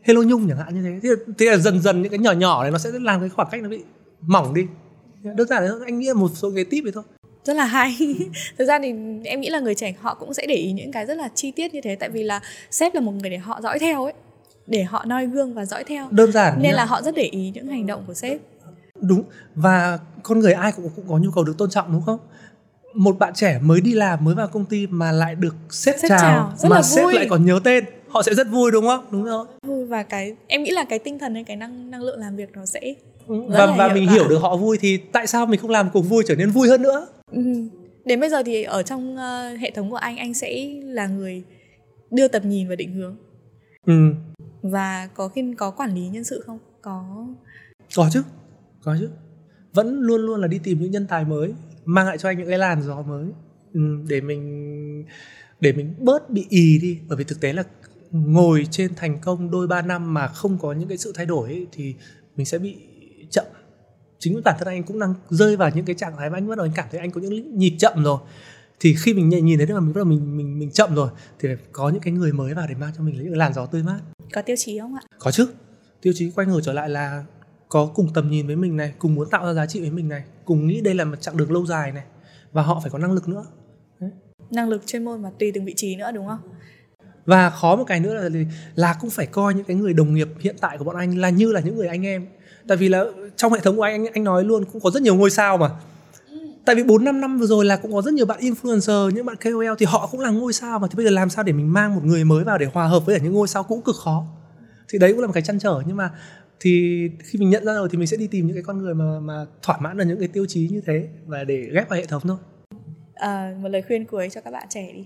[0.02, 1.00] Hello nhung chẳng hạn như thế.
[1.02, 3.48] Thì, thì là dần dần những cái nhỏ nhỏ này nó sẽ làm cái khoảng
[3.50, 3.82] cách nó bị
[4.20, 4.62] mỏng đi.
[5.22, 7.05] Đơn giản là anh nghĩ là một số cái tip đấy thôi.
[7.44, 7.96] Rất là hay.
[8.59, 8.94] Thực ra thì
[9.24, 11.50] em nghĩ là người trẻ họ cũng sẽ để ý những cái rất là chi
[11.50, 12.40] tiết như thế tại vì là
[12.70, 14.12] sếp là một người để họ dõi theo ấy
[14.66, 16.09] để họ noi gương và dõi theo.
[16.11, 16.76] Đơn giản nên nhá.
[16.76, 18.38] là họ rất để ý những hành động của sếp
[19.09, 19.22] đúng.
[19.55, 22.18] Và con người ai cũng cũng có nhu cầu được tôn trọng đúng không?
[22.94, 26.09] Một bạn trẻ mới đi làm mới vào công ty mà lại được sếp, Sếp
[26.09, 27.14] chào, chào, rất mà là sếp vui.
[27.14, 29.05] lại còn nhớ tên họ sẽ rất vui đúng không?
[29.11, 29.46] Đúng rồi.
[29.66, 32.36] Vui và cái em nghĩ là cái tinh thần hay cái năng năng lượng làm
[32.36, 32.94] việc nó sẽ
[33.28, 36.24] và và mình hiểu được họ vui thì tại sao mình không làm cuộc vui
[36.26, 37.07] trở nên vui hơn nữa?
[37.32, 37.40] Ừ.
[38.05, 41.42] đến bây giờ thì ở trong uh, hệ thống của anh anh sẽ là người
[42.11, 43.16] đưa tầm nhìn và định hướng.
[43.86, 44.14] Ừ.
[44.62, 46.59] và có khi có quản lý nhân sự không?
[46.82, 47.26] Có.
[47.96, 48.22] Có chứ
[48.85, 49.09] có chứ.
[49.72, 51.55] Vẫn luôn luôn là đi tìm những nhân tài mới
[51.85, 53.26] mang lại cho anh những cái làn gió mới.
[53.74, 55.05] Ừ, để mình
[55.61, 56.99] để mình bớt bị ì đi.
[57.09, 57.64] Bởi vì thực tế là
[58.11, 61.49] ngồi trên thành công đôi ba năm mà không có những cái sự thay đổi
[61.49, 61.95] ấy, thì
[62.37, 62.76] mình sẽ bị
[63.30, 63.45] chậm.
[64.18, 66.59] Chính bản thân anh cũng đang rơi vào những cái trạng thái mà anh bắt
[66.59, 68.18] đầu anh cảm thấy anh có những nhịp chậm rồi.
[68.80, 71.11] Thì khi mình nhìn thấy được là mình bắt đầu mình mình mình chậm rồi
[71.39, 73.66] thì phải có những cái người mới vào để mang cho mình những làn gió
[73.66, 74.01] tươi mát.
[74.32, 75.01] Có tiêu chí không ạ?
[75.18, 75.49] Có chứ.
[76.03, 77.24] Tiêu chí quay ngược trở lại là
[77.68, 80.08] có cùng tầm nhìn với mình này cùng muốn tạo ra giá trị với mình
[80.08, 82.04] này cùng nghĩ đây là một chặng đường lâu dài này
[82.52, 83.44] và họ phải có năng lực nữa.
[84.00, 84.10] Đấy.
[84.50, 86.38] năng lực chuyên môn mà tùy từng vị trí nữa đúng không?
[87.26, 88.28] Và khó một cái nữa là
[88.74, 91.30] là cũng phải coi những cái người đồng nghiệp hiện tại của bọn anh là
[91.30, 92.26] như là những người anh em.
[92.68, 93.04] Tại vì là
[93.36, 95.70] trong hệ thống của anh anh nói luôn cũng có rất nhiều ngôi sao mà.
[96.64, 99.26] Tại vì 4 5 năm vừa rồi là cũng có rất nhiều bạn influencer, những
[99.26, 100.88] bạn KOL thì họ cũng là ngôi sao mà.
[100.90, 103.06] Thì bây giờ làm sao để mình mang một người mới vào để hòa hợp
[103.06, 104.26] với những ngôi sao cũ cực khó.
[104.88, 106.10] Thì đấy cũng là một cái chăn trở nhưng mà
[106.61, 108.94] thì khi mình nhận ra rồi thì mình sẽ đi tìm những cái con người
[108.94, 111.98] mà mà thỏa mãn được những cái tiêu chí như thế và để ghép vào
[111.98, 112.36] hệ thống thôi.
[113.14, 115.05] À, một lời khuyên cuối cho các bạn trẻ đi.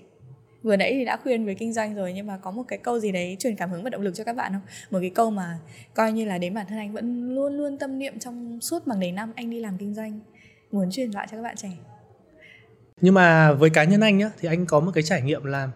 [0.63, 3.01] Vừa nãy thì đã khuyên về kinh doanh rồi nhưng mà có một cái câu
[3.01, 4.63] gì đấy truyền cảm hứng và động lực cho các bạn không?
[4.91, 5.59] Một cái câu mà
[5.95, 9.01] coi như là đến bản thân anh vẫn luôn luôn tâm niệm trong suốt bằng
[9.01, 10.21] đầy năm anh đi làm kinh doanh
[10.73, 11.71] muốn truyền lại cho các bạn trẻ.
[13.01, 15.71] Nhưng mà với cá nhân anh nhá thì anh có một cái trải nghiệm là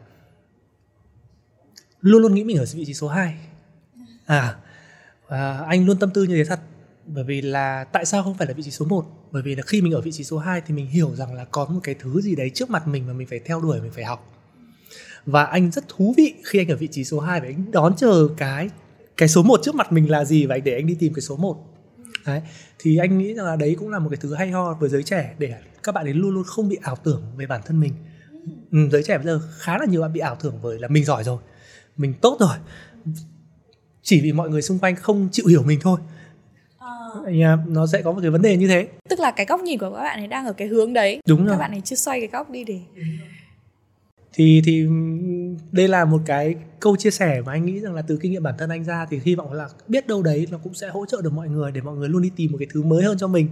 [2.01, 3.35] luôn luôn nghĩ mình ở vị trí số 2
[4.27, 4.57] à
[5.33, 6.61] và anh luôn tâm tư như thế thật.
[7.07, 9.63] Bởi vì là tại sao không phải là vị trí số 1 bởi vì là
[9.63, 11.95] khi mình ở vị trí số 2 thì mình hiểu rằng là có một cái
[11.95, 14.31] thứ gì đấy trước mặt mình mà mình phải theo đuổi mình phải học.
[15.27, 17.97] Và anh rất thú vị khi anh ở vị trí số 2 và anh đón
[17.97, 18.71] chờ cái
[19.17, 21.23] cái số 1 trước mặt mình là gì và anh để anh đi tìm cái
[21.23, 21.57] số 1
[22.27, 22.43] đấy
[22.79, 25.03] thì anh nghĩ rằng là đấy cũng là một cái thứ hay ho với giới
[25.03, 27.93] trẻ để các bạn ấy luôn luôn không bị ảo tưởng về bản thân mình.
[28.73, 31.05] Ừ, giới trẻ bây giờ khá là nhiều bạn bị ảo tưởng với là mình
[31.05, 31.39] giỏi rồi
[31.97, 32.57] mình tốt rồi
[34.03, 36.01] chỉ vì mọi người xung quanh không chịu hiểu mình thôi.
[36.79, 37.57] À.
[37.67, 38.89] nó sẽ có một cái vấn đề như thế.
[39.09, 41.21] Tức là cái góc nhìn của các bạn ấy đang ở cái hướng đấy.
[41.29, 41.55] Đúng rồi.
[41.55, 42.81] các bạn ấy chưa xoay cái góc đi để
[44.33, 44.87] thì thì
[45.73, 48.43] đây là một cái câu chia sẻ mà anh nghĩ rằng là từ kinh nghiệm
[48.43, 51.07] bản thân anh ra thì hy vọng là biết đâu đấy nó cũng sẽ hỗ
[51.07, 53.19] trợ được mọi người để mọi người luôn đi tìm một cái thứ mới hơn
[53.19, 53.49] cho mình.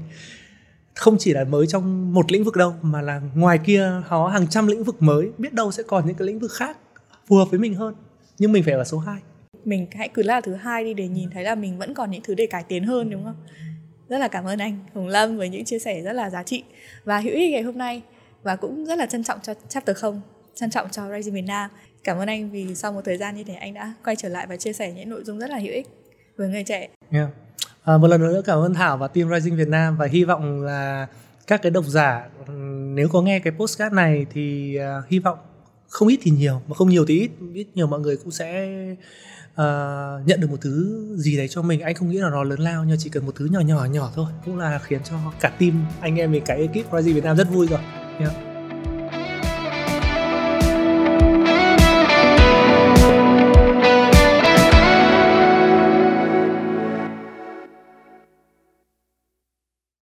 [0.95, 4.47] Không chỉ là mới trong một lĩnh vực đâu mà là ngoài kia có hàng
[4.47, 6.79] trăm lĩnh vực mới biết đâu sẽ còn những cái lĩnh vực khác
[7.27, 7.95] phù hợp với mình hơn.
[8.39, 9.21] Nhưng mình phải ở số 2
[9.65, 12.23] mình hãy cứ là thứ hai đi để nhìn thấy là mình vẫn còn những
[12.25, 13.37] thứ để cải tiến hơn đúng không
[14.09, 16.65] rất là cảm ơn anh Hùng Lâm với những chia sẻ rất là giá trị
[17.05, 18.03] và hữu ích ngày hôm nay
[18.43, 20.21] và cũng rất là trân trọng cho chapter không
[20.55, 21.71] trân trọng cho Rising Việt Nam.
[22.05, 24.47] Cảm ơn anh vì sau một thời gian như thế anh đã quay trở lại
[24.47, 25.87] và chia sẻ những nội dung rất là hữu ích
[26.37, 26.89] với người trẻ.
[27.11, 27.29] Yeah.
[27.85, 30.63] À, một lần nữa cảm ơn Thảo và team Rising Việt Nam và hy vọng
[30.63, 31.07] là
[31.47, 32.29] các cái độc giả
[32.95, 35.39] nếu có nghe cái postcard này thì uh, hy vọng
[35.89, 38.69] không ít thì nhiều mà không nhiều thì ít ít nhiều mọi người cũng sẽ
[39.61, 42.61] uh, nhận được một thứ gì đấy cho mình anh không nghĩ là nó lớn
[42.61, 45.49] lao nhưng chỉ cần một thứ nhỏ nhỏ nhỏ thôi cũng là khiến cho cả
[45.49, 47.81] team anh em mình cả ekip Rising Việt Nam rất vui rồi
[48.19, 48.50] yeah.